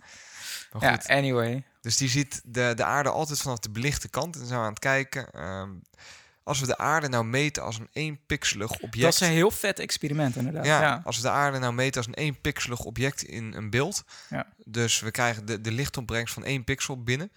Ja. 0.73 0.79
Maar 0.81 0.99
goed, 0.99 1.07
Ja, 1.09 1.16
anyway. 1.16 1.64
Dus 1.81 1.97
die 1.97 2.09
ziet 2.09 2.41
de, 2.45 2.73
de 2.77 2.85
aarde 2.85 3.09
altijd 3.11 3.41
vanaf 3.41 3.59
de 3.59 3.70
belichte 3.70 4.09
kant 4.09 4.37
en 4.41 4.47
zijn 4.47 4.59
we 4.59 4.64
aan 4.64 4.70
het 4.70 4.79
kijken. 4.79 5.31
ehm, 5.33 5.70
als 6.45 6.61
we 6.61 6.66
de 6.66 6.79
aarde 6.79 7.09
nou 7.09 7.25
meten 7.25 7.62
als 7.62 7.79
een 7.79 7.89
eenpixelig 7.93 8.70
object... 8.70 9.01
Dat 9.03 9.12
is 9.14 9.20
een 9.20 9.35
heel 9.35 9.51
vet 9.51 9.79
experiment, 9.79 10.37
inderdaad. 10.37 10.64
ja, 10.66 10.81
Ja, 10.81 11.01
als 11.05 11.16
we 11.16 11.23
de 11.23 11.31
aarde 11.31 11.59
nou 11.59 11.73
meten 11.73 11.97
als 11.97 12.07
een 12.07 12.14
eenpixelig 12.14 12.81
object 12.85 13.23
in 13.23 13.53
een 13.55 13.70
beeld... 13.70 14.05
Ja. 14.29 14.47
dus 14.64 15.01
we 15.01 15.11
krijgen 15.11 15.47
de, 15.47 15.61
de 15.61 15.73
lichtopbrengst 15.73 16.35
van 16.35 16.45
één 16.45 16.64
pixel 16.64 17.03
binnen... 17.03 17.33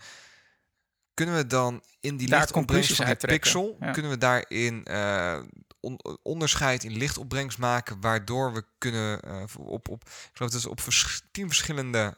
kunnen 1.13 1.35
we 1.35 1.47
dan 1.47 1.83
in 1.99 2.17
die 2.17 2.27
Daar 2.29 2.39
lichtopbrengst 2.39 2.95
van 2.95 3.05
die 3.05 3.15
pixel... 3.15 3.77
Ja. 3.79 3.91
kunnen 3.91 4.11
we 4.11 4.17
daarin 4.17 4.83
eh, 4.85 5.39
on- 5.79 5.99
onderscheid 6.23 6.83
in 6.83 6.97
lichtopbrengst 6.97 7.57
maken... 7.57 8.01
waardoor 8.01 8.53
we 8.53 8.63
kunnen 8.77 9.19
eh, 9.21 9.43
op, 9.57 9.89
op, 9.89 10.03
ik 10.05 10.29
geloof 10.33 10.51
dat 10.51 10.59
is 10.59 10.65
op 10.65 10.81
vers- 10.81 11.21
tien 11.31 11.47
verschillende 11.47 12.13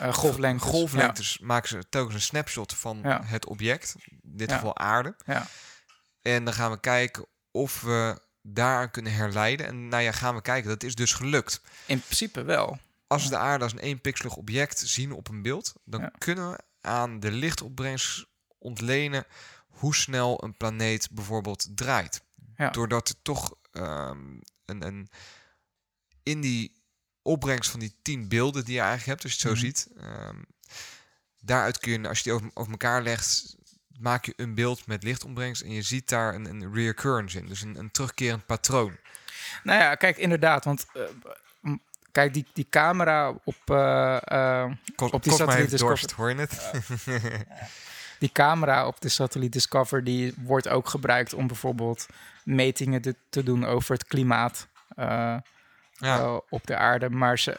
Eh, 0.00 0.12
golflengtes. 0.14 0.68
golflengtes 0.70 1.38
maken 1.38 1.68
ze 1.68 1.88
telkens 1.88 2.14
een 2.14 2.20
snapshot 2.20 2.74
van 2.74 3.00
Ja. 3.02 3.24
het 3.24 3.46
object. 3.46 3.94
In 4.08 4.20
dit 4.22 4.52
geval 4.52 4.76
aarde. 4.78 5.16
En 6.22 6.44
dan 6.44 6.54
gaan 6.54 6.70
we 6.70 6.80
kijken 6.80 7.26
of 7.50 7.80
we 7.80 8.20
daaraan 8.42 8.90
kunnen 8.90 9.12
herleiden. 9.12 9.66
En 9.66 9.88
nou 9.88 10.02
ja, 10.02 10.12
gaan 10.12 10.34
we 10.34 10.42
kijken. 10.42 10.68
Dat 10.68 10.82
is 10.82 10.94
dus 10.94 11.12
gelukt. 11.12 11.60
In 11.86 12.00
principe 12.00 12.42
wel. 12.42 12.78
Als 13.06 13.22
we 13.24 13.28
de 13.28 13.36
aarde 13.36 13.64
als 13.64 13.72
een 13.72 13.78
eenpixelig 13.78 14.36
object 14.36 14.78
zien 14.78 15.12
op 15.12 15.28
een 15.28 15.42
beeld, 15.42 15.72
dan 15.84 16.10
kunnen 16.18 16.50
we 16.50 16.58
aan 16.80 17.20
de 17.20 17.30
lichtopbrengst 17.30 18.26
ontlenen 18.58 19.24
hoe 19.66 19.94
snel 19.94 20.44
een 20.44 20.56
planeet 20.56 21.08
bijvoorbeeld 21.10 21.66
draait. 21.74 22.22
Ja. 22.56 22.70
Doordat 22.70 23.08
er 23.08 23.14
toch 23.22 23.54
ehm, 23.72 24.38
een, 24.64 24.86
een 24.86 25.08
in 26.22 26.40
die 26.40 26.79
opbrengst 27.30 27.70
van 27.70 27.80
die 27.80 27.94
tien 28.02 28.28
beelden 28.28 28.64
die 28.64 28.74
je 28.74 28.80
eigenlijk 28.80 29.08
hebt, 29.08 29.22
als 29.22 29.32
je 29.32 29.38
het 29.48 29.48
zo 29.48 29.54
Mhm. 29.54 29.66
ziet, 29.66 29.88
ehm, 30.00 30.36
daaruit 31.40 31.78
kun 31.78 31.92
je, 32.02 32.08
als 32.08 32.18
je 32.18 32.24
die 32.24 32.32
over, 32.32 32.50
over 32.54 32.70
elkaar 32.70 33.02
legt, 33.02 33.56
maak 33.98 34.24
je 34.24 34.32
een 34.36 34.54
beeld 34.54 34.86
met 34.86 35.02
lichtopbrengst 35.02 35.62
en 35.62 35.70
je 35.72 35.82
ziet 35.82 36.08
daar 36.08 36.34
een, 36.34 36.44
een 36.44 36.74
reoccurrence 36.74 37.38
in, 37.38 37.46
dus 37.46 37.62
een, 37.62 37.76
een 37.78 37.90
terugkerend 37.90 38.46
patroon. 38.46 38.96
Nou 39.62 39.80
ja, 39.80 39.94
kijk, 39.94 40.16
inderdaad. 40.16 40.64
Want 40.64 40.86
eh, 40.94 41.02
kijk, 42.12 42.34
die, 42.34 42.46
die 42.52 42.66
camera 42.70 43.34
op, 43.44 43.56
eh, 43.70 44.64
Kost, 44.96 45.12
Op 45.12 45.22
die 45.22 45.32
satelliet 45.32 45.78
dorst, 45.78 46.10
hoor 46.12 46.30
je 46.30 46.36
het? 46.36 46.70
die 48.18 48.32
camera 48.32 48.86
op 48.86 49.00
de 49.00 49.08
satelliet 49.08 49.52
Discover, 49.52 50.04
die 50.04 50.34
wordt 50.36 50.68
ook 50.68 50.88
gebruikt 50.88 51.34
om 51.34 51.46
bijvoorbeeld 51.46 52.06
metingen 52.44 53.02
te, 53.02 53.14
te 53.30 53.42
doen 53.42 53.64
over 53.64 53.92
het 53.94 54.04
klimaat. 54.04 54.68
Eh, 56.00 56.08
ja. 56.08 56.40
op 56.48 56.66
de 56.66 56.76
aarde. 56.76 57.10
Maar 57.10 57.38
ze, 57.38 57.56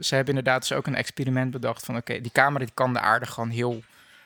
ze 0.00 0.14
hebben 0.14 0.34
inderdaad 0.36 0.60
dus 0.60 0.72
ook 0.72 0.86
een 0.86 0.94
experiment 0.94 1.50
bedacht 1.50 1.84
van 1.84 1.96
oké, 1.96 2.20
die 2.20 2.32
camera 2.32 2.64
die 2.64 2.74
kan 2.74 2.92
de 2.92 3.00
aarde 3.00 3.26
gewoon 3.26 3.50
heel 3.50 3.82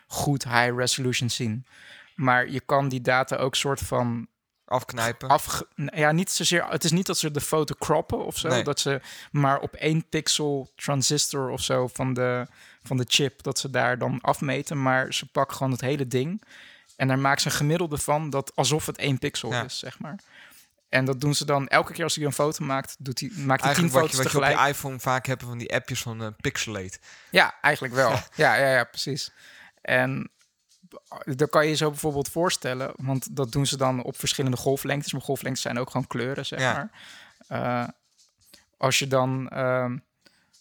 goed 0.06 0.44
high 0.44 0.76
resolution 0.76 1.30
zien. 1.30 1.66
Maar 2.14 2.50
je 2.50 2.60
kan 2.60 2.88
die 2.88 3.00
data 3.00 3.36
ook 3.36 3.54
soort 3.54 3.80
van 3.80 4.28
Afknijpen. 4.70 5.28
afge... 5.28 5.66
Ja, 5.74 6.12
niet 6.12 6.30
zozeer... 6.30 6.66
Het 6.68 6.84
is 6.84 6.90
niet 6.90 7.06
dat 7.06 7.18
ze 7.18 7.30
de 7.30 7.40
foto 7.40 7.74
croppen 7.78 8.24
of 8.24 8.38
zo. 8.38 8.48
Nee. 8.48 8.64
Dat 8.64 8.80
ze 8.80 9.00
maar 9.30 9.60
op 9.60 9.74
één 9.74 10.08
pixel 10.08 10.70
transistor 10.76 11.50
of 11.50 11.60
zo 11.60 11.86
van 11.86 12.14
de, 12.14 12.46
van 12.82 12.96
de 12.96 13.04
chip... 13.08 13.42
dat 13.42 13.58
ze 13.58 13.70
daar 13.70 13.98
dan 13.98 14.18
afmeten. 14.20 14.82
Maar 14.82 15.14
ze 15.14 15.26
pakken 15.26 15.56
gewoon 15.56 15.72
het 15.72 15.80
hele 15.80 16.06
ding... 16.06 16.42
en 16.96 17.08
daar 17.08 17.18
maken 17.18 17.40
ze 17.40 17.46
een 17.48 17.54
gemiddelde 17.54 17.98
van... 17.98 18.30
dat 18.30 18.56
alsof 18.56 18.86
het 18.86 18.98
één 18.98 19.18
pixel 19.18 19.52
Ja. 19.52 19.64
is, 19.64 19.78
zeg 19.78 19.98
maar. 19.98 20.18
En 20.90 21.04
dat 21.04 21.20
doen 21.20 21.34
ze 21.34 21.44
dan 21.44 21.68
elke 21.68 21.92
keer 21.92 22.04
als 22.04 22.14
hij 22.16 22.24
een 22.24 22.32
foto 22.32 22.64
maakt... 22.64 22.96
Doet 22.98 23.20
hij, 23.20 23.28
maakt 23.28 23.38
hij 23.64 23.74
tien 23.74 23.82
Eigenlijk 23.82 23.92
wat 23.92 24.02
foto's 24.02 24.16
je, 24.16 24.22
wat 24.22 24.32
je 24.32 24.38
op 24.38 24.44
tegelijk. 24.44 24.66
je 24.68 24.74
iPhone 24.74 24.98
vaak 24.98 25.26
hebt 25.26 25.42
van 25.42 25.58
die 25.58 25.74
appjes 25.74 26.02
van 26.02 26.22
eh, 26.22 26.28
Pixelate. 26.40 26.98
Ja, 27.30 27.54
eigenlijk 27.60 27.94
wel. 27.94 28.10
ja, 28.34 28.54
ja, 28.54 28.68
ja, 28.74 28.84
precies. 28.84 29.32
En 29.82 30.30
dan 31.24 31.48
kan 31.48 31.64
je 31.64 31.70
je 31.70 31.76
zo 31.76 31.90
bijvoorbeeld 31.90 32.28
voorstellen, 32.28 32.92
want 32.96 33.36
dat 33.36 33.52
doen 33.52 33.66
ze 33.66 33.76
dan 33.76 34.02
op 34.02 34.18
verschillende 34.18 34.56
golflengtes, 34.56 35.12
maar 35.12 35.22
golflengtes 35.22 35.62
zijn 35.62 35.78
ook 35.78 35.90
gewoon 35.90 36.06
kleuren, 36.06 36.46
zeg 36.46 36.60
Ja. 36.60 36.72
maar. 36.72 36.90
Eh, 37.48 37.88
als 38.76 38.98
je 38.98 39.06
dan 39.06 39.48
ehm, 39.48 39.98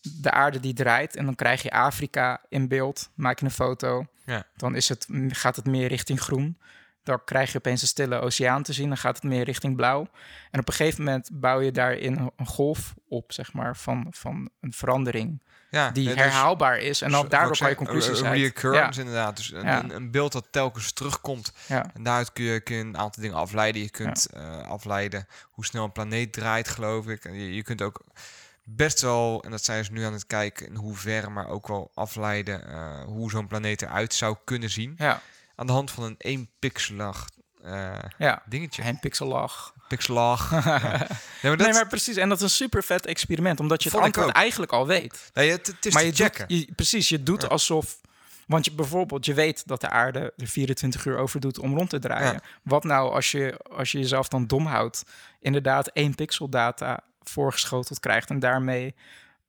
de 0.01 0.31
aarde 0.31 0.59
die 0.59 0.73
draait 0.73 1.15
en 1.15 1.25
dan 1.25 1.35
krijg 1.35 1.61
je 1.61 1.71
Afrika 1.71 2.41
in 2.49 2.67
beeld, 2.67 3.09
maak 3.15 3.39
je 3.39 3.45
een 3.45 3.51
foto, 3.51 4.05
Ja. 4.25 4.45
dan 4.55 4.75
is 4.75 4.89
het, 4.89 5.07
gaat 5.27 5.55
het 5.55 5.65
meer 5.65 5.87
richting 5.87 6.21
groen. 6.21 6.57
Dan 7.09 7.23
krijg 7.25 7.51
je 7.51 7.57
opeens 7.57 7.81
een 7.81 7.87
stille 7.87 8.19
oceaan 8.19 8.63
te 8.63 8.73
zien, 8.73 8.87
dan 8.87 8.97
gaat 8.97 9.15
het 9.15 9.23
meer 9.23 9.43
richting 9.43 9.75
blauw. 9.75 10.07
En 10.51 10.59
op 10.59 10.67
een 10.67 10.73
gegeven 10.73 11.03
moment 11.03 11.29
bouw 11.33 11.59
je 11.59 11.71
daarin 11.71 12.31
een 12.37 12.47
golf 12.47 12.93
op, 13.09 13.31
zeg 13.31 13.53
maar, 13.53 13.77
van, 13.77 14.07
van 14.09 14.49
een 14.61 14.73
verandering 14.73 15.41
Ja, 15.69 15.91
die 15.91 16.07
dus- 16.07 16.15
herhaalbaar 16.15 16.77
is. 16.77 17.01
En 17.01 17.11
dan 17.11 17.21
dus- 17.21 17.29
daardoor 17.29 17.57
kan 17.57 17.69
je 17.69 17.75
conclusies 17.75 18.23
uit. 18.23 18.33
reoccurrence 18.37 18.99
inderdaad. 18.99 19.37
Dus 19.37 19.51
een, 19.51 19.65
Ja. 19.65 19.83
een, 19.83 19.95
een 19.95 20.11
beeld 20.11 20.31
dat 20.31 20.47
telkens 20.51 20.91
terugkomt. 20.93 21.53
Ja, 21.67 21.85
En 21.93 22.03
daaruit 22.03 22.33
kun 22.33 22.43
je, 22.43 22.59
kun 22.61 22.75
je 22.75 22.83
een 22.83 22.97
aantal 22.97 23.21
dingen 23.23 23.37
afleiden. 23.37 23.81
Je 23.81 23.89
kunt 23.89 24.25
eh, 24.33 24.61
afleiden 24.69 25.27
hoe 25.51 25.65
snel 25.65 25.83
een 25.83 25.91
planeet 25.91 26.33
draait, 26.33 26.67
geloof 26.67 27.07
ik. 27.07 27.25
En 27.25 27.33
je, 27.33 27.53
je 27.55 27.63
kunt 27.63 27.81
ook 27.81 28.01
best 28.63 29.01
wel, 29.01 29.43
en 29.43 29.51
dat 29.51 29.63
zijn 29.63 29.85
ze 29.85 29.91
nu 29.91 30.03
aan 30.03 30.13
het 30.13 30.27
kijken, 30.27 30.67
in 30.67 30.75
hoeverre, 30.75 31.29
maar 31.29 31.47
ook 31.47 31.67
wel 31.67 31.91
afleiden 31.93 32.67
eh, 32.67 33.03
hoe 33.05 33.29
zo'n 33.29 33.47
planeet 33.47 33.81
eruit 33.81 34.13
zou 34.13 34.35
kunnen 34.43 34.69
zien. 34.69 34.93
ja, 34.97 35.21
Aan 35.59 35.67
de 35.67 35.71
hand 35.71 35.91
van 35.91 36.03
een 36.03 36.15
één 36.17 36.49
pixelig 36.59 37.27
eh, 37.63 37.99
ja. 38.17 38.41
dingetje. 38.45 38.81
En 38.81 38.99
pixelag. 38.99 39.73
Pixelag. 39.87 40.51
ja. 40.51 40.61
Nee, 40.61 41.07
maar 41.41 41.57
dat, 41.57 41.57
Nee, 41.57 41.73
maar 41.73 41.87
precies. 41.87 42.15
En 42.15 42.29
dat 42.29 42.37
is 42.37 42.43
een 42.43 42.49
super 42.49 42.83
vet 42.83 43.05
experiment, 43.05 43.59
omdat 43.59 43.83
je 43.83 43.89
het 43.89 43.97
Vond 43.97 44.15
antwoord 44.15 44.35
eigenlijk 44.35 44.71
al 44.71 44.87
weet. 44.87 45.31
nee, 45.33 45.51
het, 45.51 45.67
het 45.67 45.85
is 45.85 45.93
maar 45.93 46.05
je 46.05 46.11
checken. 46.11 46.47
doet, 46.47 46.59
je, 46.59 46.73
precies, 46.75 47.09
je 47.09 47.23
doet 47.23 47.41
Ja. 47.41 47.47
alsof... 47.47 47.97
Want 48.47 48.65
je 48.65 48.71
bijvoorbeeld, 48.73 49.25
je 49.25 49.33
weet 49.33 49.67
dat 49.67 49.81
de 49.81 49.89
aarde 49.89 50.33
er 50.37 50.47
24 50.47 51.05
uur 51.05 51.17
over 51.17 51.39
doet 51.39 51.59
om 51.59 51.75
rond 51.75 51.89
te 51.89 51.99
draaien. 51.99 52.31
Ja. 52.33 52.41
Wat 52.63 52.83
nou 52.83 53.13
als 53.13 53.31
je, 53.31 53.59
als 53.71 53.91
je 53.91 53.97
jezelf 53.97 54.27
dan 54.27 54.47
dom 54.47 54.65
houdt, 54.65 55.03
inderdaad 55.39 55.87
één 55.87 56.15
pixel 56.15 56.49
data 56.49 56.99
voorgeschoteld 57.21 57.99
krijgt 57.99 58.29
en 58.29 58.39
daarmee 58.39 58.95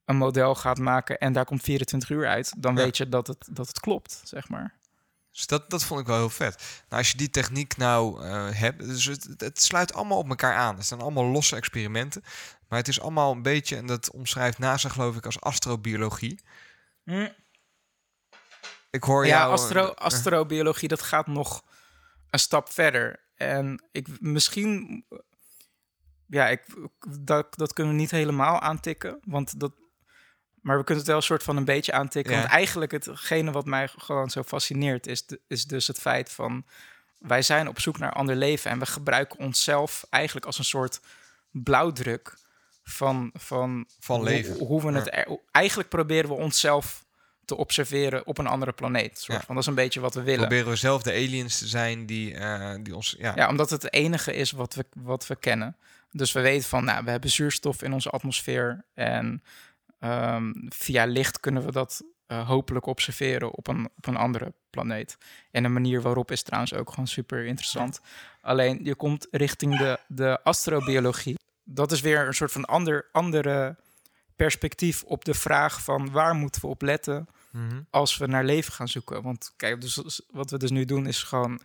een 0.05 0.17
model 0.17 0.55
gaat 0.55 0.79
maken 0.79 1.19
en 1.19 1.33
daar 1.33 1.45
komt 1.45 1.63
24 1.63 2.11
uur 2.11 2.29
uit, 2.29 2.53
dan 2.57 2.75
weet 2.75 2.97
je 2.97 3.09
dat 3.09 3.27
het, 3.27 3.49
dat 3.51 3.69
het 3.69 3.81
klopt, 3.81 4.21
zeg 4.25 4.49
maar. 4.49 4.75
Dus 5.33 5.47
dat, 5.47 5.71
dat 5.71 5.85
vond 5.85 6.01
ik 6.01 6.07
wel 6.07 6.17
heel 6.17 6.31
vet. 6.31 6.83
Nou, 6.89 7.03
als 7.03 7.11
je 7.11 7.17
die 7.17 7.31
techniek 7.31 7.77
nou 7.77 8.25
eh, 8.25 8.49
hebt, 8.51 8.85
dus 8.85 9.05
het, 9.05 9.35
het 9.37 9.63
sluit 9.63 9.95
allemaal 9.95 10.19
op 10.19 10.29
elkaar 10.29 10.55
aan. 10.55 10.77
Het 10.77 10.87
zijn 10.87 11.01
allemaal 11.01 11.25
losse 11.25 11.57
experimenten. 11.57 12.23
Maar 12.69 12.79
het 12.79 12.89
is 12.89 13.01
allemaal 13.01 13.33
een 13.33 13.43
beetje, 13.43 13.77
en 13.77 13.87
dat 13.87 14.11
omschrijft 14.11 14.59
NASA 14.59 14.89
geloof 14.89 15.17
ik 15.17 15.25
als 15.25 15.41
astrobiologie. 15.41 16.41
Ik 18.91 19.05
hoor 19.05 19.27
ja, 19.27 19.39
jou... 19.39 19.53
astro, 19.53 19.87
eh, 19.87 19.95
astrobiologie, 19.95 20.89
dat 20.89 21.03
gaat 21.03 21.27
nog 21.27 21.65
een 22.31 22.39
stap 22.39 22.71
verder. 22.71 23.21
En 23.35 23.83
ik 23.93 24.21
misschien, 24.21 25.05
ja, 26.27 26.49
ik, 26.49 26.65
dat, 27.21 27.55
dat 27.57 27.73
kunnen 27.73 27.93
we 27.93 28.01
niet 28.01 28.11
helemaal 28.11 28.61
aantikken, 28.61 29.21
want 29.25 29.61
dat, 29.61 29.73
maar 30.63 30.79
we 30.79 30.85
kunnen 30.85 30.97
het 31.03 31.07
wel 31.07 31.17
een 31.17 31.27
soort 31.27 31.43
van 31.43 31.57
een 31.57 31.65
beetje 31.65 31.93
aantikken. 31.93 32.33
Ja. 32.35 32.39
Want 32.39 32.51
eigenlijk 32.53 32.93
hetgene 32.93 33.51
wat 33.51 33.67
mij 33.67 33.89
gewoon 33.89 34.31
zo 34.31 34.43
fascineert 34.43 35.07
is, 35.07 35.27
de- 35.27 35.41
is 35.49 35.65
dus 35.65 35.87
het 35.87 35.99
feit 35.99 36.31
van 36.31 36.65
wij 37.19 37.43
zijn 37.43 37.69
op 37.69 37.81
zoek 37.81 37.99
naar 37.99 38.13
ander 38.13 38.37
leven 38.37 38.71
en 38.71 38.79
we 38.79 38.87
gebruiken 38.87 39.39
onszelf 39.39 40.07
eigenlijk 40.11 40.47
als 40.47 40.59
een 40.59 40.65
soort 40.65 41.01
blauwdruk 41.51 42.35
van, 42.85 43.31
van, 43.35 43.87
Van 44.01 44.17
hoe- 44.17 44.25
leven. 44.25 44.59
Hoe, 44.67 44.83
we 44.83 44.93
het 44.99 45.15
er- 45.15 45.39
eigenlijk 45.51 45.89
proberen 45.89 46.29
we 46.31 46.37
onszelf 46.37 47.05
te 47.45 47.57
observeren 47.57 48.27
op 48.27 48.39
een 48.39 48.47
andere 48.47 48.73
planeet. 48.73 49.19
Soort 49.19 49.39
Ja. 49.39 49.45
van, 49.45 49.55
dat 49.55 49.65
is 49.65 49.69
een 49.71 49.75
beetje 49.77 50.01
wat 50.01 50.15
we 50.15 50.23
willen. 50.23 50.41
Proberen 50.41 50.69
we 50.71 50.77
zelf 50.77 51.03
de 51.03 51.11
aliens 51.13 51.59
te 51.59 51.67
zijn 51.67 52.07
die, 52.07 52.35
eh, 52.35 52.75
die 52.83 52.97
ons... 52.97 53.17
Ja, 53.19 53.33
Ja, 53.37 53.49
omdat 53.49 53.71
het 53.71 53.83
het 53.83 53.93
enige 53.93 54.35
is 54.35 54.51
wat 54.51 54.75
we, 54.75 54.85
wat 54.95 55.27
we 55.27 55.37
kennen. 55.37 55.77
Dus 56.13 56.33
we 56.33 56.41
weten 56.41 56.69
van, 56.69 56.85
nou, 56.85 57.05
we 57.05 57.11
hebben 57.11 57.31
zuurstof 57.31 57.83
in 57.83 57.93
onze 57.93 58.11
atmosfeer. 58.11 58.85
En 58.95 59.43
ehm, 60.01 60.53
via 60.69 61.05
licht 61.05 61.41
kunnen 61.41 61.65
we 61.65 61.73
dat 61.73 62.03
eh, 62.27 62.49
hopelijk 62.49 62.87
observeren 62.87 63.53
op 63.53 63.67
een, 63.67 63.89
op 63.97 64.07
een 64.07 64.17
andere 64.17 64.53
planeet. 64.71 65.19
En 65.51 65.63
de 65.63 65.69
manier 65.69 66.03
waarop 66.03 66.31
is 66.31 66.43
trouwens 66.43 66.75
ook 66.75 66.91
gewoon 66.91 67.07
super 67.07 67.45
interessant. 67.45 68.01
Alleen 68.41 68.81
je 68.83 68.95
komt 68.95 69.27
richting 69.31 69.79
de, 69.79 69.99
de 70.07 70.43
astrobiologie. 70.43 71.39
Dat 71.65 71.93
is 71.93 72.01
weer 72.01 72.27
een 72.27 72.35
soort 72.35 72.53
van 72.53 72.65
ander, 72.65 73.09
andere 73.13 73.77
perspectief 74.37 75.03
op 75.03 75.25
de 75.25 75.35
vraag 75.35 75.83
van 75.83 76.11
waar 76.11 76.35
moeten 76.35 76.61
we 76.61 76.67
op 76.67 76.83
letten 76.83 77.29
Mhm. 77.51 77.81
als 77.91 78.17
we 78.17 78.27
naar 78.27 78.45
leven 78.45 78.73
gaan 78.73 78.89
zoeken. 78.89 79.23
Want 79.23 79.53
kijk, 79.57 79.81
dus 79.81 80.21
wat 80.31 80.51
we 80.51 80.59
dus 80.59 80.71
nu 80.71 80.85
doen 80.85 81.07
is 81.07 81.23
gewoon 81.23 81.61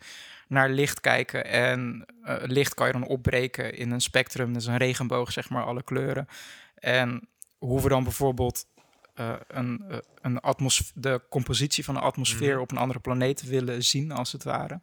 naar 0.48 0.70
licht 0.70 1.00
kijken. 1.00 1.44
En 1.44 2.06
eh, 2.22 2.36
licht 2.40 2.74
kan 2.74 2.86
je 2.86 2.92
dan 2.92 3.06
opbreken 3.06 3.74
in 3.74 3.90
een 3.90 4.00
spectrum. 4.00 4.52
Dus 4.52 4.66
een 4.66 4.76
regenboog, 4.76 5.32
zeg 5.32 5.50
maar, 5.50 5.64
alle 5.64 5.82
kleuren. 5.82 6.28
En 6.74 7.28
hoe 7.58 7.82
we 7.82 7.88
dan 7.88 8.02
bijvoorbeeld 8.04 8.66
eh, 9.14 9.34
een, 9.48 9.84
eh, 9.88 9.98
een 10.20 10.40
de 10.94 11.22
compositie 11.30 11.84
van 11.84 11.94
de 11.94 12.00
atmosfeer 12.00 12.52
Mhm. 12.52 12.60
op 12.60 12.70
een 12.70 12.76
andere 12.76 13.00
planeet 13.00 13.42
willen 13.42 13.84
zien, 13.84 14.12
als 14.12 14.32
het 14.32 14.44
ware. 14.44 14.80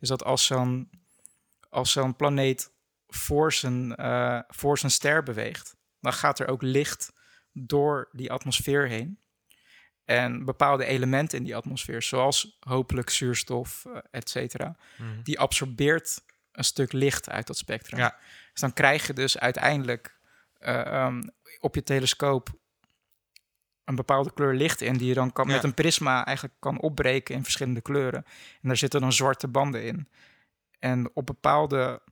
Is 0.00 0.08
dat 0.08 0.24
als 0.24 0.46
zo'n 0.46 0.90
als 1.70 1.92
zo'n 1.92 2.16
planeet 2.16 2.70
voor 3.08 3.52
zijn, 3.52 3.96
eh, 3.96 4.38
voor 4.48 4.78
zijn 4.78 4.92
ster 4.92 5.22
beweegt, 5.22 5.76
dan 6.00 6.12
gaat 6.12 6.38
er 6.38 6.48
ook 6.48 6.62
licht 6.62 7.12
door 7.52 8.08
die 8.12 8.32
atmosfeer 8.32 8.88
heen. 8.88 9.18
En 10.04 10.44
bepaalde 10.44 10.84
elementen 10.84 11.38
in 11.38 11.44
die 11.44 11.56
atmosfeer, 11.56 12.02
zoals 12.02 12.56
hopelijk 12.60 13.10
zuurstof, 13.10 13.86
et 14.10 14.30
cetera, 14.30 14.76
Mhm. 14.96 15.22
die 15.22 15.38
absorbeert 15.40 16.20
een 16.52 16.64
stuk 16.64 16.92
licht 16.92 17.28
uit 17.30 17.46
dat 17.46 17.56
spectrum. 17.56 17.98
Ja. 18.00 18.18
Dus 18.52 18.60
dan 18.60 18.72
krijg 18.72 19.06
je 19.06 19.12
dus 19.12 19.38
uiteindelijk 19.38 20.20
eh, 20.58 20.86
ehm, 20.86 21.22
op 21.60 21.74
je 21.74 21.82
telescoop 21.82 22.48
een 23.84 23.94
bepaalde 23.94 24.32
kleur 24.32 24.54
licht 24.54 24.80
in, 24.80 24.96
die 24.96 25.08
je 25.08 25.14
dan 25.14 25.32
kan, 25.32 25.48
Ja. 25.48 25.54
met 25.54 25.64
een 25.64 25.74
prisma 25.74 26.24
eigenlijk 26.24 26.56
kan 26.58 26.80
opbreken 26.80 27.34
in 27.34 27.42
verschillende 27.42 27.80
kleuren. 27.80 28.24
En 28.62 28.68
daar 28.68 28.76
zitten 28.76 29.00
dan 29.00 29.12
zwarte 29.12 29.48
banden 29.48 29.84
in. 29.84 30.08
En 30.78 31.10
op 31.14 31.26
bepaalde 31.26 32.02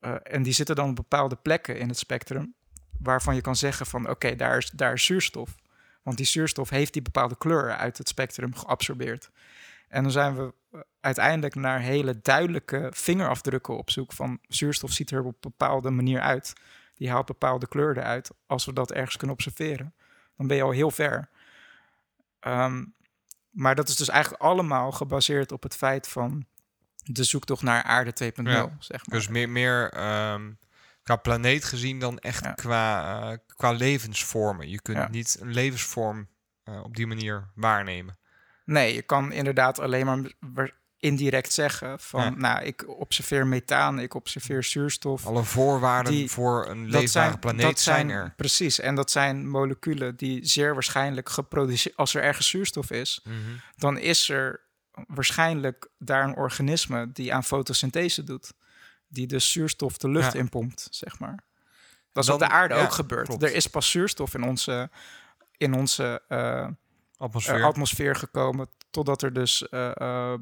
eh, 0.00 0.14
en 0.22 0.42
die 0.42 0.52
zitten 0.52 0.76
dan 0.76 0.88
op 0.88 0.96
bepaalde 0.96 1.36
plekken 1.36 1.78
in 1.78 1.88
het 1.88 1.98
spectrum, 1.98 2.54
waarvan 2.98 3.34
je 3.34 3.40
kan 3.40 3.56
zeggen 3.56 3.86
van 3.86 4.08
oké, 4.08 4.36
daar, 4.36 4.56
is, 4.56 4.70
daar 4.70 4.92
is 4.92 5.04
zuurstof. 5.04 5.54
Want 6.02 6.16
die 6.16 6.26
zuurstof 6.26 6.70
heeft 6.70 6.92
die 6.92 7.02
bepaalde 7.02 7.36
kleur 7.38 7.76
uit 7.76 7.98
het 7.98 8.08
spectrum 8.08 8.54
geabsorbeerd. 8.54 9.30
En 9.88 10.02
dan 10.02 10.12
zijn 10.12 10.36
we 10.36 10.54
eh, 10.70 10.80
uiteindelijk 11.00 11.54
naar 11.54 11.80
hele 11.80 12.18
duidelijke 12.22 12.90
vingerafdrukken 12.94 13.76
op 13.76 13.90
zoek 13.90 14.12
van 14.12 14.38
zuurstof 14.42 14.92
ziet 14.92 15.10
er 15.10 15.24
op 15.24 15.26
een 15.26 15.50
bepaalde 15.50 15.90
manier 15.90 16.20
uit. 16.20 16.52
Die 16.98 17.10
haalt 17.10 17.26
bepaalde 17.26 17.68
kleuren 17.68 18.04
uit. 18.04 18.30
Als 18.46 18.64
we 18.64 18.72
dat 18.72 18.92
ergens 18.92 19.16
kunnen 19.16 19.36
observeren, 19.36 19.94
dan 20.36 20.46
ben 20.46 20.56
je 20.56 20.62
al 20.62 20.70
heel 20.70 20.90
ver. 20.90 21.28
Ehm, 22.40 22.84
maar 23.50 23.74
dat 23.74 23.88
is 23.88 23.96
dus 23.96 24.08
eigenlijk 24.08 24.42
allemaal 24.42 24.92
gebaseerd 24.92 25.52
op 25.52 25.62
het 25.62 25.76
feit 25.76 26.08
van 26.08 26.46
de 27.04 27.24
zoektocht 27.24 27.62
naar 27.62 27.82
aarde 27.82 28.12
2.0, 28.12 28.52
Ja. 28.52 28.70
zeg 28.78 29.06
maar. 29.06 29.18
Dus 29.18 29.28
meer, 29.28 29.48
meer 29.48 29.90
ehm, 29.92 30.52
qua 31.02 31.16
planeet 31.16 31.64
gezien 31.64 31.98
dan 32.00 32.18
echt 32.18 32.44
Ja. 32.44 32.52
qua, 32.52 33.20
eh, 33.32 33.38
qua 33.56 33.70
levensvormen. 33.72 34.68
Je 34.68 34.80
kunt 34.82 34.96
Ja. 34.98 35.08
niet 35.08 35.36
een 35.40 35.52
levensvorm 35.52 36.28
eh, 36.64 36.80
op 36.82 36.96
die 36.96 37.06
manier 37.06 37.48
waarnemen. 37.54 38.18
Nee, 38.64 38.94
je 38.94 39.02
kan 39.02 39.32
inderdaad 39.32 39.78
alleen 39.78 40.06
maar 40.06 40.30
indirect 41.00 41.52
zeggen 41.52 42.00
van, 42.00 42.22
Ja. 42.22 42.30
nou, 42.30 42.62
ik 42.64 42.88
observeer 42.98 43.46
methaan, 43.46 43.98
ik 43.98 44.14
observeer 44.14 44.62
zuurstof. 44.64 45.26
Alle 45.26 45.42
voorwaarden 45.44 46.12
Die- 46.12 46.30
voor 46.30 46.66
een 46.68 46.90
leefbare 46.90 47.38
planeet 47.38 47.62
dat 47.62 47.80
zijn, 47.80 48.10
er. 48.10 48.32
Precies, 48.36 48.80
en 48.80 48.94
dat 48.94 49.10
zijn 49.10 49.48
moleculen 49.48 50.16
die 50.16 50.46
zeer 50.46 50.74
waarschijnlijk 50.74 51.28
geproduceerd... 51.28 51.96
Als 51.96 52.14
er 52.14 52.22
ergens 52.22 52.48
zuurstof 52.48 52.90
is, 52.90 53.20
Mhm. 53.24 53.34
dan 53.76 53.98
is 53.98 54.28
er 54.28 54.60
waarschijnlijk 55.06 55.88
daar 55.98 56.24
een 56.24 56.36
organisme 56.36 57.12
die 57.12 57.34
aan 57.34 57.44
fotosynthese 57.44 58.24
doet. 58.24 58.52
Die 59.08 59.26
dus 59.26 59.52
zuurstof 59.52 59.96
de 59.96 60.08
lucht 60.10 60.32
Ja. 60.32 60.38
inpompt, 60.38 60.88
zeg 60.90 61.18
maar. 61.18 61.38
Dat 62.12 62.22
is 62.22 62.30
Dan- 62.30 62.34
op 62.34 62.48
de 62.48 62.54
aarde 62.54 62.74
ja, 62.74 62.82
ook 62.82 62.92
gebeurd. 62.92 63.26
klopt. 63.26 63.42
Er 63.42 63.54
is 63.54 63.66
pas 63.66 63.90
zuurstof 63.90 64.34
in 64.34 64.42
onze, 64.42 64.90
in 65.56 65.74
onze 65.74 66.22
eh, 66.28 66.66
Atmosfeer. 67.16 67.54
eh, 67.60 67.64
atmosfeer 67.64 68.16
gekomen. 68.16 68.68
Totdat 68.90 69.22
er 69.22 69.32
dus 69.32 69.68
eh, 69.68 69.96
eh, 69.96 70.38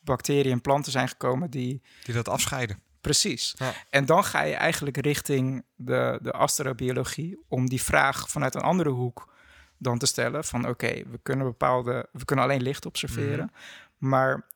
bacteriën 0.00 0.52
en 0.52 0.60
planten 0.60 0.92
zijn 0.92 1.08
gekomen 1.08 1.50
die. 1.50 1.82
die 2.04 2.14
dat 2.14 2.28
afscheiden. 2.28 2.80
Precies. 3.00 3.54
Ja. 3.58 3.72
En 3.90 4.06
dan 4.06 4.24
ga 4.24 4.42
je 4.42 4.54
eigenlijk 4.54 4.96
richting 4.96 5.64
de, 5.74 6.18
de 6.22 6.32
astrobiologie 6.32 7.38
om 7.48 7.68
die 7.68 7.82
vraag 7.82 8.30
vanuit 8.30 8.54
een 8.54 8.60
andere 8.60 8.90
hoek 8.90 9.32
dan 9.78 9.98
te 9.98 10.06
stellen. 10.06 10.44
Van 10.44 10.68
oké, 10.68 11.02
we 11.10 11.18
kunnen 11.22 11.46
bepaalde. 11.46 12.08
We 12.12 12.24
kunnen 12.24 12.44
alleen 12.44 12.62
licht 12.62 12.86
observeren. 12.86 13.52
Maar 13.96 14.48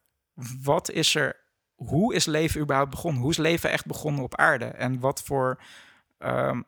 wat 0.63 0.91
is 0.91 1.15
er. 1.15 1.39
Hoe 1.75 2.15
is 2.15 2.27
leven 2.27 2.61
überhaupt 2.61 2.91
begonnen? 2.91 3.23
Hoe 3.23 3.31
is 3.31 3.37
leven 3.37 3.71
echt 3.71 3.87
begonnen 3.87 4.23
op 4.23 4.37
aarde? 4.37 4.65
En 4.65 5.01
wat 5.01 5.23
voor 5.23 5.63
ehm, 6.19 6.63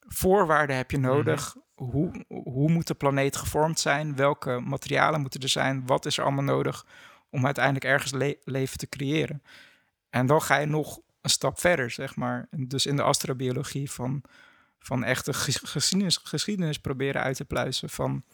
voorwaarden 0.00 0.76
heb 0.76 0.90
je 0.90 0.98
nodig? 0.98 1.56
Hoe, 1.90 2.24
hoe 2.28 2.70
moet 2.70 2.86
de 2.86 2.94
planeet 2.94 3.36
gevormd 3.36 3.80
zijn? 3.80 4.16
Welke 4.16 4.60
materialen 4.64 5.20
moeten 5.20 5.40
er 5.40 5.48
zijn? 5.48 5.86
Wat 5.86 6.06
is 6.06 6.18
er 6.18 6.24
allemaal 6.24 6.44
nodig 6.44 6.86
om 7.30 7.44
uiteindelijk 7.44 7.84
ergens 7.84 8.12
le- 8.12 8.36
leven 8.44 8.78
te 8.78 8.88
creëren? 8.88 9.42
En 10.10 10.26
dan 10.26 10.42
ga 10.42 10.56
je 10.56 10.66
nog 10.66 11.00
een 11.20 11.30
stap 11.30 11.60
verder, 11.60 11.90
zeg 11.90 12.16
maar. 12.16 12.48
Dus 12.50 12.86
in 12.86 12.96
de 12.96 13.02
astrobiologie 13.02 13.90
van, 13.90 14.22
van 14.78 15.04
echte 15.04 15.32
ges- 15.32 15.60
geschiedenis, 15.64 16.16
geschiedenis 16.16 16.78
proberen 16.78 17.22
uit 17.22 17.36
te 17.36 17.44
pluizen 17.44 17.90
van 17.90 18.24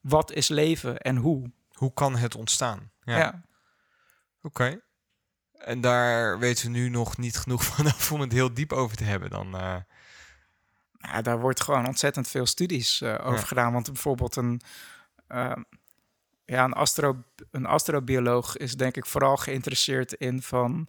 wat 0.00 0.32
is 0.32 0.48
leven 0.48 0.98
en 0.98 1.16
hoe. 1.16 1.50
Hoe 1.72 1.92
kan 1.92 2.16
het 2.16 2.34
ontstaan? 2.34 2.90
Ja. 3.02 3.16
Ja, 3.18 3.42
Oké. 4.42 4.80
En 5.52 5.80
daar 5.80 6.38
weten 6.38 6.64
we 6.66 6.70
nu 6.78 6.88
nog 6.88 7.16
niet 7.18 7.36
genoeg 7.36 7.64
van 7.70 7.86
om 8.12 8.20
het 8.20 8.32
heel 8.32 8.54
diep 8.54 8.72
over 8.72 8.96
te 8.96 9.04
hebben. 9.04 9.30
Dan, 9.30 9.56
eh, 9.56 9.76
Ja, 11.02 11.22
daar 11.22 11.40
wordt 11.40 11.60
gewoon 11.62 11.86
ontzettend 11.86 12.28
veel 12.28 12.46
studies 12.46 13.00
eh, 13.00 13.14
over 13.20 13.38
Ja. 13.38 13.44
gedaan. 13.44 13.72
Want 13.72 13.86
bijvoorbeeld 13.86 14.36
een, 14.36 14.60
eh, 15.26 15.56
ja, 16.44 16.64
een, 16.64 16.72
astro, 16.72 17.22
een 17.50 17.66
astrobioloog 17.66 18.56
is 18.56 18.76
denk 18.76 18.96
ik 18.96 19.06
vooral 19.06 19.36
geïnteresseerd 19.36 20.12
in 20.12 20.42
van... 20.42 20.88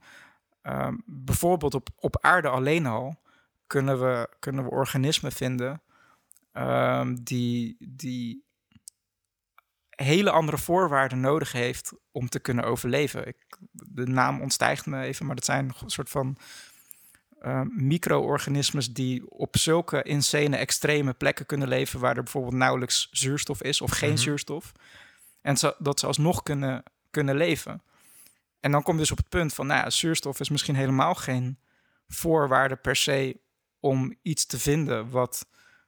ehm, 0.62 0.95
bijvoorbeeld 1.05 1.74
op, 1.74 1.89
op 1.95 2.18
aarde 2.22 2.47
alleen 2.49 2.86
al 2.86 3.22
kunnen 3.68 3.99
we, 3.99 4.30
kunnen 4.39 4.64
we 4.64 4.70
organismen 4.70 5.32
vinden... 5.32 5.82
ehm, 6.51 7.16
die, 7.22 7.76
die 7.80 8.43
hele 9.89 10.32
andere 10.32 10.57
voorwaarden 10.57 11.20
nodig 11.20 11.51
heeft 11.51 11.93
om 12.12 12.30
te 12.30 12.39
kunnen 12.39 12.64
overleven. 12.64 13.28
Ik, 13.28 13.38
de 13.72 14.05
naam 14.07 14.41
ontstijgt 14.41 14.86
me 14.86 15.01
even, 15.01 15.26
maar 15.26 15.36
dat 15.36 15.45
zijn 15.45 15.74
een 15.82 15.89
soort 15.89 16.09
van 16.09 16.38
uh, 17.46 17.62
micro-organismes 17.70 18.94
die 18.94 19.30
op 19.30 19.58
zulke 19.58 20.04
insane 20.04 20.58
extreme 20.58 21.14
plekken 21.14 21.46
kunnen 21.46 21.68
leven 21.68 22.00
waar 22.00 22.18
er 22.18 22.24
bijvoorbeeld 22.24 22.54
nauwelijks 22.54 23.08
zuurstof 23.12 23.62
is 23.64 23.82
of 23.82 23.92
geen 23.92 24.10
Mhm. 24.10 24.20
zuurstof. 24.20 24.72
En 25.42 25.58
zo, 25.58 25.74
dat 25.78 26.00
ze 26.00 26.08
alsnog 26.08 26.44
kunnen, 26.44 26.84
kunnen 27.10 27.36
leven. 27.36 27.82
En 28.60 28.72
dan 28.72 28.84
kom 28.84 28.94
je 28.94 29.00
dus 29.00 29.12
op 29.12 29.18
het 29.18 29.30
punt 29.30 29.54
van, 29.54 29.68
nou 29.68 29.80
ja, 29.84 29.89
zuurstof 29.89 30.39
is 30.39 30.50
misschien 30.50 30.76
helemaal 30.76 31.16
geen 31.16 31.60
voorwaarde 32.08 32.76
per 32.76 32.96
se 32.96 33.39
om 33.80 34.16
iets 34.22 34.46
te 34.46 34.60
vinden 34.60 35.10
wat 35.10 35.46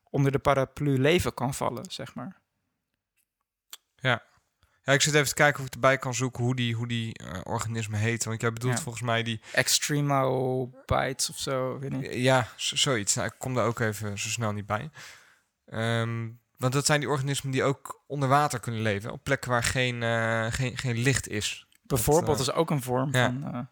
onder 0.10 0.32
de 0.32 0.39
paraplu 0.39 0.99
leven 0.99 1.34
kan 1.34 1.54
vallen, 1.54 1.86
zeg 1.91 2.16
maar. 2.16 2.41
ja. 3.95 4.24
Ja, 4.84 4.93
ik 4.93 5.01
zit 5.01 5.13
even 5.13 5.27
te 5.27 5.34
kijken 5.34 5.59
of 5.59 5.65
ik 5.65 5.73
erbij 5.73 5.97
kan 5.97 6.13
zoeken 6.13 6.43
hoe 6.43 6.55
die, 6.55 6.75
hoe 6.75 6.88
die 6.88 7.19
organismen 7.43 7.99
heten. 7.99 8.29
Want 8.29 8.41
jij 8.41 8.53
bedoelt 8.53 8.77
Ja. 8.77 8.81
volgens 8.81 9.03
mij 9.03 9.23
die... 9.23 9.41
Extremo 9.51 10.69
bites 10.86 11.29
of 11.29 11.38
zo, 11.38 11.79
weet 11.79 11.91
niet. 11.91 12.13
Ja, 12.13 12.47
zoiets. 12.55 13.15
Nou, 13.15 13.27
ik 13.27 13.36
kom 13.38 13.53
daar 13.53 13.65
ook 13.65 13.79
even 13.79 14.19
zo 14.19 14.29
snel 14.29 14.51
niet 14.51 14.65
bij. 14.65 14.89
Ehm, 15.65 16.29
want 16.57 16.73
dat 16.73 16.86
zijn 16.86 16.99
die 16.99 17.09
organismen 17.09 17.51
die 17.51 17.63
ook 17.63 18.01
onder 18.07 18.29
water 18.29 18.59
kunnen 18.59 18.81
leven. 18.81 19.11
Op 19.11 19.23
plekken 19.23 19.49
waar 19.49 19.63
geen, 19.63 20.03
eh, 20.03 20.45
geen, 20.49 20.77
geen 20.77 20.97
licht 20.97 21.27
is. 21.27 21.67
Bijvoorbeeld 21.84 22.38
eh, 22.38 22.41
is 22.41 22.51
ook 22.51 22.69
een 22.69 22.81
vorm 22.81 23.09
ja. 23.11 23.25
van... 23.25 23.67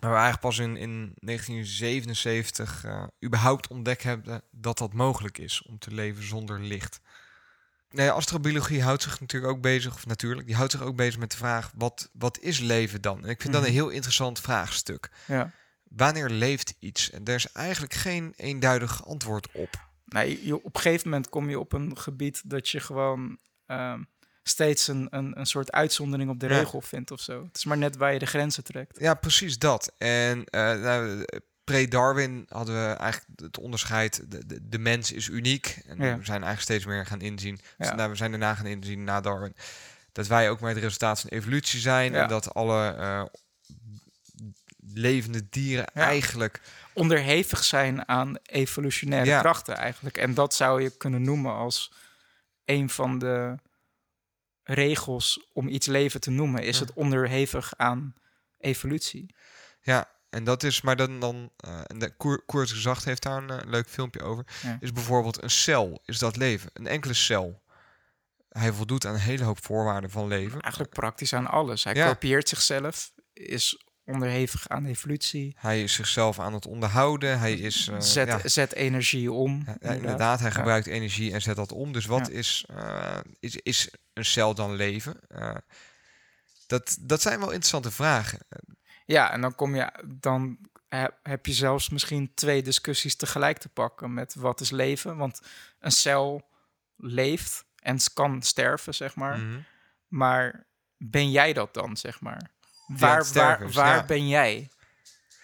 Maar 0.00 0.10
we 0.10 0.16
eigenlijk 0.16 0.40
pas 0.40 0.58
in, 0.58 0.76
in 0.76 1.14
1977 1.20 2.84
eh, 2.84 3.02
überhaupt 3.24 3.68
ontdekt 3.68 4.02
hebben 4.02 4.42
dat 4.50 4.78
dat 4.78 4.92
mogelijk 4.92 5.38
is 5.38 5.62
om 5.62 5.78
te 5.78 5.94
leven 5.94 6.22
zonder 6.22 6.60
licht. 6.60 7.00
Nee, 7.90 8.10
astrobiologie 8.10 8.82
houdt 8.82 9.02
zich 9.02 9.20
natuurlijk 9.20 9.52
ook 9.52 9.60
bezig, 9.60 9.94
of 9.94 10.06
natuurlijk, 10.06 10.46
die 10.46 10.56
houdt 10.56 10.72
zich 10.72 10.82
ook 10.82 10.96
bezig 10.96 11.18
met 11.20 11.30
de 11.30 11.36
vraag: 11.36 11.70
wat, 11.74 12.10
wat 12.12 12.38
is 12.38 12.58
leven 12.58 13.00
dan? 13.00 13.24
En 13.24 13.28
ik 13.30 13.40
vind 13.40 13.52
dat 13.52 13.62
Mhm. 13.62 13.70
een 13.70 13.76
heel 13.76 13.88
interessant 13.88 14.40
vraagstuk. 14.40 15.10
ja. 15.26 15.52
Wanneer 15.82 16.28
leeft 16.28 16.74
iets? 16.78 17.10
En 17.10 17.24
er 17.24 17.34
is 17.34 17.52
eigenlijk 17.52 17.94
geen 17.94 18.32
eenduidig 18.36 19.06
antwoord 19.06 19.48
op. 19.52 19.88
Nee, 20.04 20.46
je, 20.46 20.54
op 20.64 20.74
een 20.74 20.80
gegeven 20.80 21.08
moment 21.10 21.28
kom 21.28 21.48
je 21.50 21.58
op 21.58 21.72
een 21.72 21.98
gebied 21.98 22.42
dat 22.50 22.68
je 22.68 22.80
gewoon 22.80 23.38
ehm, 23.66 24.02
steeds 24.42 24.88
een, 24.88 25.06
een, 25.10 25.38
een 25.38 25.46
soort 25.46 25.72
uitzondering 25.72 26.30
op 26.30 26.40
de 26.40 26.48
Ja. 26.48 26.58
regel 26.58 26.80
vindt 26.80 27.10
of 27.10 27.20
zo. 27.20 27.44
Het 27.44 27.56
is 27.56 27.64
maar 27.64 27.78
net 27.78 27.96
waar 27.96 28.12
je 28.12 28.18
de 28.18 28.26
grenzen 28.26 28.64
trekt. 28.64 29.00
Ja, 29.00 29.14
precies 29.14 29.58
dat. 29.58 29.92
En 29.98 30.44
nou, 30.50 31.24
pre-Darwin 31.70 32.46
hadden 32.48 32.74
we 32.74 32.92
eigenlijk 32.94 33.40
het 33.40 33.58
onderscheid, 33.58 34.30
de, 34.30 34.46
de, 34.46 34.68
de 34.68 34.78
mens 34.78 35.12
is 35.12 35.28
uniek. 35.28 35.78
En 35.86 35.96
Ja. 35.96 36.18
we 36.18 36.24
zijn 36.24 36.42
eigenlijk 36.42 36.60
steeds 36.60 36.84
meer 36.84 37.06
gaan 37.06 37.20
inzien, 37.20 37.60
Ja. 37.78 37.94
nou, 37.94 38.10
we 38.10 38.16
zijn 38.16 38.30
daarna 38.30 38.54
gaan 38.54 38.66
inzien 38.66 39.04
na 39.04 39.20
Darwin, 39.20 39.54
dat 40.12 40.26
wij 40.26 40.50
ook 40.50 40.60
maar 40.60 40.70
het 40.70 40.82
resultaat 40.82 41.20
van 41.20 41.30
evolutie 41.30 41.80
zijn. 41.80 42.12
Ja. 42.12 42.22
En 42.22 42.28
dat 42.28 42.54
alle 42.54 42.94
eh, 42.94 43.22
levende 44.94 45.48
dieren 45.50 45.86
eigenlijk... 45.94 46.60
Onderhevig 46.92 47.64
zijn 47.64 48.08
aan 48.08 48.36
evolutionaire 48.42 49.40
krachten 49.40 49.76
eigenlijk. 49.76 50.16
En 50.16 50.34
dat 50.34 50.54
zou 50.54 50.82
je 50.82 50.96
kunnen 50.96 51.22
noemen 51.22 51.54
als 51.54 51.92
een 52.64 52.90
van 52.90 53.18
de 53.18 53.54
regels 54.62 55.48
om 55.52 55.68
iets 55.68 55.86
leven 55.86 56.20
te 56.20 56.30
noemen. 56.30 56.62
Is 56.62 56.80
het 56.80 56.92
onderhevig 56.92 57.72
aan 57.76 58.14
evolutie. 58.58 59.34
Ja, 59.80 60.08
en 60.30 60.44
dat 60.44 60.62
is, 60.62 60.80
maar 60.80 60.96
dan, 60.96 61.20
dan 61.20 61.50
eh, 61.56 61.80
en 61.86 61.98
de 61.98 62.10
Koer, 62.16 62.42
Koers 62.46 62.72
Gezacht 62.72 63.04
heeft 63.04 63.22
daar 63.22 63.42
een 63.42 63.50
eh, 63.50 63.66
leuk 63.70 63.88
filmpje 63.88 64.22
over. 64.22 64.44
Ja. 64.62 64.76
Is 64.80 64.92
bijvoorbeeld 64.92 65.42
een 65.42 65.50
cel, 65.50 66.02
is 66.04 66.18
dat 66.18 66.36
leven? 66.36 66.70
Een 66.72 66.86
enkele 66.86 67.14
cel. 67.14 67.62
Hij 68.48 68.72
voldoet 68.72 69.06
aan 69.06 69.14
een 69.14 69.20
hele 69.20 69.44
hoop 69.44 69.64
voorwaarden 69.64 70.10
van 70.10 70.26
leven. 70.28 70.60
Eigenlijk 70.60 70.92
praktisch 70.94 71.32
aan 71.32 71.46
alles. 71.46 71.84
Hij 71.84 71.94
Ja. 71.94 72.06
kopieert 72.06 72.48
zichzelf, 72.48 73.12
is 73.32 73.84
onderhevig 74.04 74.68
aan 74.68 74.84
evolutie. 74.84 75.54
Hij 75.58 75.82
is 75.82 75.92
zichzelf 75.92 76.38
aan 76.38 76.54
het 76.54 76.66
onderhouden. 76.66 77.38
Hij 77.38 77.52
is. 77.54 77.88
eh, 77.88 78.00
zet, 78.00 78.28
ja, 78.28 78.48
zet 78.48 78.72
energie 78.74 79.32
om. 79.32 79.64
ja, 79.80 79.90
inderdaad. 79.92 80.40
hij 80.40 80.50
gebruikt 80.50 80.86
energie 80.86 81.32
en 81.32 81.42
zet 81.42 81.56
dat 81.56 81.72
om. 81.72 81.92
Dus 81.92 82.06
wat 82.06 82.28
is, 82.30 82.64
is, 83.40 83.56
is 83.56 83.90
een 84.12 84.24
cel 84.24 84.54
dan 84.54 84.74
leven? 84.74 85.20
Dat, 86.66 86.96
dat 87.00 87.22
zijn 87.22 87.38
wel 87.38 87.48
interessante 87.48 87.90
vragen. 87.90 88.38
Ja, 89.10 89.32
en 89.32 89.40
dan 89.40 89.54
kom 89.54 89.74
je, 89.74 89.90
dan 90.06 90.58
he- 90.88 91.08
heb 91.22 91.46
je 91.46 91.52
zelfs 91.52 91.88
misschien 91.88 92.34
twee 92.34 92.62
discussies 92.62 93.16
tegelijk 93.16 93.58
te 93.58 93.68
pakken 93.68 94.14
met 94.14 94.34
wat 94.34 94.60
is 94.60 94.70
leven. 94.70 95.16
Want 95.16 95.40
een 95.78 95.92
cel 95.92 96.48
leeft 96.96 97.64
en 97.76 97.98
kan 98.14 98.42
sterven, 98.42 98.94
zeg 98.94 99.14
maar. 99.14 99.38
Mhm. 99.38 99.58
Maar 100.08 100.66
ben 100.96 101.30
jij 101.30 101.52
dat 101.52 101.74
dan, 101.74 101.96
zeg 101.96 102.20
maar? 102.20 102.50
Waar, 102.86 103.32
waar, 103.32 103.70
waar 103.72 103.96
ja. 103.96 104.04
ben 104.04 104.28
jij? 104.28 104.68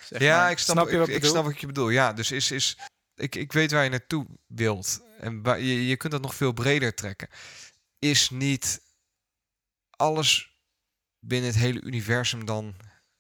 Zeg 0.01 0.21
Ja, 0.21 0.39
maar. 0.39 0.51
ik 0.51 0.59
snap, 0.59 0.89
je 0.89 0.99
wat 0.99 1.09
ik, 1.09 1.25
snap 1.25 1.45
wat 1.45 1.61
je 1.61 1.67
bedoelt. 1.67 1.93
Ja, 1.93 2.13
dus 2.13 2.31
is, 2.31 2.51
is, 2.51 2.79
ik, 3.15 3.35
ik 3.35 3.53
weet 3.53 3.71
waar 3.71 3.85
je 3.85 3.91
naartoe 3.91 4.27
wilt. 4.47 5.01
En 5.21 5.43
waar, 5.43 5.61
je, 5.61 5.87
je 5.87 5.97
kunt 5.97 6.13
dat 6.13 6.23
nog 6.23 6.35
veel 6.35 6.53
breder 6.53 6.95
trekken. 6.95 7.29
Is 7.99 8.31
niet 8.31 8.83
alles 9.91 10.57
binnen 11.19 11.51
het 11.51 11.59
hele 11.59 11.81
universum 11.81 12.45
dan 12.45 12.77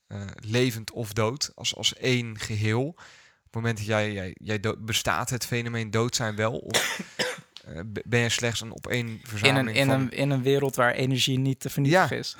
eh, 0.06 0.20
levend 0.34 0.90
of 0.90 1.12
dood? 1.12 1.52
Als, 1.54 1.76
als 1.76 1.94
één 1.94 2.38
geheel? 2.38 2.86
Op 2.88 2.96
het 3.44 3.54
moment 3.54 3.76
dat 3.76 3.86
jij, 3.86 4.12
jij, 4.12 4.36
jij 4.42 4.60
dood- 4.60 4.84
bestaat 4.84 5.30
het 5.30 5.46
fenomeen 5.46 5.90
dood 5.90 6.16
zijn 6.16 6.36
wel? 6.36 6.52
Of 6.58 7.00
eh, 7.64 7.80
ben 8.04 8.20
je 8.20 8.28
slechts 8.28 8.60
een 8.60 8.70
op 8.70 8.86
één 8.86 9.08
in, 9.08 9.20
verzameling 9.24 9.68
een, 9.68 9.74
in, 9.74 9.86
van... 9.86 10.00
een, 10.00 10.10
in 10.10 10.30
een 10.30 10.42
wereld 10.42 10.76
waar 10.76 10.92
energie 10.92 11.38
niet 11.38 11.60
te 11.60 11.70
vernietigen 11.70 12.18
is. 12.18 12.36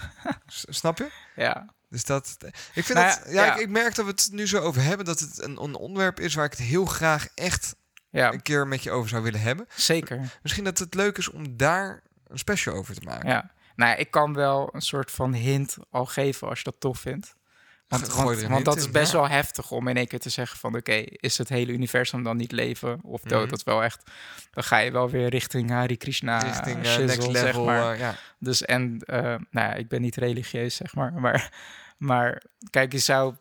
Snap 0.68 0.98
je? 0.98 1.10
Ja, 1.36 1.74
Dus 1.88 2.04
dat, 2.04 2.36
ik 2.74 2.84
vind 2.84 2.98
Nou 2.98 3.18
dat, 3.24 3.32
ja. 3.32 3.54
Ik, 3.54 3.60
ik 3.60 3.68
merk 3.68 3.94
dat 3.94 4.04
we 4.04 4.10
het 4.10 4.28
nu 4.32 4.46
zo 4.46 4.58
over 4.58 4.82
hebben, 4.82 5.06
dat 5.06 5.20
het 5.20 5.42
een, 5.42 5.62
een 5.62 5.74
onderwerp 5.74 6.20
is 6.20 6.34
waar 6.34 6.44
ik 6.44 6.50
het 6.50 6.60
heel 6.60 6.84
graag 6.86 7.28
echt 7.34 7.76
ja 8.10 8.32
een 8.32 8.42
keer 8.42 8.66
met 8.66 8.82
je 8.82 8.90
over 8.90 9.08
zou 9.08 9.22
willen 9.22 9.40
hebben. 9.40 9.66
zeker. 9.76 10.38
Misschien 10.42 10.64
dat 10.64 10.78
het 10.78 10.94
leuk 10.94 11.18
is 11.18 11.30
om 11.30 11.56
daar 11.56 12.02
een 12.26 12.38
special 12.38 12.74
over 12.74 12.94
te 12.94 13.00
maken. 13.04 13.28
Ja. 13.28 13.50
Nou, 13.76 13.96
ik 13.98 14.10
kan 14.10 14.34
wel 14.34 14.68
een 14.74 14.80
soort 14.80 15.10
van 15.10 15.32
hint 15.32 15.76
al 15.90 16.06
geven 16.06 16.48
als 16.48 16.58
je 16.58 16.64
dat 16.64 16.80
tof 16.80 16.98
vindt. 16.98 17.34
Want, 17.88 18.06
want, 18.48 18.64
dat 18.64 18.76
in, 18.76 18.80
is 18.80 18.90
best 18.90 19.12
ja. 19.12 19.18
wel 19.18 19.28
heftig 19.28 19.70
om 19.70 19.88
in 19.88 19.96
één 19.96 20.06
keer 20.06 20.18
te 20.18 20.28
zeggen 20.28 20.58
van... 20.58 20.76
oké, 20.76 20.92
is 21.06 21.38
het 21.38 21.48
hele 21.48 21.72
universum 21.72 22.22
dan 22.22 22.36
niet 22.36 22.52
leven 22.52 22.98
of 23.02 23.20
dood? 23.20 23.40
Mhm. 23.40 23.48
Dat 23.48 23.58
is 23.58 23.64
wel 23.64 23.82
echt... 23.82 24.10
Dan 24.50 24.64
ga 24.64 24.78
je 24.78 24.90
wel 24.90 25.10
weer 25.10 25.28
richting 25.28 25.70
Hare 25.70 25.96
Krishna, 25.96 26.38
Richting 26.38 26.86
shizzle, 26.86 27.04
next 27.04 27.22
zeg 27.22 27.42
level. 27.42 27.64
maar. 27.64 27.92
eh, 27.92 27.98
ja. 27.98 28.14
Dus 28.38 28.64
en, 28.64 28.98
eh, 29.06 29.22
nou 29.22 29.38
ja, 29.50 29.74
ik 29.74 29.88
ben 29.88 30.00
niet 30.00 30.16
religieus, 30.16 30.74
zeg 30.74 30.94
maar. 30.94 31.12
Maar, 31.26 31.52
maar 31.96 32.42
kijk, 32.70 32.92
je 32.92 32.98
zou 32.98 33.34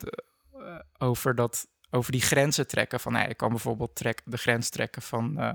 over, 0.97 1.35
dat, 1.35 1.67
over 1.89 2.11
die 2.11 2.21
grenzen 2.21 2.67
trekken. 2.67 2.99
Van, 2.99 3.11
nou 3.11 3.27
je 3.27 3.35
kan 3.35 3.49
bijvoorbeeld 3.49 3.95
trek, 3.95 4.21
de 4.25 4.37
grens 4.37 4.69
trekken 4.69 5.01
van 5.01 5.39
eh, 5.39 5.51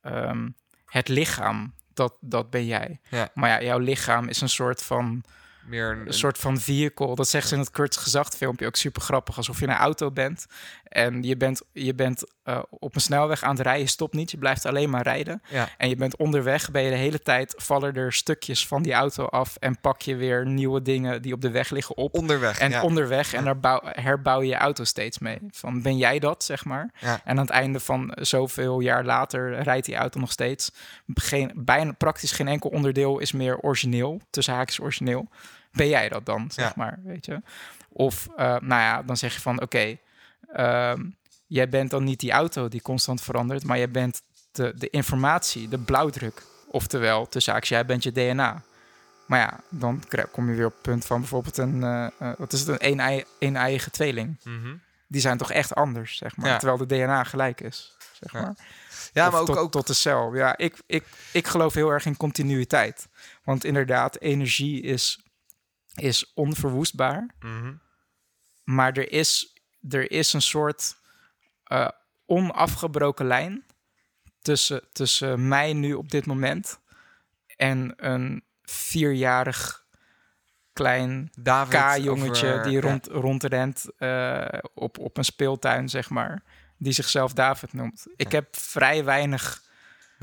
ehm, 0.00 0.48
het 0.86 1.08
lichaam. 1.08 1.74
Dat, 1.94 2.16
dat 2.20 2.50
ben 2.50 2.66
jij. 2.66 3.00
Ja. 3.08 3.28
Maar 3.34 3.48
ja, 3.50 3.62
jouw 3.62 3.78
lichaam 3.78 4.28
is 4.28 4.40
een 4.40 4.48
soort 4.48 4.82
van, 4.82 5.24
Meer 5.66 5.90
een, 5.90 6.06
een 6.06 6.12
soort 6.12 6.38
van 6.38 6.60
vehicle. 6.60 7.14
Dat 7.14 7.28
zegt 7.28 7.48
ze 7.48 7.54
in 7.54 7.60
het 7.60 7.70
kort 7.70 7.96
gezacht 7.96 8.36
filmpje 8.36 8.66
ook 8.66 8.76
super 8.76 9.02
grappig. 9.02 9.36
Alsof 9.36 9.60
je 9.60 9.66
een 9.66 9.72
auto 9.72 10.10
bent. 10.10 10.46
En 10.84 11.22
je 11.22 11.36
bent, 11.36 11.62
je 11.72 11.94
bent 11.94 12.24
eh, 12.42 12.62
op 12.70 12.94
een 12.94 13.00
snelweg 13.00 13.42
aan 13.42 13.54
het 13.54 13.60
rijden. 13.60 13.82
Je 13.82 13.88
stopt 13.88 14.14
niet, 14.14 14.30
je 14.30 14.38
blijft 14.38 14.66
alleen 14.66 14.90
maar 14.90 15.02
rijden. 15.02 15.42
ja. 15.48 15.68
En 15.78 15.88
je 15.88 15.96
bent 15.96 16.16
onderweg, 16.16 16.70
ben 16.70 16.82
je 16.82 16.90
de 16.90 16.96
hele 16.96 17.22
tijd, 17.22 17.54
vallen 17.56 17.94
er 17.94 18.12
stukjes 18.12 18.66
van 18.66 18.82
die 18.82 18.92
auto 18.92 19.24
af 19.24 19.56
en 19.56 19.80
pak 19.80 20.02
je 20.02 20.16
weer 20.16 20.46
nieuwe 20.46 20.82
dingen 20.82 21.22
die 21.22 21.32
op 21.32 21.40
de 21.40 21.50
weg 21.50 21.70
liggen 21.70 21.96
op. 21.96 22.14
onderweg. 22.14 22.58
En 22.58 22.70
ja. 22.70 22.82
onderweg, 22.82 23.32
en 23.32 23.44
daar 23.44 23.58
bouw, 23.58 23.80
herbouw 23.84 24.40
je 24.40 24.48
je 24.48 24.54
auto 24.56 24.84
steeds 24.84 25.18
mee. 25.18 25.38
Van 25.50 25.82
ben 25.82 25.96
jij 25.96 26.18
dat, 26.18 26.44
zeg 26.44 26.64
maar? 26.64 26.90
Ja. 26.98 27.20
En 27.24 27.30
aan 27.30 27.44
het 27.44 27.50
einde 27.50 27.80
van 27.80 28.12
zoveel 28.20 28.80
jaar 28.80 29.04
later 29.04 29.62
rijdt 29.62 29.86
die 29.86 29.96
auto 29.96 30.20
nog 30.20 30.32
steeds. 30.32 30.72
Geen, 31.14 31.52
bijna 31.54 31.92
praktisch 31.92 32.32
geen 32.32 32.48
enkel 32.48 32.70
onderdeel 32.70 33.18
is 33.18 33.32
meer 33.32 33.58
origineel, 33.58 34.20
tussen 34.30 34.54
haakjes 34.54 34.80
origineel. 34.80 35.28
Ben 35.72 35.88
jij 35.88 36.08
dat 36.08 36.26
dan, 36.26 36.50
zeg 36.50 36.66
Ja. 36.66 36.72
maar, 36.76 36.98
weet 37.04 37.26
je? 37.26 37.42
Of, 37.88 38.28
eh, 38.36 38.46
nou 38.46 38.80
ja, 38.80 39.02
dan 39.02 39.16
zeg 39.16 39.34
je 39.34 39.40
van, 39.40 39.60
oké, 39.62 39.96
ehm, 40.52 41.02
jij 41.46 41.68
bent 41.68 41.90
dan 41.90 42.04
niet 42.04 42.20
die 42.20 42.30
auto 42.32 42.68
die 42.68 42.82
constant 42.82 43.20
verandert, 43.22 43.64
maar 43.64 43.78
jij 43.78 43.90
bent 43.90 44.22
de, 44.52 44.72
de 44.76 44.90
informatie, 44.90 45.68
de 45.68 45.78
blauwdruk. 45.78 46.42
Oftewel, 46.66 47.28
tussen 47.28 47.52
haakjes, 47.52 47.70
jij 47.76 47.86
bent 47.86 48.02
je 48.02 48.12
DNA. 48.12 48.62
Maar 49.26 49.38
ja, 49.40 49.60
dan 49.68 50.02
kom 50.30 50.48
je 50.50 50.56
weer 50.56 50.66
op 50.66 50.72
het 50.72 50.82
punt 50.82 51.04
van 51.06 51.18
bijvoorbeeld 51.20 51.56
een, 51.58 51.82
eh, 51.82 52.32
wat 52.38 52.52
is 52.52 52.60
het, 52.60 52.68
een 52.68 52.90
een-ei- 52.92 53.24
een-eiige 53.38 53.90
tweeling. 53.90 54.36
Mhm. 54.44 54.74
Die 55.06 55.20
zijn 55.20 55.38
toch 55.38 55.50
echt 55.52 55.74
anders, 55.74 56.16
zeg 56.16 56.36
maar. 56.36 56.48
Ja. 56.48 56.56
Terwijl 56.56 56.78
de 56.78 56.86
DNA 56.86 57.24
gelijk 57.24 57.60
is, 57.60 57.96
zeg 58.20 58.32
Ja. 58.32 58.40
maar. 58.40 58.54
ja, 59.12 59.30
maar 59.30 59.40
ook, 59.40 59.46
tot, 59.46 59.56
ook 59.56 59.70
tot 59.70 59.86
de 59.86 59.92
cel. 59.94 60.34
Ja, 60.34 60.56
ik, 60.56 60.76
ik, 60.86 61.04
ik 61.32 61.46
geloof 61.46 61.74
heel 61.74 61.90
erg 61.90 62.06
in 62.06 62.16
continuïteit. 62.16 63.08
Want 63.44 63.64
inderdaad, 63.64 64.18
energie 64.20 64.80
is, 64.82 65.21
is 65.94 66.32
onverwoestbaar. 66.34 67.26
Mhm. 67.40 67.74
Maar 68.64 68.92
er 68.92 69.12
is, 69.12 69.62
er 69.88 70.10
is 70.10 70.32
een 70.32 70.42
soort 70.42 70.96
eh, 71.64 71.88
onafgebroken 72.26 73.26
lijn 73.26 73.64
tussen, 74.40 74.82
tussen 74.92 75.48
mij 75.48 75.72
nu 75.72 75.94
op 75.94 76.10
dit 76.10 76.26
moment 76.26 76.80
en 77.56 77.92
een 77.96 78.44
vierjarig 78.62 79.86
klein 80.72 81.30
K-jongetje 81.68 82.60
die 82.62 82.72
ja. 82.72 82.80
rond, 82.80 83.06
rondrent 83.06 83.84
eh, 83.96 84.44
op, 84.74 84.98
op 84.98 85.16
een 85.16 85.24
speeltuin, 85.24 85.88
zeg 85.88 86.10
maar. 86.10 86.42
Die 86.76 86.92
zichzelf 86.92 87.32
David 87.32 87.72
noemt. 87.72 88.06
Ik 88.16 88.32
heb 88.32 88.56
vrij 88.56 89.04
weinig 89.04 89.62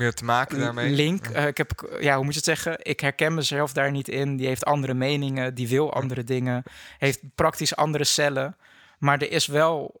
meer 0.00 0.14
te 0.14 0.24
maken 0.24 0.58
daarmee. 0.58 0.90
link. 0.90 1.26
Eh, 1.26 1.46
ik 1.46 1.56
heb, 1.56 1.96
ja, 2.00 2.14
hoe 2.14 2.24
moet 2.24 2.32
je 2.32 2.38
het 2.38 2.48
zeggen? 2.48 2.76
Ik 2.82 3.00
herken 3.00 3.34
mezelf 3.34 3.72
daar 3.72 3.90
niet 3.90 4.08
in. 4.08 4.36
Die 4.36 4.46
heeft 4.46 4.64
andere 4.64 4.94
meningen, 4.94 5.54
die 5.54 5.68
wil 5.68 5.92
andere 5.94 6.24
dingen, 6.24 6.62
heeft 6.98 7.20
praktisch 7.34 7.76
andere 7.76 8.04
cellen. 8.04 8.56
Maar 8.98 9.18
er 9.22 9.30
is 9.30 9.46
wel 9.46 10.00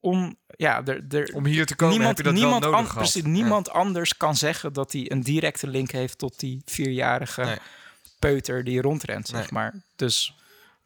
on, 0.00 0.38
ja, 0.46 0.82
er, 0.86 1.04
er, 1.08 1.34
Om 1.34 1.44
hier 1.46 1.66
te 1.66 1.74
komen 1.76 1.94
niemand, 1.94 2.16
heb 2.16 2.26
je 2.26 2.32
dat 2.32 2.40
niemand, 2.42 2.62
wel 2.64 2.72
nodig 2.72 2.86
an- 2.86 2.92
gehad. 2.92 3.10
precies, 3.10 3.30
niemand 3.30 3.70
anders 3.70 4.16
kan 4.16 4.36
zeggen 4.36 4.72
dat 4.72 4.92
hij 4.92 5.10
een 5.10 5.20
directe 5.22 5.66
link 5.66 5.90
heeft 5.90 6.18
tot 6.18 6.40
die 6.40 6.62
vierjarige 6.64 7.42
Nee. 7.44 7.56
peuter 8.18 8.64
die 8.64 8.80
rondrent, 8.80 9.28
zeg 9.28 9.50
maar. 9.50 9.74
Dus 9.96 10.37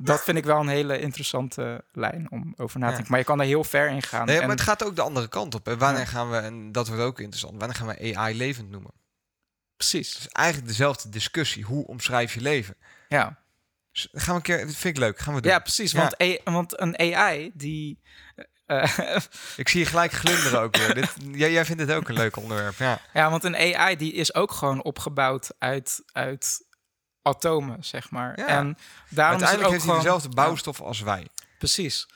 dat 0.04 0.22
vind 0.24 0.36
ik 0.38 0.44
wel 0.44 0.60
een 0.60 0.68
hele 0.68 0.98
interessante 1.00 1.84
lijn 1.92 2.26
om 2.30 2.54
over 2.56 2.78
na 2.78 2.84
te 2.84 2.90
Ja. 2.90 2.96
denken. 2.96 3.10
Maar 3.10 3.18
je 3.20 3.24
kan 3.26 3.40
er 3.40 3.46
heel 3.46 3.64
ver 3.64 3.88
in 3.88 4.02
gaan. 4.02 4.26
Nee, 4.26 4.36
En- 4.36 4.42
maar 4.46 4.50
het 4.56 4.60
gaat 4.64 4.84
ook 4.84 4.96
de 4.96 5.02
andere 5.02 5.28
kant 5.28 5.54
op. 5.54 5.68
En 5.68 5.78
wanneer 5.78 6.00
Ja. 6.00 6.06
gaan 6.06 6.30
we, 6.30 6.36
en 6.36 6.72
dat 6.72 6.88
wordt 6.88 7.02
ook 7.02 7.20
interessant, 7.20 7.58
wanneer 7.58 7.76
gaan 7.76 7.86
we 7.86 8.16
AI 8.16 8.36
levend 8.36 8.70
noemen? 8.70 8.90
Precies, 9.76 10.08
Het 10.14 10.18
is 10.18 10.28
eigenlijk 10.28 10.68
dezelfde 10.68 11.08
discussie. 11.08 11.64
Hoe 11.64 11.86
omschrijf 11.86 12.34
je 12.34 12.40
leven? 12.40 12.76
ja. 13.08 13.40
Dus 13.92 14.08
gaan 14.12 14.26
we 14.28 14.34
een 14.34 14.42
keer, 14.42 14.66
dat 14.66 14.74
vind 14.76 14.96
ik 14.96 15.02
leuk, 15.02 15.18
gaan 15.18 15.34
we 15.34 15.40
doen. 15.40 15.50
Ja, 15.50 15.58
precies. 15.58 15.92
Ja. 15.92 15.98
Want, 15.98 16.22
A- 16.22 16.50
want 16.52 16.80
een 16.80 16.98
AI 16.98 17.50
die... 17.54 18.00
eh, 18.66 18.98
Ik 19.56 19.68
zie 19.68 19.80
je 19.80 19.86
gelijk 19.86 20.12
glunderen 20.12 20.60
ook 20.60 20.76
weer. 20.76 20.94
Dit, 20.94 21.14
jij, 21.42 21.52
jij 21.52 21.64
vindt 21.64 21.86
dit 21.86 21.96
ook 21.96 22.08
een 22.08 22.14
leuk 22.14 22.36
onderwerp, 22.36 22.74
ja. 22.78 23.00
ja, 23.12 23.30
want 23.30 23.44
een 23.44 23.56
AI 23.56 23.96
die 23.96 24.12
is 24.12 24.34
ook 24.34 24.52
gewoon 24.52 24.82
opgebouwd 24.82 25.50
uit, 25.58 26.02
uit 26.12 26.64
atomen, 27.22 27.84
zeg 27.84 28.10
maar. 28.10 28.38
Ja. 28.38 28.46
En 28.46 28.54
daarom 28.54 28.66
is 28.66 28.76
het 29.08 29.18
Uiteindelijk 29.18 29.64
ook 29.64 29.70
heeft 29.70 29.70
hij 29.72 29.80
gewoon- 29.80 29.96
dezelfde 29.96 30.28
bouwstof 30.28 30.80
als 30.80 31.00
wij. 31.00 31.26
Precies. 31.58 32.06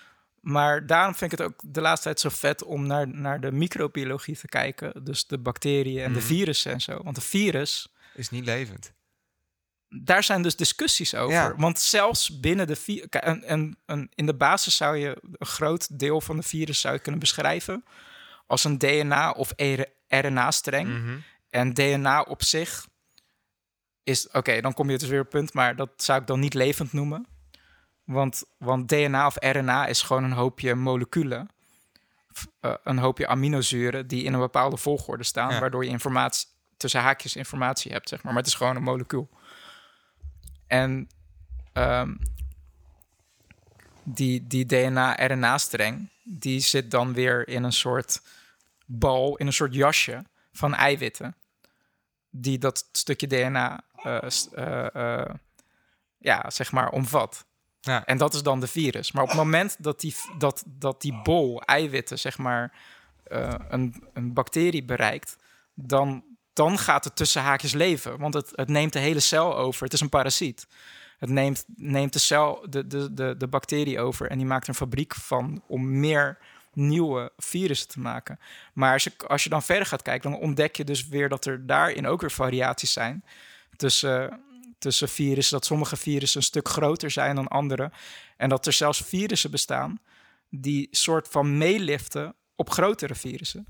Maar 0.41 0.87
daarom 0.87 1.15
vind 1.15 1.33
ik 1.33 1.39
het 1.39 1.47
ook 1.49 1.61
de 1.65 1.81
laatste 1.81 2.05
tijd 2.05 2.21
zo 2.21 2.29
vet 2.29 2.63
om 2.65 2.87
naar, 2.87 3.09
naar 3.09 3.41
de 3.41 3.53
microbiologie 3.53 4.37
te 4.39 4.49
kijken. 4.49 5.05
Dus 5.05 5.27
de 5.27 5.39
bacteriën 5.39 6.03
en 6.03 6.13
de 6.13 6.19
Mhm. 6.19 6.27
virussen 6.29 6.73
en 6.73 6.81
zo. 6.81 7.03
Want 7.03 7.15
de 7.15 7.21
virus, 7.23 7.89
Is 8.15 8.31
niet 8.31 8.45
levend. 8.45 8.93
daar 9.89 10.23
zijn 10.23 10.43
dus 10.43 10.57
discussies 10.57 11.15
over. 11.15 11.33
Ja. 11.35 11.55
Want 11.57 11.81
zelfs 11.81 12.41
binnen 12.41 12.67
de. 12.67 13.07
En, 13.11 13.43
en, 13.43 13.79
en 13.87 14.09
in 14.15 14.27
de 14.27 14.35
basis 14.35 14.77
zou 14.77 14.97
je 14.97 15.17
een 15.33 15.47
groot 15.47 15.99
deel 15.99 16.21
van 16.21 16.37
de 16.37 16.43
virus 16.43 16.81
zou 16.81 16.95
je 16.95 17.01
kunnen 17.01 17.21
beschrijven... 17.21 17.85
als 18.47 18.65
een 18.65 18.79
DNA- 18.79 19.31
of 19.31 19.53
RNA-streng. 20.09 20.89
Mhm. 20.89 21.17
En 21.51 21.75
DNA 21.75 22.21
op 22.23 22.43
zich 22.43 22.87
is... 24.07 24.31
Oké, 24.31 24.61
dan 24.61 24.75
kom 24.75 24.91
je 24.91 24.99
dus 24.99 25.09
weer 25.09 25.21
op 25.21 25.31
punt, 25.31 25.53
maar 25.53 25.77
dat 25.77 25.91
zou 25.97 26.21
ik 26.21 26.27
dan 26.27 26.41
niet 26.41 26.55
levend 26.55 26.93
noemen. 26.93 27.27
Want, 28.05 28.45
want 28.59 28.89
DNA 28.89 29.27
of 29.27 29.37
RNA 29.39 29.87
is 29.87 30.03
gewoon 30.03 30.25
een 30.25 30.33
hoopje 30.33 30.75
moleculen. 30.75 31.49
Eh, 32.61 32.75
een 32.85 32.99
hoopje 32.99 33.27
aminozuren 33.27 34.07
die 34.07 34.25
in 34.25 34.33
een 34.33 34.41
bepaalde 34.41 34.77
volgorde 34.77 35.25
staan... 35.25 35.53
Ja. 35.53 35.61
waardoor 35.61 35.85
je 35.85 35.91
informatie, 35.91 36.49
tussen 36.77 37.01
haakjes 37.01 37.37
informatie 37.37 37.93
hebt, 37.93 38.09
zeg 38.09 38.23
maar. 38.23 38.33
Maar 38.33 38.43
het 38.43 38.51
is 38.51 38.59
gewoon 38.59 38.77
een 38.77 38.83
molecuul. 38.83 39.29
En 40.67 41.09
ehm, 41.73 42.15
die, 44.03 44.47
die 44.47 44.67
DNA-RNA-streng... 44.67 46.11
die 46.23 46.61
zit 46.61 46.91
dan 46.91 47.13
weer 47.13 47.49
in 47.49 47.63
een 47.63 47.73
soort 47.73 48.23
bal, 48.85 49.37
in 49.37 49.47
een 49.47 49.53
soort 49.53 49.75
jasje 49.75 50.25
van 50.53 50.75
eiwitten... 50.75 51.37
die 52.31 52.59
dat 52.59 52.89
stukje 52.93 53.27
DNA 53.27 53.85
ja, 56.19 56.51
zeg 56.51 56.73
maar 56.73 56.91
omvat. 56.91 57.47
Ja. 57.81 58.05
En 58.05 58.19
dat 58.19 58.35
is 58.35 58.43
dan 58.43 58.61
de 58.61 58.67
virus. 58.67 59.13
Maar 59.13 59.23
op 59.23 59.29
het 59.29 59.39
moment 59.39 59.77
dat 59.79 60.01
die, 60.01 60.15
dat, 60.39 60.65
dat 60.67 61.01
die 61.01 61.21
bol 61.23 61.61
eiwitten, 61.63 62.19
zeg 62.19 62.39
maar, 62.39 62.73
eh, 63.25 63.55
een, 63.69 64.05
een 64.13 64.33
bacterie 64.33 64.85
bereikt, 64.85 65.37
dan, 65.75 66.25
dan 66.53 66.79
gaat 66.79 67.05
het 67.05 67.17
tussen 67.17 67.43
haakjes 67.43 67.73
leven. 67.73 68.19
Want 68.19 68.35
het, 68.35 68.53
het 68.55 68.69
neemt 68.69 68.93
de 68.93 68.99
hele 68.99 69.21
cel 69.21 69.57
over. 69.57 69.85
Het 69.85 69.93
is 69.93 70.01
een 70.01 70.09
parasiet. 70.09 70.67
Het 71.19 71.31
neemt, 71.31 71.65
neemt 71.77 72.13
de 72.13 72.19
cel, 72.19 72.67
de, 72.69 72.87
de, 72.87 73.15
de, 73.15 73.35
de 73.37 73.49
bacterie 73.49 74.01
over 74.01 74.31
en 74.31 74.39
die 74.39 74.47
maakt 74.47 74.63
er 74.63 74.69
een 74.69 74.75
fabriek 74.75 75.15
van 75.15 75.63
om 75.67 76.01
meer 76.01 76.39
nieuwe 76.73 77.33
virussen 77.37 77.89
te 77.89 78.01
maken. 78.01 78.39
Maar 78.73 78.93
als 78.93 79.05
je, 79.05 79.13
als 79.27 79.45
je 79.45 79.49
dan 79.49 79.63
verder 79.63 79.87
gaat 79.87 80.03
kijken, 80.03 80.31
dan 80.31 80.41
ontdek 80.41 80.77
je 80.77 80.85
dus 80.85 81.09
weer 81.09 81.29
dat 81.29 81.45
er 81.45 81.67
daarin 81.67 82.07
ook 82.07 82.21
weer 82.21 82.31
variaties 82.31 82.93
zijn 82.93 83.25
tussen, 83.77 84.41
tussen 84.79 85.09
virussen. 85.09 85.57
Dat 85.57 85.67
sommige 85.67 85.97
virussen 85.97 86.41
een 86.41 86.47
stuk 86.47 86.69
groter 86.69 87.11
zijn 87.11 87.35
dan 87.35 87.49
andere. 87.49 87.93
En 88.37 88.49
dat 88.49 88.67
er 88.67 88.73
zelfs 88.73 89.03
virussen 89.05 89.51
bestaan 89.51 90.01
die 90.51 90.89
soort 90.91 91.29
van 91.29 91.59
meeliften 91.59 92.35
op 92.55 92.71
grotere 92.71 93.15
virussen. 93.15 93.67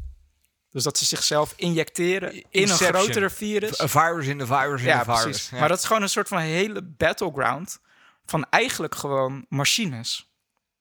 Dus 0.70 0.82
dat 0.84 0.98
ze 0.98 1.04
zichzelf 1.04 1.52
injecteren 1.56 2.32
in 2.50 2.62
een 2.62 2.68
grotere 2.68 3.30
virus. 3.30 3.78
Een 3.78 3.88
virus 3.88 4.26
in 4.26 4.38
de 4.38 4.46
virus 4.46 4.80
in 4.80 4.86
Ja, 4.86 4.98
de 4.98 5.04
virus. 5.04 5.22
precies. 5.22 5.50
Ja. 5.50 5.58
Maar 5.58 5.68
dat 5.68 5.78
is 5.78 5.84
gewoon 5.84 6.02
een 6.02 6.08
soort 6.08 6.28
van 6.28 6.38
hele 6.38 6.82
battleground 6.82 7.78
van 8.24 8.46
eigenlijk 8.50 8.94
gewoon 8.94 9.46
machines. 9.48 10.30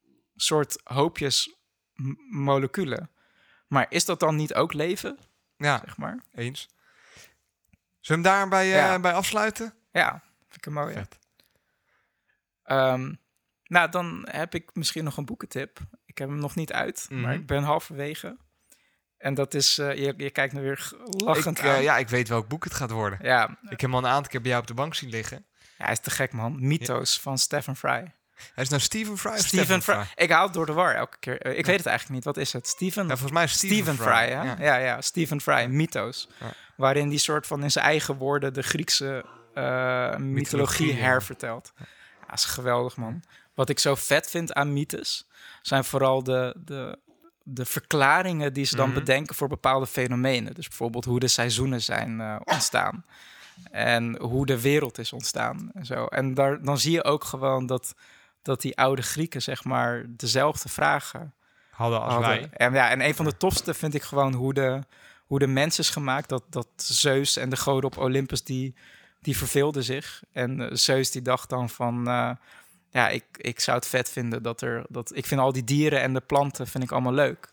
Een 0.06 0.42
soort 0.42 0.82
hoopjes 0.84 1.56
moleculen. 2.30 3.10
Maar 3.68 3.86
is 3.90 4.06
dat 4.06 4.20
dan 4.20 4.36
niet 4.36 4.54
ook 4.54 4.74
leven, 4.74 5.18
ja, 5.58 5.82
zeg 5.86 5.98
maar? 5.98 6.24
eens. 6.34 6.70
Zullen 8.06 8.24
we 8.24 8.30
hem 8.30 8.40
daarbij 8.40 8.66
eh, 8.66 8.76
Ja. 8.78 9.00
bij 9.00 9.14
afsluiten? 9.14 9.74
Ja, 9.92 10.10
vind 10.48 10.56
ik 10.56 10.66
een 10.66 10.74
mooie. 10.74 11.08
Ehm, 12.64 13.14
nou, 13.64 13.90
dan 13.92 14.28
heb 14.32 14.56
ik 14.56 14.70
misschien 14.74 15.04
nog 15.04 15.18
een 15.18 15.26
boekentip. 15.26 15.80
Ik 16.06 16.18
heb 16.18 16.28
hem 16.30 16.40
nog 16.40 16.56
niet 16.56 16.74
uit, 16.74 17.06
Mhm. 17.10 17.22
maar 17.22 17.34
ik 17.34 17.46
ben 17.48 17.64
halverwege. 17.64 18.38
En 19.18 19.34
dat 19.34 19.54
is, 19.54 19.78
eh, 19.78 19.96
je, 19.96 20.14
je 20.18 20.30
kijkt 20.30 20.54
me 20.54 20.62
weer 20.62 20.92
lachend 21.10 21.58
Ik, 21.58 21.64
eh, 21.64 21.74
aan. 21.74 21.82
ja, 21.82 21.98
ik 21.98 22.10
weet 22.10 22.28
welk 22.28 22.48
boek 22.48 22.64
het 22.64 22.74
gaat 22.74 22.92
worden. 22.92 23.20
Ja, 23.22 23.50
Ik 23.50 23.70
heb 23.70 23.80
hem 23.82 23.94
al 23.94 24.00
een 24.00 24.08
aantal 24.10 24.32
keer 24.32 24.42
bij 24.42 24.50
jou 24.50 24.62
op 24.62 24.68
de 24.68 24.74
bank 24.74 24.96
zien 24.96 25.10
liggen. 25.10 25.46
ja, 25.78 25.84
hij 25.84 25.92
is 25.94 26.00
te 26.00 26.10
gek, 26.10 26.32
man. 26.32 26.68
Mythos 26.68 27.20
van 27.20 27.38
Stephen 27.38 27.76
Fry. 27.76 28.14
Hij 28.54 28.64
is 28.64 28.70
nou 28.70 28.82
Stephen 28.82 29.18
Fry 29.18 29.32
of 29.32 29.38
Steven 29.38 29.82
Fry? 29.82 29.94
Fry. 30.04 30.24
Ik 30.24 30.30
haal 30.32 30.44
het 30.44 30.54
door 30.54 30.66
de 30.66 30.74
war 30.74 30.96
elke 30.96 31.18
keer. 31.20 31.46
Ik 31.46 31.66
weet 31.66 31.78
het 31.78 31.86
eigenlijk 31.86 32.10
niet. 32.10 32.24
Wat 32.24 32.38
is 32.38 32.54
het? 32.54 32.68
Steven? 32.68 33.02
Ja, 33.04 33.10
volgens 33.10 33.32
mij 33.32 33.44
is 33.44 33.52
Stephen, 33.54 33.78
Stephen 33.96 34.04
Fry? 34.14 34.30
Ja. 34.30 34.56
Ja. 34.60 34.76
ja, 34.76 35.02
Stephen 35.02 35.42
Fry, 35.42 35.66
Mythos. 35.66 36.30
Waarin 36.76 37.10
die 37.10 37.18
soort 37.20 37.48
van 37.48 37.64
in 37.64 37.72
zijn 37.72 37.86
eigen 37.86 38.16
woorden 38.16 38.54
de 38.54 38.62
Griekse 38.64 39.26
eh, 39.54 40.16
mythologie 40.16 40.94
hervertelt. 40.94 41.74
Ja, 41.78 41.86
dat 42.28 42.38
is 42.38 42.46
geweldig, 42.46 42.98
man. 42.98 43.24
Wat 43.54 43.70
ik 43.70 43.80
zo 43.80 43.96
vet 43.96 44.30
vind 44.30 44.54
aan 44.54 44.74
mythes, 44.74 45.28
zijn 45.62 45.84
vooral 45.84 46.24
de, 46.24 46.56
de, 46.66 46.98
de 47.44 47.66
verklaringen 47.66 48.54
die 48.54 48.66
ze 48.66 48.76
dan 48.76 48.90
Mhm. 48.90 49.00
bedenken 49.00 49.36
voor 49.36 49.48
bepaalde 49.48 49.88
fenomenen. 49.88 50.54
Dus 50.54 50.68
bijvoorbeeld 50.68 51.06
hoe 51.06 51.20
de 51.20 51.28
seizoenen 51.28 51.82
zijn 51.82 52.22
eh, 52.22 52.36
ontstaan. 52.44 53.06
En 53.72 54.18
hoe 54.22 54.46
de 54.46 54.62
wereld 54.62 54.98
is 54.98 55.14
ontstaan 55.14 55.70
en 55.74 55.86
zo. 55.86 56.06
En 56.06 56.34
daar, 56.34 56.64
dan 56.64 56.78
zie 56.78 56.92
je 56.92 57.04
ook 57.04 57.24
gewoon 57.24 57.66
dat, 57.66 57.96
dat 58.42 58.62
die 58.62 58.78
oude 58.78 59.02
Grieken, 59.02 59.42
zeg 59.42 59.64
maar, 59.64 60.06
dezelfde 60.08 60.70
vragen 60.70 61.34
Hadden 61.70 62.02
als 62.02 62.14
hadden. 62.14 62.30
wij. 62.30 62.50
En, 62.54 62.74
ja, 62.74 62.90
en 62.90 63.02
een 63.02 63.16
van 63.16 63.26
de 63.26 63.38
tofste 63.38 63.74
vind 63.74 63.94
ik 63.94 64.02
gewoon 64.04 64.34
hoe 64.34 64.54
de, 64.54 64.82
hoe 65.26 65.40
de 65.40 65.48
mens 65.48 65.80
is 65.80 65.90
gemaakt. 65.90 66.30
Dat, 66.30 66.44
dat 66.50 66.68
Zeus 66.76 67.38
en 67.38 67.50
de 67.50 67.56
goden 67.56 67.90
op 67.90 67.98
Olympus, 67.98 68.44
die, 68.44 68.76
die 69.22 69.38
verveelden 69.38 69.84
zich. 69.84 70.24
En 70.32 70.62
eh, 70.62 70.68
Zeus 70.76 71.12
die 71.12 71.22
dacht 71.22 71.50
dan 71.50 71.70
van... 71.70 72.08
eh, 72.08 72.32
ja, 72.90 73.10
ik, 73.10 73.26
ik 73.38 73.60
zou 73.60 73.78
het 73.78 73.88
vet 73.88 74.10
vinden 74.10 74.44
dat 74.44 74.62
er... 74.62 74.86
Dat, 74.90 75.16
ik 75.16 75.26
vind 75.26 75.42
al 75.42 75.52
die 75.52 75.64
dieren 75.64 76.02
en 76.02 76.14
de 76.14 76.22
planten 76.22 76.68
vind 76.68 76.84
ik 76.84 76.92
allemaal 76.92 77.14
leuk. 77.14 77.52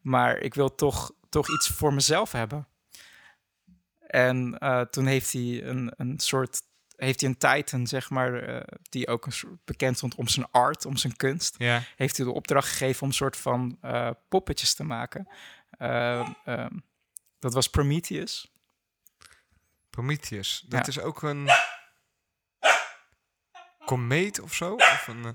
Maar 0.00 0.38
ik 0.38 0.54
wil 0.54 0.74
toch, 0.74 1.12
toch 1.28 1.48
iets 1.50 1.68
voor 1.68 1.94
mezelf 1.94 2.32
hebben. 2.32 2.66
En 4.06 4.58
eh, 4.58 4.80
toen 4.80 5.06
heeft 5.06 5.32
hij 5.32 5.64
een, 5.64 5.92
een 5.96 6.18
soort... 6.20 6.60
Heeft 6.96 7.20
hij 7.20 7.30
een 7.30 7.36
titan, 7.38 7.86
zeg 7.86 8.10
maar, 8.10 8.64
die 8.82 9.08
ook 9.08 9.26
een 9.26 9.32
soort 9.32 9.64
bekend 9.64 9.96
stond 9.96 10.14
om 10.14 10.28
zijn 10.28 10.46
art, 10.50 10.86
om 10.86 10.96
zijn 10.96 11.16
kunst 11.16 11.54
Ja. 11.58 11.82
heeft 11.96 12.16
hij 12.16 12.26
de 12.26 12.32
opdracht 12.32 12.68
gegeven 12.68 13.02
om 13.02 13.08
een 13.08 13.14
soort 13.14 13.36
van 13.36 13.78
poppetjes 14.28 14.74
te 14.74 14.84
maken. 14.84 15.28
Eh, 15.70 16.28
ehm, 16.44 16.76
dat 17.46 17.54
was 17.54 17.70
Prometheus. 17.70 18.52
Prometheus. 19.90 20.64
Dat 20.68 20.80
Ja. 20.80 20.86
is 20.92 21.00
ook 21.00 21.22
een 21.22 21.48
komeet 23.84 24.40
of 24.40 24.54
zo? 24.54 24.74
Of 24.74 25.04
een, 25.08 25.24
eh, 25.24 25.30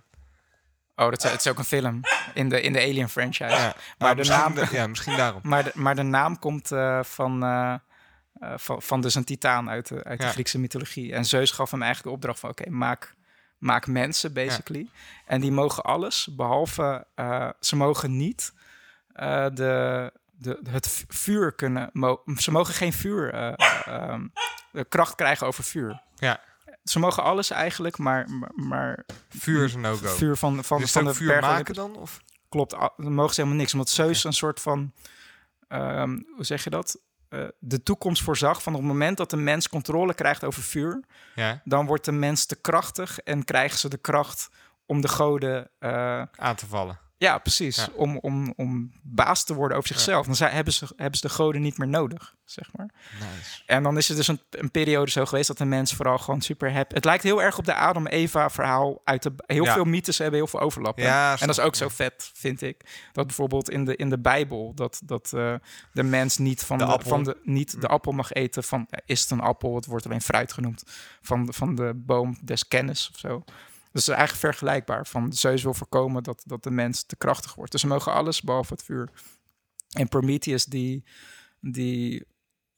Oh, 0.95 1.09
dat 1.09 1.23
is, 1.23 1.31
het 1.31 1.39
is 1.39 1.47
ook 1.47 1.57
een 1.57 1.63
film 1.63 1.99
in 2.33 2.49
de, 2.49 2.61
in 2.61 2.73
de 2.73 2.79
Alien 2.79 3.09
franchise. 3.09 3.49
ja. 3.49 3.75
Maar 3.97 4.09
de 4.11 4.15
misschien 4.17 4.53
naam- 4.55 4.69
ja, 4.71 4.87
misschien 4.87 5.17
daarom. 5.17 5.41
Maar, 5.43 5.63
de, 5.63 5.71
maar 5.75 5.95
de 5.95 6.01
naam 6.03 6.39
komt 6.39 6.71
eh, 6.71 7.03
van, 7.03 7.43
eh, 7.43 7.75
van, 8.55 8.81
van 8.81 9.01
dus 9.01 9.15
een 9.15 9.23
titaan 9.23 9.69
uit 9.69 9.87
de, 9.87 10.03
uit 10.03 10.19
de. 10.21 10.27
Griekse 10.27 10.59
mythologie. 10.59 11.13
En 11.13 11.25
Zeus 11.25 11.51
gaf 11.51 11.71
hem 11.71 11.81
eigenlijk 11.81 12.09
de 12.11 12.15
opdracht 12.17 12.39
van... 12.39 12.49
oké, 12.49 12.69
maak, 12.69 13.15
maak 13.57 13.87
mensen, 13.87 14.33
basically. 14.33 14.87
En 15.25 15.41
die 15.41 15.51
mogen 15.51 15.83
alles, 15.83 16.27
behalve... 16.31 17.07
eh, 17.15 17.49
ze 17.59 17.75
mogen 17.75 18.17
niet 18.17 18.53
de, 19.53 20.13
de, 20.41 20.59
het 20.69 20.87
vu- 20.87 21.05
vuur 21.07 21.51
kunnen... 21.53 21.89
mo- 21.93 22.23
ze 22.35 22.51
mogen 22.51 22.73
geen 22.73 22.93
vuur... 22.93 23.33
eh, 23.33 23.53
kracht 24.89 25.15
krijgen 25.15 25.47
over 25.47 25.63
vuur. 25.63 26.01
Ja. 26.15 26.41
Ze 26.83 26.99
mogen 26.99 27.23
alles 27.23 27.49
eigenlijk, 27.49 27.97
maar, 27.97 28.29
maar, 28.29 28.51
maar 28.55 29.05
Vuur 29.29 29.63
is 29.63 29.73
een 29.73 29.81
no-go. 29.81 30.07
vuur 30.07 30.35
van, 30.37 30.63
van, 30.63 30.79
Dus 30.79 30.91
van 30.91 31.03
de 31.05 31.13
vuur 31.13 31.39
maken 31.41 31.73
dan? 31.73 31.95
Of? 31.95 32.21
klopt, 32.49 32.71
dan 32.97 33.13
mogen 33.13 33.33
ze 33.33 33.39
helemaal 33.41 33.59
niks. 33.59 33.73
Omdat 33.73 33.89
Zeus 33.89 34.23
een 34.23 34.33
soort 34.33 34.59
van, 34.59 34.93
ehm, 35.67 36.19
hoe 36.35 36.45
zeg 36.45 36.63
je 36.63 36.69
dat? 36.69 36.99
Eh, 37.29 37.43
de 37.59 37.83
toekomst 37.83 38.23
voorzag 38.23 38.63
van 38.63 38.73
op 38.73 38.79
het 38.79 38.87
moment 38.87 39.17
dat 39.17 39.29
de 39.29 39.37
mens 39.37 39.69
controle 39.69 40.13
krijgt 40.13 40.43
over 40.43 40.63
vuur, 40.63 41.03
Ja, 41.35 41.61
dan 41.63 41.85
wordt 41.85 42.05
de 42.05 42.11
mens 42.11 42.45
te 42.45 42.55
krachtig 42.55 43.19
en 43.19 43.43
krijgen 43.43 43.79
ze 43.79 43.89
de 43.89 43.97
kracht 43.97 44.49
om 44.85 45.01
de 45.01 45.07
goden, 45.07 45.69
eh, 45.79 46.23
aan 46.35 46.55
te 46.55 46.65
vallen. 46.67 46.99
Ja 47.27 47.37
precies, 47.37 47.75
Ja. 47.75 47.87
Om, 47.95 48.17
om, 48.17 48.53
om 48.55 48.91
baas 49.01 49.43
te 49.43 49.53
worden 49.53 49.77
over 49.77 49.89
zichzelf. 49.89 50.25
Dan 50.25 50.35
zijn, 50.35 50.51
hebben, 50.53 50.73
ze, 50.73 50.87
hebben 50.95 51.19
ze 51.19 51.27
de 51.27 51.33
goden 51.33 51.61
niet 51.61 51.77
meer 51.77 51.87
nodig, 51.87 52.35
zeg 52.45 52.69
maar. 52.75 52.89
Nice. 53.13 53.61
En 53.65 53.83
dan 53.83 53.97
is 53.97 54.07
het 54.07 54.17
dus 54.17 54.27
een, 54.27 54.41
een 54.49 54.71
periode 54.71 55.11
zo 55.11 55.25
geweest 55.25 55.47
dat 55.47 55.57
de 55.57 55.65
mens 55.65 55.93
vooral 55.93 56.17
gewoon 56.17 56.41
super 56.41 56.73
happy. 56.73 56.93
Het 56.95 57.05
lijkt 57.05 57.23
heel 57.23 57.41
erg 57.41 57.57
op 57.57 57.65
de 57.65 57.73
Adam-Eva 57.75 58.49
verhaal 58.49 59.01
uit 59.03 59.23
de 59.23 59.33
heel 59.45 59.63
Ja. 59.63 59.73
veel 59.73 59.83
mythes 59.83 60.17
hebben 60.17 60.39
heel 60.39 60.47
veel 60.47 60.59
overlap. 60.59 60.97
hè? 60.97 61.03
Ja, 61.03 61.31
en 61.39 61.47
dat 61.47 61.57
is 61.57 61.63
ook 61.63 61.75
zo 61.75 61.87
vet, 61.89 62.31
vind 62.33 62.61
ik. 62.61 63.09
Dat 63.11 63.25
bijvoorbeeld 63.27 63.69
in 63.69 63.85
de, 63.85 63.95
in 63.95 64.09
de 64.09 64.19
Bijbel 64.19 64.71
dat, 64.75 65.01
dat 65.05 65.33
eh, 65.33 65.53
de 65.93 66.03
mens 66.03 66.37
niet 66.37 66.63
van 66.63 66.77
De 66.77 66.99
van 67.01 67.23
de, 67.23 67.37
niet 67.43 67.81
de 67.81 67.87
appel 67.87 68.11
mag 68.11 68.31
eten 68.31 68.63
van 68.63 68.87
is 69.05 69.21
het 69.21 69.31
een 69.31 69.39
appel? 69.41 69.75
Het 69.75 69.85
wordt 69.85 70.05
alleen 70.05 70.21
fruit 70.21 70.53
genoemd 70.53 70.83
van, 71.21 71.45
de- 71.45 71.53
van 71.53 71.75
de 71.75 71.91
boom 71.95 72.37
des 72.43 72.67
kennis 72.67 73.09
of 73.13 73.19
zo. 73.19 73.43
Dus 73.91 74.05
het 74.05 74.13
is 74.15 74.19
eigenlijk 74.19 74.39
vergelijkbaar. 74.55 75.07
Van 75.07 75.33
Zeus 75.33 75.63
wil 75.63 75.73
voorkomen 75.73 76.23
dat, 76.23 76.43
dat 76.45 76.63
de 76.63 76.71
mens 76.71 77.03
te 77.03 77.15
krachtig 77.15 77.55
wordt. 77.55 77.71
Dus 77.71 77.81
ze 77.81 77.87
mogen 77.87 78.13
alles 78.13 78.41
behalve 78.41 78.73
het 78.73 78.83
vuur. 78.83 79.09
En 79.91 80.07
Prometheus 80.07 80.65
die, 80.65 81.03
die 81.59 82.25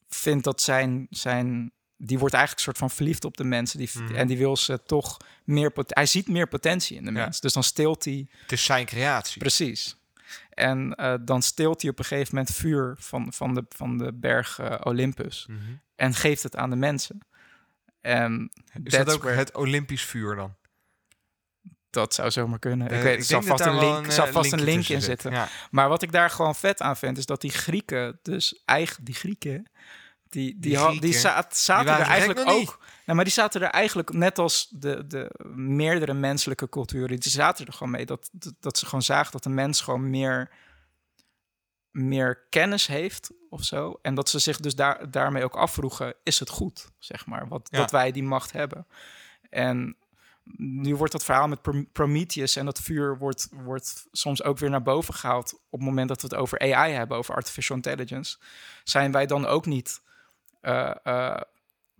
vindt 0.09 0.43
dat 0.43 0.61
zijn, 0.61 1.07
zijn... 1.09 1.72
Die 1.97 2.20
wordt 2.20 2.34
eigenlijk 2.34 2.68
een 2.68 2.74
soort 2.74 2.89
van 2.89 2.97
verliefd 2.97 3.26
op 3.26 3.38
de 3.38 3.43
mensen. 3.43 3.78
Die, 3.80 3.89
Mhm. 3.93 4.16
En 4.16 4.28
die 4.28 4.38
wil 4.38 4.57
ze 4.57 4.84
toch 4.86 5.18
meer... 5.43 5.72
Hij 5.88 6.05
ziet 6.05 6.28
meer 6.28 6.47
potentie 6.47 6.97
in 6.97 7.05
de 7.05 7.11
Ja. 7.11 7.18
mens. 7.24 7.39
Dus 7.41 7.53
dan 7.53 7.64
steelt 7.64 8.05
hij... 8.05 8.28
Het 8.41 8.51
is 8.51 8.64
zijn 8.66 8.86
creatie. 8.86 9.39
Precies. 9.39 9.97
En 10.49 10.95
eh, 10.95 11.14
dan 11.22 11.41
steelt 11.41 11.82
hij 11.82 11.91
op 11.91 11.99
een 11.99 12.05
gegeven 12.05 12.36
moment 12.36 12.55
vuur 12.55 12.95
van, 12.99 13.34
van, 13.34 13.53
de, 13.53 13.66
van 13.70 13.97
de 13.97 14.14
berg 14.14 14.59
eh, 14.59 14.80
Olympus. 14.84 15.45
Mhm. 15.49 15.59
En 15.95 16.14
geeft 16.14 16.43
het 16.43 16.55
aan 16.55 16.70
de 16.70 16.76
mensen. 16.76 17.20
En 18.01 18.51
Is 18.84 18.91
dat 18.93 19.11
ook 19.14 19.22
where- 19.24 19.38
het 19.38 19.55
Olympisch 19.55 20.03
vuur 20.05 20.36
dan? 20.36 20.55
Dat 21.94 22.14
zou 22.14 22.32
zomaar 22.32 22.60
kunnen. 22.60 22.89
Eh, 22.89 22.98
ik 22.98 23.04
weet, 23.04 23.18
er 23.18 23.24
zal 23.24 23.39
denk 23.39 23.58
dat 23.58 23.62
vast 23.62 23.74
een 23.74 23.89
link, 23.89 24.12
zal 24.12 24.26
eh, 24.26 24.32
vast 24.32 24.52
een 24.52 24.64
link 24.64 24.78
in 24.78 24.84
zit. 24.84 25.04
zitten. 25.04 25.32
Ja. 25.32 25.48
Maar 25.72 25.89
wat 25.89 26.02
ik 26.02 26.12
daar 26.12 26.30
gewoon 26.30 26.56
vet 26.56 26.82
aan 26.82 26.98
vind, 26.98 27.18
is 27.18 27.26
dat 27.26 27.41
die 27.41 27.52
Grieken, 27.52 28.20
dus 28.22 28.62
eigen, 28.66 29.04
die 29.04 29.16
Grieken, 29.16 29.72
die, 30.30 30.60
die, 30.60 30.78
Die 30.89 31.00
die, 31.00 31.14
zaten 31.14 31.88
er 31.88 32.00
eigenlijk 32.00 32.39
ook. 32.39 32.80
Nou, 33.06 33.16
maar 33.16 33.24
die 33.24 33.34
zaten 33.34 33.62
er 33.62 33.70
eigenlijk 33.70 34.14
net 34.14 34.39
als 34.39 34.68
de, 34.70 35.08
de 35.08 35.32
meerdere 35.56 36.14
menselijke 36.14 36.70
culturen. 36.70 37.20
Die 37.20 37.32
zaten 37.32 37.66
er 37.66 37.74
gewoon 37.74 37.91
mee 37.91 38.06
dat, 38.06 38.30
dat, 38.32 38.54
dat 38.60 38.78
ze 38.78 38.86
gewoon 38.86 39.02
zagen 39.02 39.32
dat 39.32 39.44
de 39.44 39.50
mens 39.50 39.82
gewoon 39.82 40.10
meer, 40.10 40.52
meer 41.91 42.46
kennis 42.50 42.88
heeft 42.88 43.32
of 43.50 43.64
zo. 43.64 44.00
En 44.02 44.16
dat 44.16 44.30
ze 44.30 44.39
zich 44.39 44.58
dus 44.58 44.76
daar, 44.76 45.12
daarmee 45.12 45.44
ook 45.44 45.56
afvroegen: 45.56 46.16
is 46.24 46.39
het 46.39 46.50
goed, 46.50 46.91
zeg 47.00 47.26
maar, 47.26 47.48
wat, 47.48 47.68
Ja. 47.72 47.78
dat 47.78 47.91
wij 47.91 48.12
die 48.12 48.24
macht 48.24 48.52
hebben? 48.52 48.88
En 49.50 49.98
nu 50.58 50.96
wordt 50.96 51.12
dat 51.12 51.24
verhaal 51.26 51.48
met 51.48 51.62
Prom- 51.62 51.91
Prometheus 51.91 52.56
en 52.56 52.66
dat 52.66 52.80
vuur 52.82 53.18
wordt, 53.18 53.50
wordt 53.52 54.08
soms 54.12 54.44
ook 54.44 54.58
weer 54.58 54.70
naar 54.70 54.82
boven 54.84 55.14
gehaald. 55.14 55.54
Op 55.54 55.80
het 55.80 55.88
moment 55.89 56.08
dat 56.08 56.22
we 56.22 56.28
het 56.28 56.36
over 56.38 56.60
AI 56.60 56.94
hebben, 56.94 57.18
over 57.18 57.36
artificial 57.36 57.76
intelligence, 57.76 58.38
zijn 58.84 59.12
wij 59.12 59.26
dan 59.26 59.46
ook 59.46 59.66
niet 59.66 60.02
eh, 60.62 60.96
eh, 61.04 61.41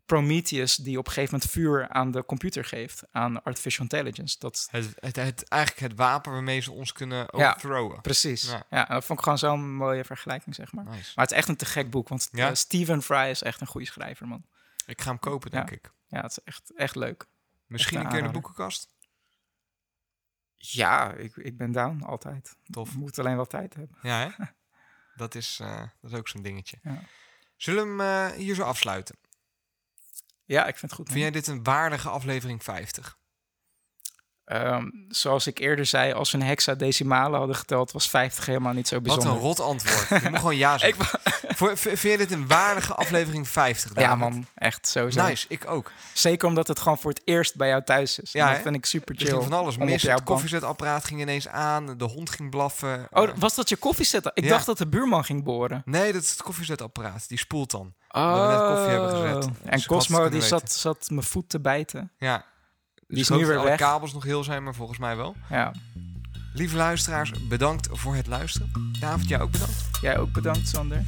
Prometheus 0.06 0.76
die 0.76 0.98
op 0.98 1.06
een 1.08 1.12
gegeven 1.12 1.34
moment 1.34 1.52
vuur 1.52 1.90
aan 1.90 2.12
de 2.12 2.26
computer 2.26 2.66
geeft, 2.66 3.04
aan 3.12 3.44
artificial 3.44 3.84
intelligence. 3.84 4.36
Dat 4.40 4.68
Het, 4.72 4.94
het, 5.00 5.16
het, 5.16 5.48
eigenlijk 5.48 5.82
het 5.92 5.98
wapen 6.00 6.32
waarmee 6.32 6.60
ze 6.60 6.72
ons 6.72 6.92
kunnen 6.94 7.18
Ja. 7.18 7.28
overthrowen. 7.32 8.02
precies. 8.02 8.52
Ja. 8.52 8.64
Ja. 8.70 8.86
dat 8.86 9.06
vond 9.06 9.18
ik 9.20 9.24
gewoon 9.24 9.40
zo'n 9.40 9.76
mooie 9.76 10.04
vergelijking, 10.04 10.56
zeg 10.56 10.72
maar. 10.72 10.84
Nice. 10.86 11.12
Maar 11.16 11.24
het 11.26 11.32
is 11.32 11.38
echt 11.38 11.48
een 11.48 11.56
te 11.56 11.66
gek 11.66 11.90
boek, 11.90 12.08
want 12.10 12.30
Ja? 12.32 12.50
eh, 12.50 12.56
Stephen 12.56 13.02
Fry 13.02 13.30
is 13.30 13.42
echt 13.42 13.62
een 13.62 13.68
goede 13.68 13.88
schrijver, 13.88 14.28
man. 14.28 14.46
Ik 14.86 15.02
ga 15.02 15.10
hem 15.10 15.20
kopen, 15.20 15.52
denk 15.52 15.70
Ja. 15.70 15.76
ik. 15.76 15.92
Ja, 16.08 16.22
het 16.22 16.32
is 16.32 16.40
echt, 16.44 16.72
echt 16.76 16.96
leuk. 16.96 17.26
Misschien 17.74 18.00
een 18.00 18.08
keer 18.08 18.18
in 18.18 18.26
de 18.26 18.32
boekenkast. 18.32 18.94
Ja, 20.56 21.14
ik, 21.14 21.36
ik 21.36 21.58
ben 21.58 21.72
down 21.72 22.04
altijd. 22.04 22.56
Tof. 22.64 22.96
Moet 22.96 23.20
alleen 23.20 23.36
wel 23.36 23.46
tijd 23.46 23.74
hebben. 23.74 23.98
Ja, 24.02 24.20
hè? 24.20 24.46
dat, 25.24 25.36
is, 25.36 25.60
eh, 25.62 25.88
dat 26.02 26.12
is 26.12 26.18
ook 26.18 26.28
zo'n 26.28 26.42
dingetje. 26.42 26.78
Ja. 26.84 27.04
Zullen 27.56 27.98
we 27.98 28.04
hem 28.04 28.32
eh, 28.32 28.38
hier 28.38 28.56
zo 28.56 28.64
afsluiten? 28.64 29.18
Ja, 30.46 30.66
ik 30.66 30.78
vind 30.78 30.92
het 30.92 30.94
goed. 30.94 31.08
Vind 31.08 31.20
jij 31.20 31.32
dit 31.32 31.48
een 31.48 31.64
waardige 31.64 32.10
aflevering 32.10 32.64
50? 32.64 33.18
Ehm, 34.46 34.86
zoals 35.10 35.48
ik 35.48 35.60
eerder 35.60 35.86
zei, 35.86 36.14
als 36.14 36.32
we 36.32 36.38
een 36.38 36.44
hexadecimalen 36.44 37.38
hadden 37.38 37.56
geteld, 37.56 37.92
was 37.92 38.10
50 38.10 38.46
helemaal 38.46 38.74
niet 38.74 38.88
zo 38.88 38.96
Wat 38.96 39.04
bijzonder. 39.04 39.32
een 39.32 39.38
rot 39.40 39.60
antwoord. 39.60 40.08
Je 40.24 40.30
moet 40.30 40.38
gewoon 40.40 40.58
ja 40.58 40.78
zeggen. 40.78 41.06
Ik 41.06 41.32
Voor- 41.58 41.78
vind 41.78 42.00
je 42.02 42.18
dit 42.18 42.32
een 42.32 42.48
waardige 42.48 42.94
aflevering 42.94 43.48
50? 43.48 43.92
Ja, 44.00 44.16
man, 44.16 44.46
echt 44.56 44.88
sowieso. 44.88 45.26
Nice, 45.26 45.46
ik 45.50 45.70
ook. 45.70 45.92
Zeker 46.14 46.48
omdat 46.48 46.68
het 46.68 46.80
gewoon 46.80 46.98
voor 46.98 47.12
het 47.12 47.22
eerst 47.26 47.56
bij 47.56 47.68
jou 47.68 47.84
thuis 47.84 48.20
is. 48.20 48.32
Ja, 48.32 48.52
dat 48.54 48.62
vind 48.62 48.76
ik 48.76 48.86
super 48.86 49.16
Er 49.16 49.22
chill. 49.22 49.30
ging 49.32 49.44
van 49.44 49.54
alles 49.60 49.78
mis. 49.78 50.02
Het 50.04 50.24
koffiezetapparaat 50.24 51.06
ging 51.06 51.22
ineens 51.22 51.48
aan. 51.48 51.98
De 51.98 52.04
hond 52.06 52.30
ging 52.30 52.50
blaffen. 52.50 53.08
Oh, 53.12 53.30
was 53.36 53.56
dat 53.56 53.70
je 53.70 53.76
koffiezetter? 53.76 54.32
Ik 54.34 54.44
Ja. 54.44 54.50
dacht 54.50 54.66
dat 54.66 54.78
de 54.78 54.88
buurman 54.88 55.24
ging 55.24 55.44
boren. 55.44 55.82
nee, 55.86 56.14
dat 56.14 56.22
is 56.24 56.30
het 56.30 56.42
koffiezetapparaat. 56.42 57.28
Die 57.28 57.38
spoelt 57.38 57.72
dan. 57.72 57.94
Oh. 58.10 58.48
we 58.48 58.52
net 58.56 58.68
koffie 58.68 58.92
hebben 58.92 59.10
gezet. 59.10 59.42
Dus 59.42 59.52
ik 59.64 59.70
En 59.72 59.86
Cosmo 59.86 60.22
die 60.22 60.30
weten. 60.30 60.48
zat, 60.48 60.72
zat 60.72 61.10
mijn 61.10 61.24
voet 61.24 61.50
te 61.50 61.60
bijten. 61.60 62.12
Ja. 62.18 62.46
Dus 63.14 63.22
is 63.22 63.28
ik 63.28 63.34
hoop 63.34 63.38
nu 63.38 63.44
dat 63.46 63.54
weer 63.54 63.62
alle 63.62 63.78
weg. 63.78 63.80
kabels 63.80 64.14
nog 64.14 64.24
heel 64.24 64.44
zijn, 64.44 64.64
maar 64.64 64.76
volgens 64.76 65.00
mij 65.00 65.16
wel. 65.16 65.36
Ja, 65.50 65.72
Lieve 66.54 66.76
luisteraars, 66.76 67.48
bedankt 67.48 67.88
voor 67.92 68.16
het 68.16 68.28
luisteren. 68.28 68.72
David, 69.00 69.28
jij 69.28 69.40
ook 69.42 69.52
bedankt. 69.52 69.88
jij 70.02 70.18
ook 70.18 70.32
bedankt, 70.32 70.68
Sander. 70.68 71.04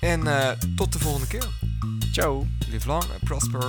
En 0.00 0.26
eh, 0.26 0.58
tot 0.76 0.92
de 0.92 0.98
volgende 0.98 1.26
keer. 1.26 1.48
Ciao. 2.12 2.46
Live 2.68 2.86
long 2.86 3.02
and 3.02 3.24
prosper. 3.24 3.64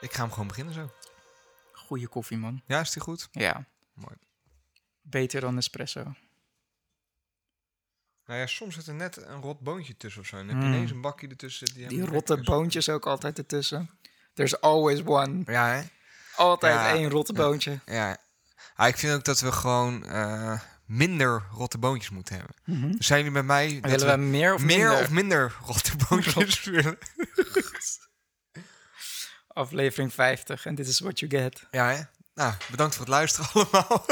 Ik 0.00 0.12
ga 0.14 0.20
hem 0.22 0.32
gewoon 0.32 0.46
beginnen 0.48 0.74
zo. 0.74 0.90
Goeie 1.72 2.08
koffie, 2.08 2.38
man. 2.38 2.62
Ja, 2.66 2.80
is 2.80 2.90
die 2.90 3.02
goed? 3.02 3.28
Ja. 3.32 3.64
Mooi. 3.94 4.16
Beter 5.02 5.40
dan 5.40 5.56
espresso. 5.56 6.14
Nou 8.28 8.40
ja, 8.40 8.46
soms 8.46 8.74
zit 8.74 8.86
er 8.86 8.94
net 8.94 9.16
een 9.16 9.40
rot 9.40 9.60
boontje 9.60 9.96
tussen 9.96 10.20
of 10.20 10.26
zo. 10.26 10.36
En 10.36 10.46
dan 10.46 10.54
heb 10.54 10.64
je 10.64 10.68
Mm. 10.70 10.74
ineens 10.76 10.90
een 10.90 11.00
bakje 11.00 11.28
ertussen. 11.28 11.74
Die, 11.74 12.04
rotte 12.06 12.36
boontjes 12.42 12.88
ook 12.88 13.06
altijd 13.06 13.38
ertussen. 13.38 13.90
There's 14.34 14.54
always 14.60 15.02
one. 15.04 15.42
Ja, 15.46 15.66
hè? 15.68 15.82
Altijd 16.36 16.74
Ja. 16.74 16.92
één 16.94 17.10
rotte 17.10 17.32
Ja. 17.32 17.38
boontje. 17.38 17.80
Ja. 17.86 18.16
Ah, 18.74 18.88
ik 18.88 18.96
vind 18.96 19.14
ook 19.14 19.24
dat 19.24 19.40
we 19.40 19.52
gewoon 19.52 20.06
eh, 20.06 20.60
minder 20.86 21.42
rotte 21.52 21.78
boontjes 21.78 22.10
moeten 22.10 22.36
hebben. 22.36 22.54
Mhm. 22.64 22.92
Zijn 22.98 23.18
jullie 23.18 23.34
met 23.34 23.44
mij 23.44 23.78
Willen 23.80 24.10
we 24.10 24.16
meer 24.26 24.54
of 24.54 24.62
meer 24.62 24.78
minder? 24.88 25.00
of 25.02 25.10
minder 25.10 25.56
rotte 25.64 25.92
boontjes 26.08 26.64
willen? 26.64 26.98
Aflevering 29.48 30.12
50 30.14 30.66
en 30.66 30.74
dit 30.74 30.86
is 30.86 30.98
what 31.00 31.18
you 31.18 31.30
get. 31.30 31.66
Ja, 31.70 31.90
hè? 31.90 32.00
Nou, 32.34 32.54
bedankt 32.70 32.94
voor 32.94 33.04
het 33.04 33.14
luisteren 33.14 33.50
allemaal. 33.52 34.06